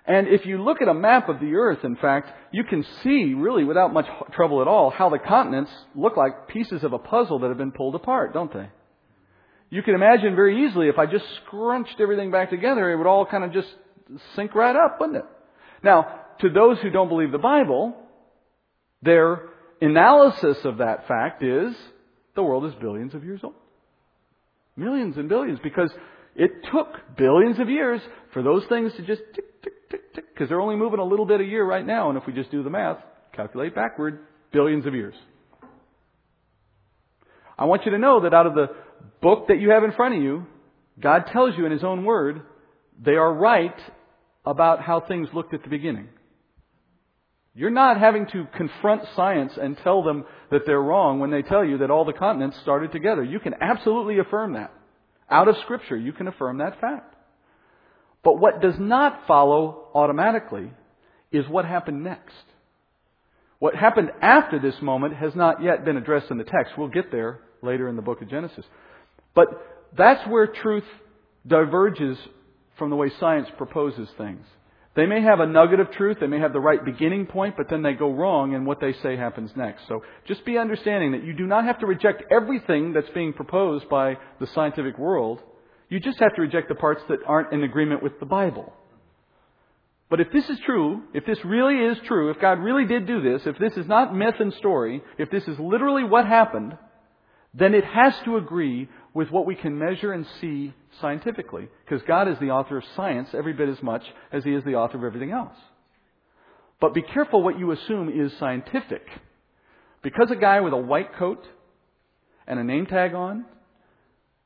And 0.06 0.28
if 0.28 0.46
you 0.46 0.64
look 0.64 0.82
at 0.82 0.88
a 0.88 0.94
map 0.94 1.30
of 1.30 1.40
the 1.40 1.54
earth, 1.56 1.84
in 1.84 1.96
fact, 1.96 2.30
you 2.52 2.64
can 2.64 2.84
see 3.04 3.34
really 3.36 3.64
without 3.64 3.94
much 3.94 4.08
trouble 4.34 4.62
at 4.62 4.68
all 4.68 4.90
how 4.90 5.10
the 5.10 5.20
continents 5.20 5.72
look 5.96 6.18
like 6.18 6.48
pieces 6.48 6.84
of 6.84 6.94
a 6.94 6.98
puzzle 6.98 7.40
that 7.40 7.50
have 7.50 7.58
been 7.58 7.72
pulled 7.72 7.96
apart, 7.96 8.34
don't 8.34 8.52
they? 8.52 8.70
You 9.70 9.84
can 9.84 9.96
imagine 9.96 10.36
very 10.36 10.66
easily 10.66 10.90
if 10.90 10.98
I 10.98 11.06
just 11.06 11.26
scrunched 11.46 11.96
everything 12.00 12.32
back 12.32 12.50
together, 12.50 12.92
it 12.92 12.98
would 12.98 13.08
all 13.08 13.26
kind 13.26 13.44
of 13.44 13.54
just 13.54 13.70
sync 14.36 14.56
right 14.56 14.76
up, 14.76 14.98
wouldn't 15.00 15.20
it? 15.20 15.26
Now, 15.84 16.20
to 16.42 16.50
those 16.50 16.80
who 16.80 16.90
don't 16.90 17.08
believe 17.08 17.32
the 17.32 17.38
Bible, 17.38 17.96
their 19.02 19.50
analysis 19.80 20.58
of 20.66 20.80
that 20.80 21.08
fact 21.08 21.44
is 21.44 21.74
the 22.36 22.44
world 22.44 22.66
is 22.66 22.74
billions 22.82 23.14
of 23.14 23.24
years 23.24 23.42
old. 23.44 23.56
Millions 24.76 25.18
and 25.18 25.30
billions, 25.30 25.60
because 25.64 25.92
it 26.36 26.52
took 26.72 27.18
billions 27.18 27.60
of 27.60 27.70
years 27.70 28.02
for 28.34 28.42
those 28.42 28.64
things 28.70 28.92
to 28.94 29.06
just 29.06 29.22
tick, 29.36 29.62
tick, 29.62 29.90
tick, 29.90 30.14
tick, 30.14 30.26
because 30.34 30.50
they're 30.50 30.62
only 30.62 30.76
moving 30.76 31.00
a 31.00 31.04
little 31.04 31.26
bit 31.26 31.42
a 31.42 31.44
year 31.44 31.66
right 31.66 31.86
now. 31.86 32.10
And 32.10 32.18
if 32.18 32.26
we 32.26 32.34
just 32.34 32.52
do 32.52 32.64
the 32.64 32.70
math, 32.70 32.98
calculate 33.34 33.76
backward, 33.76 34.20
billions 34.52 34.86
of 34.86 34.94
years. 34.94 35.16
I 37.58 37.66
want 37.66 37.86
you 37.86 37.92
to 37.92 37.98
know 37.98 38.22
that 38.22 38.34
out 38.34 38.48
of 38.48 38.56
the 38.56 38.68
book 39.22 39.48
that 39.50 39.60
you 39.60 39.72
have 39.72 39.84
in 39.84 39.92
front 39.92 40.16
of 40.16 40.24
you, 40.24 40.46
God 41.00 41.28
tells 41.32 41.58
you 41.58 41.66
in 41.66 41.72
His 41.72 41.84
own 41.84 42.06
Word, 42.06 42.42
they 43.04 43.14
are 43.14 43.34
right 43.34 43.76
about 44.46 44.82
how 44.82 45.00
things 45.02 45.28
looked 45.34 45.54
at 45.54 45.64
the 45.64 45.70
beginning. 45.70 46.10
You're 47.54 47.70
not 47.70 48.00
having 48.00 48.28
to 48.28 48.48
confront 48.56 49.04
science 49.16 49.54
and 49.62 49.78
tell 49.84 50.04
them 50.04 50.24
that 50.52 50.62
they're 50.66 50.82
wrong 50.82 51.20
when 51.20 51.32
they 51.32 51.42
tell 51.42 51.66
you 51.66 51.80
that 51.80 51.92
all 51.92 52.06
the 52.06 52.14
continents 52.14 52.58
started 52.62 52.92
together. 52.92 53.24
You 53.24 53.40
can 53.40 53.54
absolutely 53.60 54.20
affirm 54.20 54.54
that. 54.54 54.74
Out 55.32 55.48
of 55.48 55.56
Scripture, 55.64 55.98
you 55.98 56.12
can 56.12 56.28
affirm 56.28 56.58
that 56.58 56.80
fact. 56.82 57.16
But 58.24 58.40
what 58.40 58.62
does 58.62 58.76
not 58.78 59.26
follow 59.28 59.88
automatically 59.96 60.72
is 61.32 61.48
what 61.48 61.66
happened 61.66 62.04
next. 62.04 62.36
What 63.60 63.76
happened 63.76 64.12
after 64.22 64.60
this 64.60 64.76
moment 64.82 65.16
has 65.16 65.34
not 65.36 65.64
yet 65.64 65.86
been 65.86 65.98
addressed 65.98 66.30
in 66.30 66.38
the 66.38 66.44
text. 66.44 66.74
We'll 66.78 66.90
get 66.90 67.12
there 67.12 67.40
later 67.62 67.88
in 67.88 67.96
the 67.96 68.02
book 68.02 68.22
of 68.22 68.30
Genesis. 68.30 68.66
But 69.34 69.48
that's 69.98 70.28
where 70.28 70.48
truth 70.48 70.84
diverges 71.48 72.18
from 72.78 72.90
the 72.90 72.96
way 72.96 73.12
science 73.20 73.48
proposes 73.58 74.10
things. 74.18 74.46
They 74.94 75.06
may 75.06 75.22
have 75.22 75.40
a 75.40 75.46
nugget 75.46 75.80
of 75.80 75.92
truth, 75.92 76.18
they 76.20 76.28
may 76.28 76.40
have 76.40 76.52
the 76.52 76.60
right 76.60 76.84
beginning 76.84 77.26
point, 77.26 77.56
but 77.56 77.70
then 77.70 77.82
they 77.82 77.94
go 77.94 78.12
wrong 78.12 78.56
and 78.56 78.66
what 78.66 78.82
they 78.82 78.92
say 78.92 79.16
happens 79.16 79.52
next. 79.56 79.88
So 79.88 80.04
just 80.28 80.44
be 80.44 80.58
understanding 80.58 81.14
that 81.14 81.24
you 81.24 81.34
do 81.34 81.48
not 81.48 81.64
have 81.64 81.80
to 81.80 81.86
reject 81.86 82.24
everything 82.30 82.92
that's 82.92 83.10
being 83.12 83.32
proposed 83.32 83.88
by 83.88 84.18
the 84.42 84.48
scientific 84.48 84.98
world. 84.98 85.40
You 85.88 86.02
just 86.02 86.20
have 86.20 86.36
to 86.36 86.42
reject 86.42 86.68
the 86.68 86.76
parts 86.76 87.02
that 87.08 87.20
aren't 87.26 87.54
in 87.54 87.64
agreement 87.64 88.04
with 88.04 88.20
the 88.20 88.26
Bible. 88.26 88.74
But 90.10 90.20
if 90.20 90.28
this 90.34 90.50
is 90.50 90.60
true, 90.66 91.04
if 91.14 91.26
this 91.26 91.40
really 91.46 91.78
is 91.78 91.98
true, 92.06 92.32
if 92.32 92.42
God 92.42 92.60
really 92.60 92.86
did 92.86 93.08
do 93.08 93.22
this, 93.22 93.44
if 93.46 93.58
this 93.58 93.78
is 93.78 93.88
not 93.88 94.14
myth 94.14 94.36
and 94.40 94.54
story, 94.56 95.02
if 95.18 95.32
this 95.32 95.48
is 95.48 95.58
literally 95.58 96.04
what 96.04 96.28
happened, 96.28 96.78
then 97.54 97.74
it 97.74 97.86
has 97.86 98.14
to 98.26 98.36
agree 98.36 98.90
with 99.14 99.30
what 99.30 99.46
we 99.46 99.56
can 99.56 99.78
measure 99.78 100.14
and 100.14 100.26
see 100.40 100.74
scientifically. 101.02 101.68
Because 101.86 102.02
God 102.08 102.28
is 102.28 102.38
the 102.40 102.52
author 102.52 102.78
of 102.78 102.84
science 102.96 103.30
every 103.34 103.54
bit 103.54 103.70
as 103.70 103.82
much 103.82 104.04
as 104.32 104.44
He 104.44 104.54
is 104.54 104.64
the 104.64 104.76
author 104.76 104.98
of 104.98 105.04
everything 105.04 105.32
else. 105.32 105.56
But 106.80 106.94
be 106.94 107.02
careful 107.02 107.44
what 107.44 107.60
you 107.60 107.72
assume 107.72 108.10
is 108.10 108.32
scientific. 108.40 109.06
Because 110.02 110.32
a 110.32 110.36
guy 110.36 110.62
with 110.62 110.74
a 110.74 110.78
white 110.78 111.16
coat 111.16 111.46
and 112.48 112.60
a 112.60 112.64
name 112.64 112.88
tag 112.88 113.14
on 113.14 113.46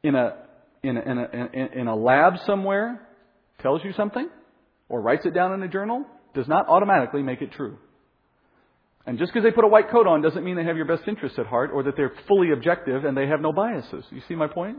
in 0.03 0.16
a, 0.16 0.36
in 0.84 0.97
a, 0.97 1.01
in 1.01 1.18
a, 1.18 1.80
in 1.80 1.88
a 1.88 1.95
lab 1.95 2.34
somewhere 2.45 3.01
tells 3.61 3.84
you 3.84 3.93
something 3.93 4.28
or 4.89 5.01
writes 5.01 5.26
it 5.26 5.34
down 5.34 5.53
in 5.53 5.63
a 5.63 5.68
journal 5.68 6.05
does 6.34 6.47
not 6.47 6.68
automatically 6.68 7.24
make 7.24 7.41
it 7.41 7.51
true. 7.53 7.78
And 9.06 9.20
just 9.20 9.32
because 9.32 9.43
they 9.43 9.51
put 9.51 9.64
a 9.64 9.68
white 9.68 9.89
coat 9.91 10.08
on 10.08 10.22
doesn't 10.22 10.43
mean 10.43 10.56
they 10.56 10.64
have 10.64 10.78
your 10.78 10.86
best 10.86 11.08
interests 11.08 11.38
at 11.38 11.45
heart 11.45 11.70
or 11.74 11.84
that 11.84 11.95
they're 11.95 12.14
fully 12.28 12.51
objective 12.51 13.06
and 13.06 13.16
they 13.16 13.28
have 13.28 13.39
no 13.39 13.53
biases. 13.53 14.03
You 14.10 14.22
see 14.28 14.36
my 14.36 14.47
point? 14.47 14.78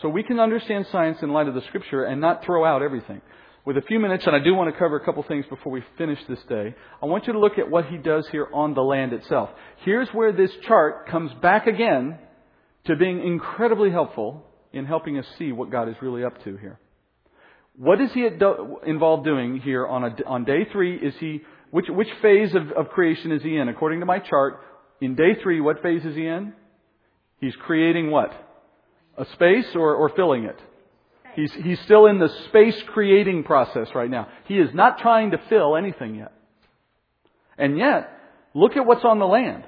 So 0.00 0.08
we 0.08 0.22
can 0.22 0.40
understand 0.40 0.86
science 0.90 1.18
in 1.20 1.30
light 1.30 1.46
of 1.46 1.54
the 1.54 1.60
scripture 1.68 2.04
and 2.04 2.20
not 2.20 2.42
throw 2.44 2.64
out 2.64 2.82
everything. 2.82 3.20
With 3.66 3.76
a 3.76 3.82
few 3.82 4.00
minutes, 4.00 4.26
and 4.26 4.34
I 4.34 4.38
do 4.38 4.54
want 4.54 4.72
to 4.72 4.78
cover 4.78 4.96
a 4.96 5.04
couple 5.04 5.22
things 5.24 5.44
before 5.50 5.70
we 5.70 5.84
finish 5.98 6.18
this 6.26 6.38
day, 6.48 6.74
I 7.02 7.06
want 7.06 7.26
you 7.26 7.34
to 7.34 7.38
look 7.38 7.58
at 7.58 7.70
what 7.70 7.86
he 7.86 7.98
does 7.98 8.26
here 8.32 8.48
on 8.54 8.72
the 8.72 8.80
land 8.80 9.12
itself. 9.12 9.50
Here's 9.84 10.08
where 10.10 10.32
this 10.32 10.50
chart 10.66 11.08
comes 11.10 11.30
back 11.42 11.66
again 11.66 12.18
to 12.86 12.96
being 12.96 13.22
incredibly 13.22 13.90
helpful 13.90 14.46
in 14.72 14.86
helping 14.86 15.18
us 15.18 15.26
see 15.38 15.52
what 15.52 15.70
God 15.70 15.90
is 15.90 15.96
really 16.00 16.24
up 16.24 16.42
to 16.44 16.56
here. 16.56 16.78
What 17.76 18.00
is 18.00 18.10
he 18.12 18.26
involved 18.86 19.24
doing 19.24 19.60
here 19.60 19.86
on, 19.86 20.04
a, 20.04 20.24
on 20.26 20.44
day 20.44 20.66
three? 20.72 20.96
Is 20.96 21.14
he 21.20 21.42
which, 21.70 21.86
which 21.88 22.08
phase 22.20 22.54
of, 22.54 22.72
of 22.72 22.90
creation 22.90 23.32
is 23.32 23.42
he 23.42 23.56
in? 23.56 23.68
According 23.68 24.00
to 24.00 24.06
my 24.06 24.18
chart, 24.18 24.60
in 25.00 25.14
day 25.14 25.34
three, 25.42 25.60
what 25.60 25.82
phase 25.82 26.04
is 26.04 26.16
he 26.16 26.26
in? 26.26 26.52
He's 27.40 27.54
creating 27.56 28.10
what? 28.10 28.32
A 29.16 29.24
space 29.32 29.66
or, 29.74 29.94
or 29.94 30.10
filling 30.10 30.44
it? 30.44 30.58
He's, 31.34 31.52
he's 31.52 31.80
still 31.80 32.06
in 32.06 32.18
the 32.18 32.28
space 32.48 32.80
creating 32.88 33.44
process 33.44 33.88
right 33.94 34.10
now. 34.10 34.28
He 34.46 34.58
is 34.58 34.74
not 34.74 34.98
trying 34.98 35.30
to 35.30 35.38
fill 35.48 35.76
anything 35.76 36.16
yet. 36.16 36.32
And 37.56 37.78
yet, 37.78 38.10
look 38.54 38.76
at 38.76 38.84
what's 38.84 39.04
on 39.04 39.18
the 39.18 39.26
land. 39.26 39.64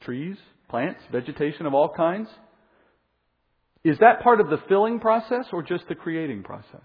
Trees, 0.00 0.36
plants, 0.68 1.00
vegetation 1.12 1.66
of 1.66 1.74
all 1.74 1.92
kinds. 1.94 2.28
Is 3.84 3.98
that 3.98 4.22
part 4.22 4.40
of 4.40 4.50
the 4.50 4.58
filling 4.68 4.98
process 4.98 5.46
or 5.52 5.62
just 5.62 5.86
the 5.88 5.94
creating 5.94 6.42
process? 6.42 6.82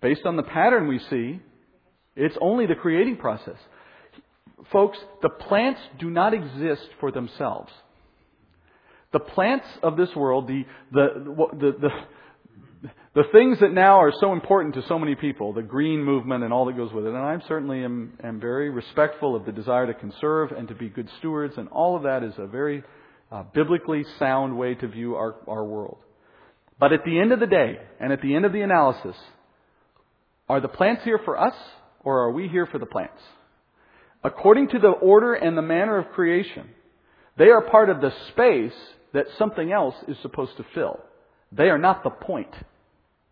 Based 0.00 0.24
on 0.24 0.36
the 0.36 0.42
pattern 0.42 0.88
we 0.88 0.98
see, 1.10 1.40
it's 2.16 2.36
only 2.40 2.66
the 2.66 2.74
creating 2.74 3.16
process. 3.16 3.56
Folks, 4.72 4.98
the 5.22 5.28
plants 5.28 5.80
do 5.98 6.10
not 6.10 6.34
exist 6.34 6.88
for 7.00 7.10
themselves. 7.10 7.72
The 9.12 9.20
plants 9.20 9.66
of 9.82 9.96
this 9.96 10.14
world, 10.14 10.46
the, 10.46 10.64
the, 10.92 11.68
the, 11.82 11.88
the, 13.14 13.24
things 13.32 13.58
that 13.60 13.72
now 13.72 14.00
are 14.00 14.12
so 14.20 14.32
important 14.32 14.74
to 14.74 14.86
so 14.86 14.98
many 14.98 15.16
people, 15.16 15.52
the 15.52 15.62
green 15.62 16.04
movement 16.04 16.44
and 16.44 16.52
all 16.52 16.66
that 16.66 16.76
goes 16.76 16.92
with 16.92 17.06
it, 17.06 17.08
and 17.08 17.18
I 17.18 17.36
certainly 17.48 17.82
am, 17.82 18.12
am 18.22 18.38
very 18.38 18.70
respectful 18.70 19.34
of 19.34 19.44
the 19.46 19.52
desire 19.52 19.86
to 19.86 19.94
conserve 19.94 20.52
and 20.52 20.68
to 20.68 20.74
be 20.74 20.88
good 20.88 21.08
stewards, 21.18 21.54
and 21.56 21.68
all 21.70 21.96
of 21.96 22.04
that 22.04 22.22
is 22.22 22.34
a 22.38 22.46
very 22.46 22.84
uh, 23.32 23.42
biblically 23.52 24.04
sound 24.18 24.56
way 24.56 24.74
to 24.76 24.86
view 24.86 25.16
our, 25.16 25.36
our 25.48 25.64
world. 25.64 25.98
But 26.78 26.92
at 26.92 27.04
the 27.04 27.18
end 27.18 27.32
of 27.32 27.40
the 27.40 27.46
day, 27.46 27.78
and 27.98 28.12
at 28.12 28.22
the 28.22 28.34
end 28.36 28.44
of 28.44 28.52
the 28.52 28.62
analysis, 28.62 29.16
are 30.50 30.60
the 30.60 30.66
plants 30.66 31.04
here 31.04 31.20
for 31.24 31.38
us, 31.38 31.54
or 32.00 32.24
are 32.24 32.32
we 32.32 32.48
here 32.48 32.66
for 32.66 32.80
the 32.80 32.86
plants? 32.86 33.22
According 34.24 34.70
to 34.70 34.80
the 34.80 34.88
order 34.88 35.32
and 35.32 35.56
the 35.56 35.62
manner 35.62 35.96
of 35.96 36.10
creation, 36.10 36.68
they 37.38 37.50
are 37.50 37.70
part 37.70 37.88
of 37.88 38.00
the 38.00 38.12
space 38.32 38.76
that 39.14 39.26
something 39.38 39.70
else 39.70 39.94
is 40.08 40.16
supposed 40.22 40.56
to 40.56 40.66
fill. 40.74 40.98
They 41.52 41.70
are 41.70 41.78
not 41.78 42.02
the 42.02 42.10
point 42.10 42.52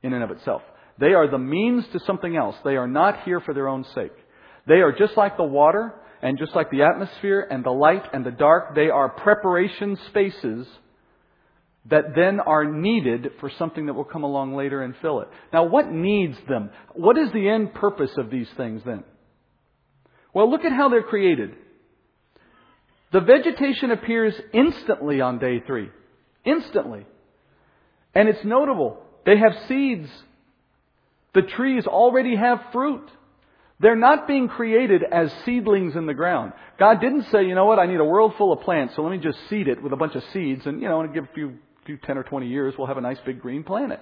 in 0.00 0.12
and 0.12 0.22
of 0.22 0.30
itself. 0.30 0.62
They 1.00 1.12
are 1.14 1.28
the 1.28 1.38
means 1.38 1.84
to 1.92 1.98
something 2.06 2.36
else. 2.36 2.54
They 2.64 2.76
are 2.76 2.86
not 2.86 3.24
here 3.24 3.40
for 3.40 3.52
their 3.52 3.66
own 3.66 3.84
sake. 3.96 4.14
They 4.68 4.80
are 4.80 4.92
just 4.92 5.16
like 5.16 5.36
the 5.36 5.42
water 5.42 5.94
and 6.22 6.38
just 6.38 6.54
like 6.54 6.70
the 6.70 6.82
atmosphere 6.82 7.44
and 7.50 7.64
the 7.64 7.70
light 7.70 8.04
and 8.12 8.24
the 8.24 8.30
dark. 8.30 8.76
They 8.76 8.90
are 8.90 9.08
preparation 9.08 9.98
spaces 10.06 10.68
that 11.90 12.14
then 12.14 12.40
are 12.40 12.64
needed 12.64 13.32
for 13.40 13.50
something 13.58 13.86
that 13.86 13.94
will 13.94 14.04
come 14.04 14.24
along 14.24 14.54
later 14.54 14.82
and 14.82 14.94
fill 15.00 15.20
it. 15.20 15.28
Now, 15.52 15.64
what 15.64 15.90
needs 15.90 16.36
them? 16.48 16.70
What 16.94 17.16
is 17.16 17.32
the 17.32 17.48
end 17.48 17.74
purpose 17.74 18.10
of 18.16 18.30
these 18.30 18.48
things 18.56 18.82
then? 18.84 19.04
Well, 20.34 20.50
look 20.50 20.64
at 20.64 20.72
how 20.72 20.88
they're 20.88 21.02
created. 21.02 21.54
The 23.12 23.20
vegetation 23.20 23.90
appears 23.90 24.34
instantly 24.52 25.20
on 25.20 25.38
day 25.38 25.60
three. 25.66 25.90
Instantly. 26.44 27.06
And 28.14 28.28
it's 28.28 28.44
notable. 28.44 29.02
They 29.24 29.38
have 29.38 29.66
seeds. 29.66 30.08
The 31.34 31.42
trees 31.42 31.86
already 31.86 32.36
have 32.36 32.58
fruit. 32.72 33.08
They're 33.80 33.96
not 33.96 34.26
being 34.26 34.48
created 34.48 35.02
as 35.10 35.32
seedlings 35.44 35.94
in 35.94 36.06
the 36.06 36.14
ground. 36.14 36.52
God 36.78 37.00
didn't 37.00 37.26
say, 37.30 37.44
you 37.44 37.54
know 37.54 37.66
what, 37.66 37.78
I 37.78 37.86
need 37.86 38.00
a 38.00 38.04
world 38.04 38.34
full 38.36 38.52
of 38.52 38.60
plants, 38.62 38.96
so 38.96 39.02
let 39.02 39.12
me 39.12 39.18
just 39.18 39.38
seed 39.48 39.68
it 39.68 39.82
with 39.82 39.92
a 39.92 39.96
bunch 39.96 40.16
of 40.16 40.24
seeds, 40.32 40.66
and, 40.66 40.82
you 40.82 40.88
know, 40.88 41.00
and 41.00 41.14
give 41.14 41.24
a 41.24 41.34
few, 41.34 41.54
few 41.88 41.96
10 41.96 42.18
or 42.18 42.22
20 42.22 42.46
years, 42.46 42.74
we'll 42.76 42.86
have 42.86 42.98
a 42.98 43.00
nice 43.00 43.16
big 43.24 43.40
green 43.40 43.64
planet. 43.64 44.00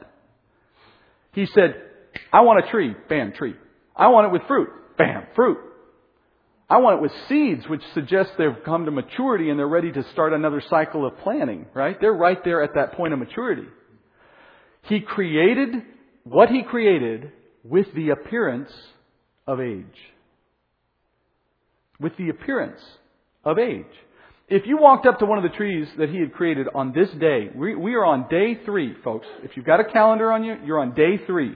He 1.32 1.47
said, 1.47 1.76
I 2.32 2.41
want 2.41 2.66
a 2.66 2.68
tree. 2.68 2.97
Bam, 3.09 3.32
tree. 3.32 3.55
I 3.95 4.09
want 4.09 4.26
it 4.26 4.32
with 4.32 4.43
fruit. 4.49 4.68
Bam, 4.99 5.22
fruit. 5.37 5.59
I 6.68 6.78
want 6.78 6.99
it 6.99 7.03
with 7.03 7.12
seeds, 7.28 7.68
which 7.68 7.82
suggests 7.95 8.32
they've 8.37 8.64
come 8.64 8.87
to 8.87 8.91
maturity 8.91 9.51
and 9.51 9.59
they're 9.59 9.68
ready 9.68 9.93
to 9.93 10.03
start 10.11 10.32
another 10.32 10.61
cycle 10.68 11.07
of 11.07 11.16
planting, 11.18 11.66
right? 11.74 11.97
They're 12.01 12.12
right 12.12 12.43
there 12.43 12.61
at 12.61 12.74
that 12.74 12.95
point 12.95 13.12
of 13.12 13.20
maturity. 13.20 13.68
He 14.82 15.01
created 15.01 15.76
what 16.24 16.49
he 16.49 16.64
created 16.64 17.30
with 17.62 17.87
the 17.95 18.11
appearance 18.11 18.72
of 19.47 19.61
age. 19.61 19.84
With 22.01 22.16
the 22.16 22.30
appearance 22.30 22.80
of 23.45 23.61
age. 23.61 23.84
If 24.49 24.66
you 24.66 24.78
walked 24.78 25.07
up 25.07 25.18
to 25.18 25.26
one 25.26 25.38
of 25.38 25.51
the 25.51 25.57
trees 25.57 25.88
that 25.99 26.09
he 26.09 26.20
had 26.20 26.32
created 26.32 26.68
on 26.72 26.92
this 26.92 27.09
day, 27.18 27.51
we, 27.53 27.74
we 27.74 27.94
are 27.94 28.05
on 28.05 28.28
day 28.28 28.57
three, 28.64 28.94
folks. 29.03 29.26
If 29.42 29.57
you've 29.57 29.66
got 29.66 29.80
a 29.80 29.84
calendar 29.84 30.30
on 30.30 30.44
you, 30.44 30.57
you're 30.64 30.78
on 30.78 30.94
day 30.94 31.20
three. 31.26 31.53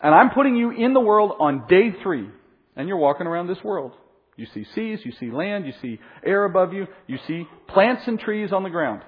And 0.00 0.14
I'm 0.14 0.30
putting 0.30 0.54
you 0.54 0.70
in 0.70 0.94
the 0.94 1.00
world 1.00 1.32
on 1.40 1.66
day 1.68 1.92
three. 2.02 2.28
And 2.76 2.86
you're 2.86 2.96
walking 2.96 3.26
around 3.26 3.48
this 3.48 3.62
world. 3.64 3.92
You 4.36 4.46
see 4.54 4.66
seas, 4.72 5.00
you 5.02 5.10
see 5.18 5.32
land, 5.32 5.66
you 5.66 5.72
see 5.82 5.98
air 6.24 6.44
above 6.44 6.72
you, 6.72 6.86
you 7.08 7.18
see 7.26 7.44
plants 7.66 8.02
and 8.06 8.20
trees 8.20 8.52
on 8.52 8.62
the 8.62 8.70
ground. 8.70 9.02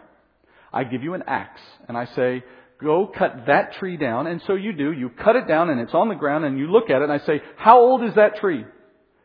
I 0.73 0.83
give 0.83 1.05
you 1.05 1.15
an 1.15 1.23
axe 1.29 1.61
and 1.87 1.97
I 1.97 2.07
say, 2.17 2.43
go 2.83 3.07
cut 3.07 3.45
that 3.47 3.75
tree 3.75 3.97
down. 3.97 4.27
And 4.27 4.43
so 4.49 4.55
you 4.55 4.73
do. 4.73 4.91
You 4.91 5.09
cut 5.11 5.37
it 5.37 5.47
down 5.47 5.71
and 5.71 5.81
it's 5.81 5.95
on 5.95 6.09
the 6.09 6.17
ground 6.17 6.45
and 6.45 6.59
you 6.59 6.67
look 6.67 6.91
at 6.91 7.01
it 7.01 7.05
and 7.05 7.13
I 7.13 7.25
say, 7.25 7.43
how 7.57 7.79
old 7.79 8.03
is 8.03 8.17
that 8.17 8.39
tree? 8.39 8.65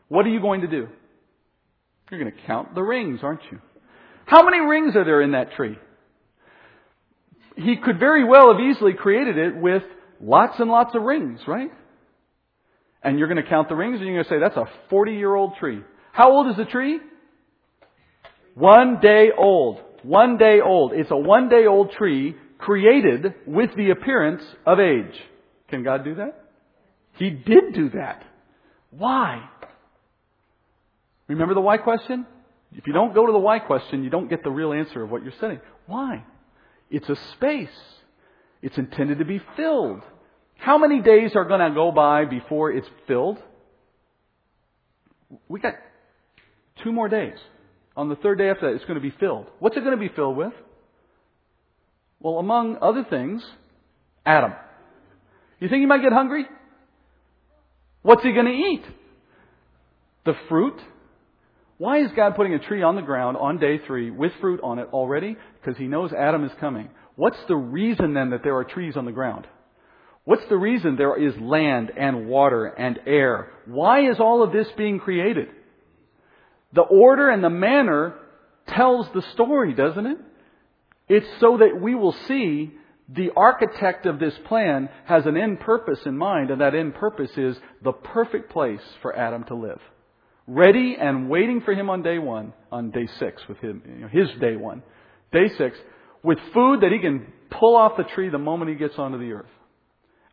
What 0.06 0.26
are 0.26 0.28
you 0.28 0.40
going 0.40 0.60
to 0.60 0.68
do? 0.68 0.86
You're 2.10 2.20
going 2.20 2.32
to 2.32 2.42
count 2.46 2.74
the 2.74 2.82
rings, 2.82 3.20
aren't 3.22 3.40
you? 3.50 3.58
How 4.26 4.44
many 4.44 4.60
rings 4.60 4.94
are 4.96 5.04
there 5.04 5.22
in 5.22 5.32
that 5.32 5.52
tree? 5.52 5.78
He 7.56 7.76
could 7.76 7.98
very 7.98 8.24
well 8.24 8.52
have 8.52 8.60
easily 8.60 8.92
created 8.92 9.38
it 9.38 9.56
with 9.56 9.82
lots 10.20 10.58
and 10.58 10.70
lots 10.70 10.94
of 10.94 11.02
rings, 11.02 11.40
right? 11.46 11.70
And 13.02 13.18
you're 13.18 13.28
going 13.28 13.42
to 13.42 13.48
count 13.48 13.68
the 13.68 13.76
rings 13.76 13.98
and 13.98 14.06
you're 14.06 14.22
going 14.22 14.24
to 14.24 14.30
say, 14.30 14.40
that's 14.40 14.56
a 14.56 14.70
40 14.90 15.12
year 15.12 15.34
old 15.34 15.56
tree. 15.56 15.80
How 16.12 16.32
old 16.32 16.48
is 16.48 16.56
the 16.56 16.64
tree? 16.64 16.98
One 18.54 19.00
day 19.00 19.30
old. 19.36 19.80
One 20.02 20.38
day 20.38 20.60
old. 20.64 20.92
It's 20.92 21.10
a 21.10 21.16
one 21.16 21.48
day 21.48 21.66
old 21.66 21.92
tree 21.92 22.36
created 22.58 23.34
with 23.46 23.70
the 23.76 23.90
appearance 23.90 24.42
of 24.64 24.78
age. 24.80 25.14
Can 25.68 25.82
God 25.82 26.04
do 26.04 26.16
that? 26.16 26.44
He 27.18 27.30
did 27.30 27.74
do 27.74 27.90
that. 27.90 28.24
Why? 28.90 29.48
Remember 31.28 31.54
the 31.54 31.60
why 31.60 31.78
question? 31.78 32.26
If 32.72 32.86
you 32.86 32.92
don't 32.92 33.14
go 33.14 33.26
to 33.26 33.32
the 33.32 33.38
why 33.38 33.58
question, 33.58 34.04
you 34.04 34.10
don't 34.10 34.28
get 34.28 34.42
the 34.42 34.50
real 34.50 34.72
answer 34.72 35.02
of 35.02 35.10
what 35.10 35.22
you're 35.22 35.32
studying. 35.32 35.60
Why? 35.86 36.24
It's 36.90 37.08
a 37.08 37.16
space. 37.34 37.68
It's 38.62 38.78
intended 38.78 39.18
to 39.18 39.24
be 39.24 39.40
filled. 39.56 40.02
How 40.56 40.78
many 40.78 41.00
days 41.00 41.36
are 41.36 41.44
going 41.44 41.60
to 41.60 41.74
go 41.74 41.92
by 41.92 42.24
before 42.24 42.72
it's 42.72 42.88
filled? 43.06 43.38
We 45.48 45.60
got 45.60 45.74
two 46.82 46.92
more 46.92 47.08
days. 47.08 47.36
On 47.96 48.08
the 48.08 48.16
third 48.16 48.38
day 48.38 48.50
after 48.50 48.68
that, 48.68 48.76
it's 48.76 48.84
going 48.84 48.96
to 48.96 49.00
be 49.00 49.14
filled. 49.18 49.46
What's 49.58 49.76
it 49.76 49.80
going 49.80 49.98
to 49.98 50.08
be 50.08 50.14
filled 50.14 50.36
with? 50.36 50.52
Well, 52.20 52.38
among 52.38 52.78
other 52.80 53.04
things, 53.04 53.44
Adam. 54.24 54.52
You 55.60 55.68
think 55.68 55.80
he 55.80 55.86
might 55.86 56.02
get 56.02 56.12
hungry? 56.12 56.46
What's 58.02 58.22
he 58.22 58.32
going 58.32 58.46
to 58.46 58.52
eat? 58.52 58.84
The 60.24 60.34
fruit. 60.48 60.78
Why 61.78 61.98
is 61.98 62.10
God 62.16 62.36
putting 62.36 62.54
a 62.54 62.58
tree 62.58 62.82
on 62.82 62.96
the 62.96 63.02
ground 63.02 63.36
on 63.36 63.58
day 63.58 63.78
three 63.86 64.10
with 64.10 64.32
fruit 64.40 64.60
on 64.62 64.78
it 64.78 64.88
already? 64.92 65.36
Because 65.60 65.78
he 65.78 65.86
knows 65.86 66.12
Adam 66.12 66.44
is 66.44 66.52
coming. 66.58 66.88
What's 67.16 67.38
the 67.48 67.56
reason 67.56 68.14
then 68.14 68.30
that 68.30 68.42
there 68.42 68.56
are 68.56 68.64
trees 68.64 68.96
on 68.96 69.04
the 69.04 69.12
ground? 69.12 69.46
What's 70.24 70.46
the 70.48 70.56
reason 70.56 70.96
there 70.96 71.16
is 71.16 71.36
land 71.38 71.92
and 71.96 72.26
water 72.28 72.66
and 72.66 72.98
air? 73.06 73.52
Why 73.66 74.10
is 74.10 74.18
all 74.18 74.42
of 74.42 74.52
this 74.52 74.68
being 74.76 74.98
created? 74.98 75.48
The 76.72 76.82
order 76.82 77.28
and 77.30 77.44
the 77.44 77.50
manner 77.50 78.14
tells 78.66 79.06
the 79.14 79.22
story, 79.34 79.72
doesn't 79.74 80.06
it? 80.06 80.18
It's 81.08 81.40
so 81.40 81.58
that 81.58 81.80
we 81.80 81.94
will 81.94 82.16
see 82.26 82.72
the 83.08 83.30
architect 83.36 84.06
of 84.06 84.18
this 84.18 84.34
plan 84.46 84.88
has 85.04 85.26
an 85.26 85.36
end 85.36 85.60
purpose 85.60 86.00
in 86.06 86.18
mind, 86.18 86.50
and 86.50 86.60
that 86.60 86.74
end 86.74 86.94
purpose 86.96 87.30
is 87.36 87.56
the 87.84 87.92
perfect 87.92 88.50
place 88.50 88.82
for 89.02 89.16
Adam 89.16 89.44
to 89.44 89.54
live. 89.54 89.80
Ready 90.46 90.96
and 91.00 91.28
waiting 91.28 91.60
for 91.62 91.72
him 91.72 91.90
on 91.90 92.02
day 92.02 92.18
one, 92.18 92.52
on 92.70 92.90
day 92.90 93.08
six 93.18 93.42
with 93.48 93.58
him, 93.58 93.82
you 93.84 94.00
know, 94.02 94.08
his 94.08 94.28
day 94.40 94.54
one. 94.54 94.82
Day 95.32 95.48
six, 95.58 95.76
with 96.22 96.38
food 96.54 96.82
that 96.82 96.92
he 96.92 97.00
can 97.00 97.32
pull 97.50 97.76
off 97.76 97.96
the 97.96 98.04
tree 98.04 98.28
the 98.28 98.38
moment 98.38 98.70
he 98.70 98.76
gets 98.76 98.94
onto 98.96 99.18
the 99.18 99.32
earth. 99.32 99.50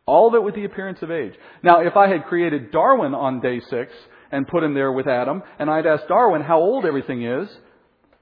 All 0.06 0.28
of 0.28 0.34
it 0.34 0.42
with 0.42 0.54
the 0.54 0.64
appearance 0.64 1.00
of 1.02 1.10
age. 1.10 1.32
Now, 1.62 1.80
if 1.80 1.96
I 1.96 2.08
had 2.08 2.26
created 2.26 2.70
Darwin 2.70 3.14
on 3.14 3.40
day 3.40 3.60
six 3.70 3.92
and 4.30 4.46
put 4.46 4.62
him 4.62 4.74
there 4.74 4.92
with 4.92 5.08
Adam, 5.08 5.42
and 5.58 5.70
I'd 5.70 5.86
asked 5.86 6.08
Darwin 6.08 6.42
how 6.42 6.60
old 6.60 6.84
everything 6.84 7.24
is, 7.24 7.48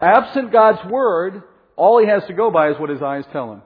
absent 0.00 0.52
God's 0.52 0.78
word, 0.90 1.42
all 1.76 2.00
he 2.00 2.08
has 2.08 2.24
to 2.26 2.34
go 2.34 2.50
by 2.50 2.70
is 2.70 2.78
what 2.78 2.90
his 2.90 3.02
eyes 3.02 3.24
tell 3.32 3.52
him. 3.52 3.62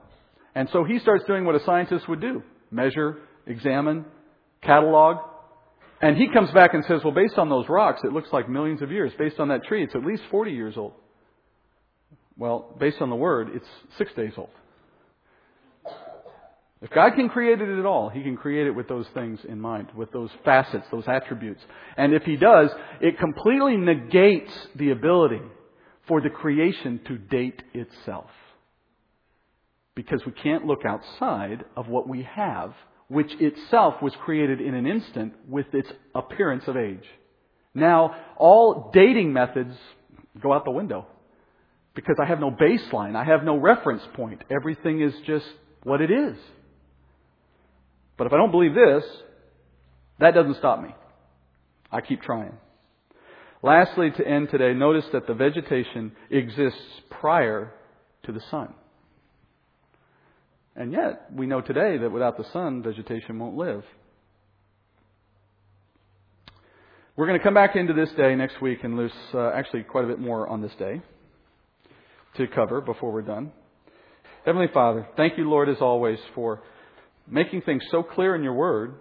And 0.55 0.69
so 0.73 0.85
he 0.85 0.99
starts 0.99 1.25
doing 1.27 1.45
what 1.45 1.55
a 1.55 1.65
scientist 1.65 2.09
would 2.09 2.21
do 2.21 2.43
measure, 2.71 3.19
examine, 3.47 4.05
catalog. 4.63 5.19
And 6.01 6.17
he 6.17 6.29
comes 6.29 6.51
back 6.51 6.75
and 6.75 6.85
says, 6.85 7.01
well, 7.03 7.15
based 7.15 7.39
on 7.39 7.49
those 7.49 7.69
rocks, 7.69 8.03
it 8.05 8.13
looks 8.13 8.33
like 8.33 8.49
millions 8.49 8.83
of 8.83 8.91
years. 8.91 9.13
Based 9.19 9.41
on 9.41 9.49
that 9.49 9.65
tree, 9.65 9.83
it's 9.83 9.95
at 9.95 10.05
least 10.05 10.23
40 10.31 10.53
years 10.53 10.77
old. 10.77 10.93
Well, 12.37 12.75
based 12.79 13.01
on 13.01 13.09
the 13.09 13.17
word, 13.17 13.51
it's 13.55 13.69
six 13.97 14.13
days 14.15 14.33
old. 14.37 14.51
If 16.83 16.91
God 16.91 17.15
can 17.15 17.31
create 17.31 17.63
it 17.63 17.79
at 17.79 17.87
all, 17.87 18.11
He 18.11 18.23
can 18.23 18.37
create 18.37 18.67
it 18.67 18.73
with 18.73 18.89
those 18.89 19.07
things 19.15 19.41
in 19.49 19.59
mind, 19.61 19.89
with 19.97 20.13
those 20.13 20.31
facets, 20.45 20.87
those 20.93 21.09
attributes. 21.09 21.63
And 21.97 22.13
if 22.13 22.25
He 22.25 22.37
does, 22.37 22.71
it 23.01 23.19
completely 23.19 23.79
negates 23.79 24.53
the 24.75 24.91
ability 24.91 25.41
for 26.07 26.21
the 26.21 26.29
creation 26.29 27.01
to 27.07 27.17
date 27.17 27.63
itself. 27.73 28.31
Because 29.95 30.21
we 30.27 30.33
can't 30.33 30.67
look 30.67 30.85
outside 30.87 31.65
of 31.75 31.89
what 31.89 32.07
we 32.07 32.23
have, 32.35 32.75
which 33.09 33.31
itself 33.41 34.03
was 34.03 34.13
created 34.25 34.61
in 34.61 34.75
an 34.75 34.87
instant 34.87 35.35
with 35.49 35.67
its 35.73 35.89
appearance 36.15 36.65
of 36.67 36.77
age. 36.77 37.05
Now, 37.75 38.17
all 38.37 38.91
dating 38.93 39.33
methods 39.33 39.75
go 40.43 40.53
out 40.53 40.65
the 40.65 40.71
window. 40.71 41.07
Because 41.95 42.17
I 42.23 42.27
have 42.27 42.41
no 42.41 42.51
baseline. 42.51 43.17
I 43.17 43.25
have 43.25 43.45
no 43.45 43.57
reference 43.57 44.03
point. 44.15 44.43
Everything 44.51 45.01
is 45.01 45.15
just 45.27 45.47
what 45.83 46.01
it 46.01 46.11
is. 46.11 46.37
But 48.19 48.27
if 48.27 48.33
I 48.33 48.37
don't 48.37 48.51
believe 48.51 48.75
this, 48.75 49.05
that 50.19 50.35
doesn't 50.35 50.57
stop 50.57 50.83
me. 50.83 50.95
I 51.91 52.01
keep 52.01 52.23
trying. 52.23 52.53
Lastly, 53.63 54.11
to 54.11 54.27
end 54.27 54.49
today, 54.51 54.75
notice 54.75 55.05
that 55.13 55.27
the 55.27 55.35
vegetation 55.35 56.13
exists 56.31 56.81
prior 57.11 57.73
to 58.25 58.33
the 58.33 58.41
sun. 58.51 58.75
And 60.77 60.93
yet, 60.93 61.31
we 61.35 61.47
know 61.47 61.63
today 61.63 61.97
that 61.97 62.11
without 62.11 62.37
the 62.37 62.45
sun, 62.53 62.83
vegetation 62.83 63.39
won't 63.39 63.57
live. 63.57 63.83
We're 67.17 67.27
going 67.27 67.39
to 67.39 67.45
come 67.45 67.55
back 67.55 67.77
into 67.77 67.95
this 67.95 68.11
day 68.15 68.35
next 68.35 68.61
week, 68.61 68.85
and 68.85 68.99
there's 68.99 69.11
uh, 69.33 69.49
actually 69.55 69.85
quite 69.85 70.05
a 70.05 70.07
bit 70.07 70.19
more 70.19 70.47
on 70.47 70.61
this 70.61 70.73
day 70.79 71.01
to 72.37 72.47
cover 72.49 72.83
before 72.83 73.11
we're 73.11 73.23
done. 73.23 73.53
Heavenly 74.45 74.69
Father, 74.73 75.09
thank 75.17 75.39
you, 75.39 75.49
Lord, 75.49 75.71
as 75.71 75.79
always, 75.81 76.19
for 76.35 76.63
making 77.27 77.63
things 77.63 77.83
so 77.91 78.03
clear 78.03 78.35
in 78.35 78.43
your 78.43 78.53
Word, 78.53 78.97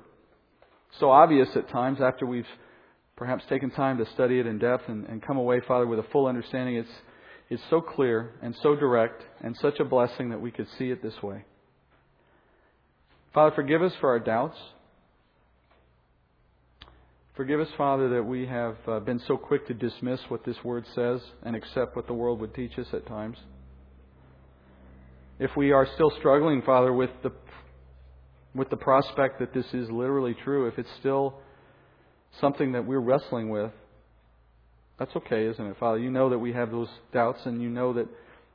so 0.98 1.12
obvious 1.12 1.50
at 1.58 1.70
times 1.70 2.00
after 2.02 2.26
we've 2.26 2.48
perhaps 3.18 3.44
taken 3.50 3.70
time 3.70 3.98
to 3.98 4.06
study 4.14 4.40
it 4.40 4.48
in 4.48 4.60
depth 4.60 4.88
and, 4.88 5.06
and 5.08 5.22
come 5.22 5.36
away, 5.36 5.60
Father, 5.68 5.86
with 5.86 6.00
a 6.00 6.06
full 6.14 6.28
understanding. 6.28 6.76
It's, 6.76 6.90
it's 7.50 7.64
so 7.70 7.82
clear 7.82 8.32
and 8.42 8.56
so 8.64 8.78
direct 8.78 9.22
and 9.42 9.58
such 9.58 9.82
a 9.82 9.86
blessing 9.86 10.30
that 10.30 10.40
we 10.40 10.52
could 10.52 10.68
see 10.80 10.90
it 10.90 11.04
this 11.04 11.22
way. 11.22 11.44
Father, 13.36 13.54
forgive 13.54 13.84
us 13.84 13.92
for 14.00 14.10
our 14.12 14.20
doubts. 14.20 14.58
Forgive 17.36 17.60
us, 17.60 17.68
Father, 17.78 18.08
that 18.12 18.24
we 18.24 18.46
have 18.46 18.78
uh, 18.88 19.02
been 19.02 19.20
so 19.28 19.36
quick 19.36 19.68
to 19.68 19.74
dismiss 19.74 20.22
what 20.30 20.46
this 20.46 20.56
word 20.64 20.86
says 20.96 21.20
and 21.44 21.54
accept 21.54 21.98
what 21.98 22.08
the 22.08 22.14
world 22.14 22.40
would 22.40 22.56
teach 22.56 22.80
us 22.80 22.88
at 22.94 23.06
times. 23.06 23.36
If 25.38 25.52
we 25.58 25.74
are 25.74 25.86
still 25.96 26.14
struggling, 26.18 26.62
Father, 26.62 26.94
with 26.94 27.10
the 27.24 27.34
with 28.54 28.70
the 28.70 28.78
prospect 28.78 29.40
that 29.40 29.54
this 29.54 29.66
is 29.74 29.92
literally 29.92 30.34
true, 30.46 30.68
if 30.68 30.80
it's 30.80 30.90
still 31.02 31.42
something 32.40 32.72
that 32.72 32.86
we're 32.86 33.02
wrestling 33.02 33.50
with, 33.50 33.72
that's 34.98 35.14
okay, 35.14 35.46
isn't 35.48 35.66
it, 35.66 35.76
Father? 35.78 36.00
You 36.00 36.10
know 36.10 36.30
that 36.30 36.40
we 36.40 36.54
have 36.54 36.72
those 36.72 36.88
doubts 37.12 37.42
and 37.44 37.62
you 37.62 37.68
know 37.68 37.92
that 37.92 38.08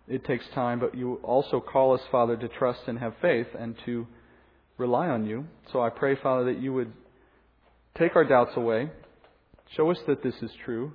it 0.08 0.24
takes 0.24 0.46
time, 0.54 0.80
but 0.80 0.96
you 0.96 1.16
also 1.16 1.60
call 1.60 1.92
us, 1.92 2.00
Father, 2.10 2.34
to 2.34 2.48
trust 2.48 2.80
and 2.86 2.98
have 2.98 3.12
faith 3.20 3.48
and 3.58 3.76
to 3.84 4.06
rely 4.80 5.08
on 5.08 5.26
you. 5.26 5.46
So 5.72 5.80
I 5.80 5.90
pray, 5.90 6.16
Father, 6.16 6.52
that 6.52 6.60
you 6.60 6.72
would 6.72 6.92
take 7.96 8.16
our 8.16 8.24
doubts 8.24 8.52
away. 8.56 8.90
Show 9.76 9.90
us 9.90 9.98
that 10.06 10.22
this 10.22 10.34
is 10.42 10.50
true. 10.64 10.92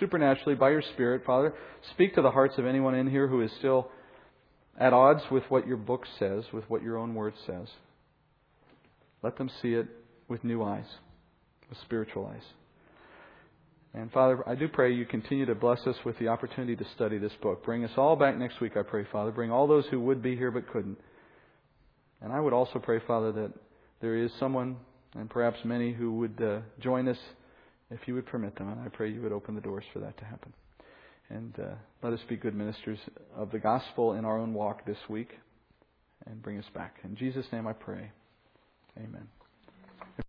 Supernaturally, 0.00 0.54
by 0.54 0.70
your 0.70 0.82
Spirit, 0.94 1.22
Father, 1.26 1.54
speak 1.92 2.14
to 2.14 2.22
the 2.22 2.30
hearts 2.30 2.56
of 2.58 2.66
anyone 2.66 2.94
in 2.94 3.10
here 3.10 3.28
who 3.28 3.42
is 3.42 3.50
still 3.58 3.90
at 4.78 4.92
odds 4.92 5.22
with 5.30 5.44
what 5.48 5.66
your 5.66 5.76
book 5.76 6.04
says, 6.18 6.44
with 6.52 6.64
what 6.68 6.82
your 6.82 6.96
own 6.96 7.14
word 7.14 7.34
says. 7.46 7.68
Let 9.22 9.36
them 9.38 9.50
see 9.62 9.72
it 9.74 9.88
with 10.28 10.44
new 10.44 10.62
eyes, 10.62 10.86
with 11.68 11.78
spiritual 11.80 12.30
eyes. 12.32 12.42
And 13.94 14.12
Father, 14.12 14.46
I 14.46 14.54
do 14.54 14.68
pray 14.68 14.92
you 14.92 15.06
continue 15.06 15.46
to 15.46 15.54
bless 15.54 15.80
us 15.86 15.96
with 16.04 16.18
the 16.18 16.28
opportunity 16.28 16.76
to 16.76 16.84
study 16.94 17.16
this 17.16 17.32
book. 17.40 17.64
Bring 17.64 17.82
us 17.84 17.92
all 17.96 18.14
back 18.14 18.36
next 18.36 18.60
week, 18.60 18.76
I 18.76 18.82
pray, 18.82 19.06
Father. 19.10 19.30
Bring 19.30 19.50
all 19.50 19.66
those 19.66 19.86
who 19.90 20.00
would 20.00 20.22
be 20.22 20.36
here 20.36 20.50
but 20.50 20.70
couldn't. 20.70 20.98
And 22.22 22.32
I 22.32 22.40
would 22.40 22.52
also 22.52 22.78
pray, 22.78 23.00
Father, 23.06 23.32
that 23.32 23.52
there 24.00 24.16
is 24.16 24.30
someone, 24.38 24.76
and 25.14 25.28
perhaps 25.28 25.58
many, 25.64 25.92
who 25.92 26.12
would 26.18 26.42
uh, 26.42 26.60
join 26.80 27.08
us 27.08 27.18
if 27.90 28.00
you 28.06 28.14
would 28.14 28.26
permit 28.26 28.56
them. 28.56 28.68
And 28.68 28.80
I 28.80 28.88
pray 28.88 29.10
you 29.10 29.22
would 29.22 29.32
open 29.32 29.54
the 29.54 29.60
doors 29.60 29.84
for 29.92 29.98
that 30.00 30.16
to 30.18 30.24
happen. 30.24 30.52
And 31.28 31.54
uh, 31.58 31.74
let 32.02 32.12
us 32.12 32.20
be 32.28 32.36
good 32.36 32.54
ministers 32.54 32.98
of 33.34 33.50
the 33.50 33.58
gospel 33.58 34.12
in 34.12 34.24
our 34.24 34.38
own 34.38 34.54
walk 34.54 34.86
this 34.86 34.98
week 35.08 35.30
and 36.26 36.42
bring 36.42 36.58
us 36.58 36.66
back. 36.74 36.96
In 37.04 37.16
Jesus' 37.16 37.46
name 37.52 37.66
I 37.66 37.72
pray. 37.72 38.10
Amen. 38.96 39.28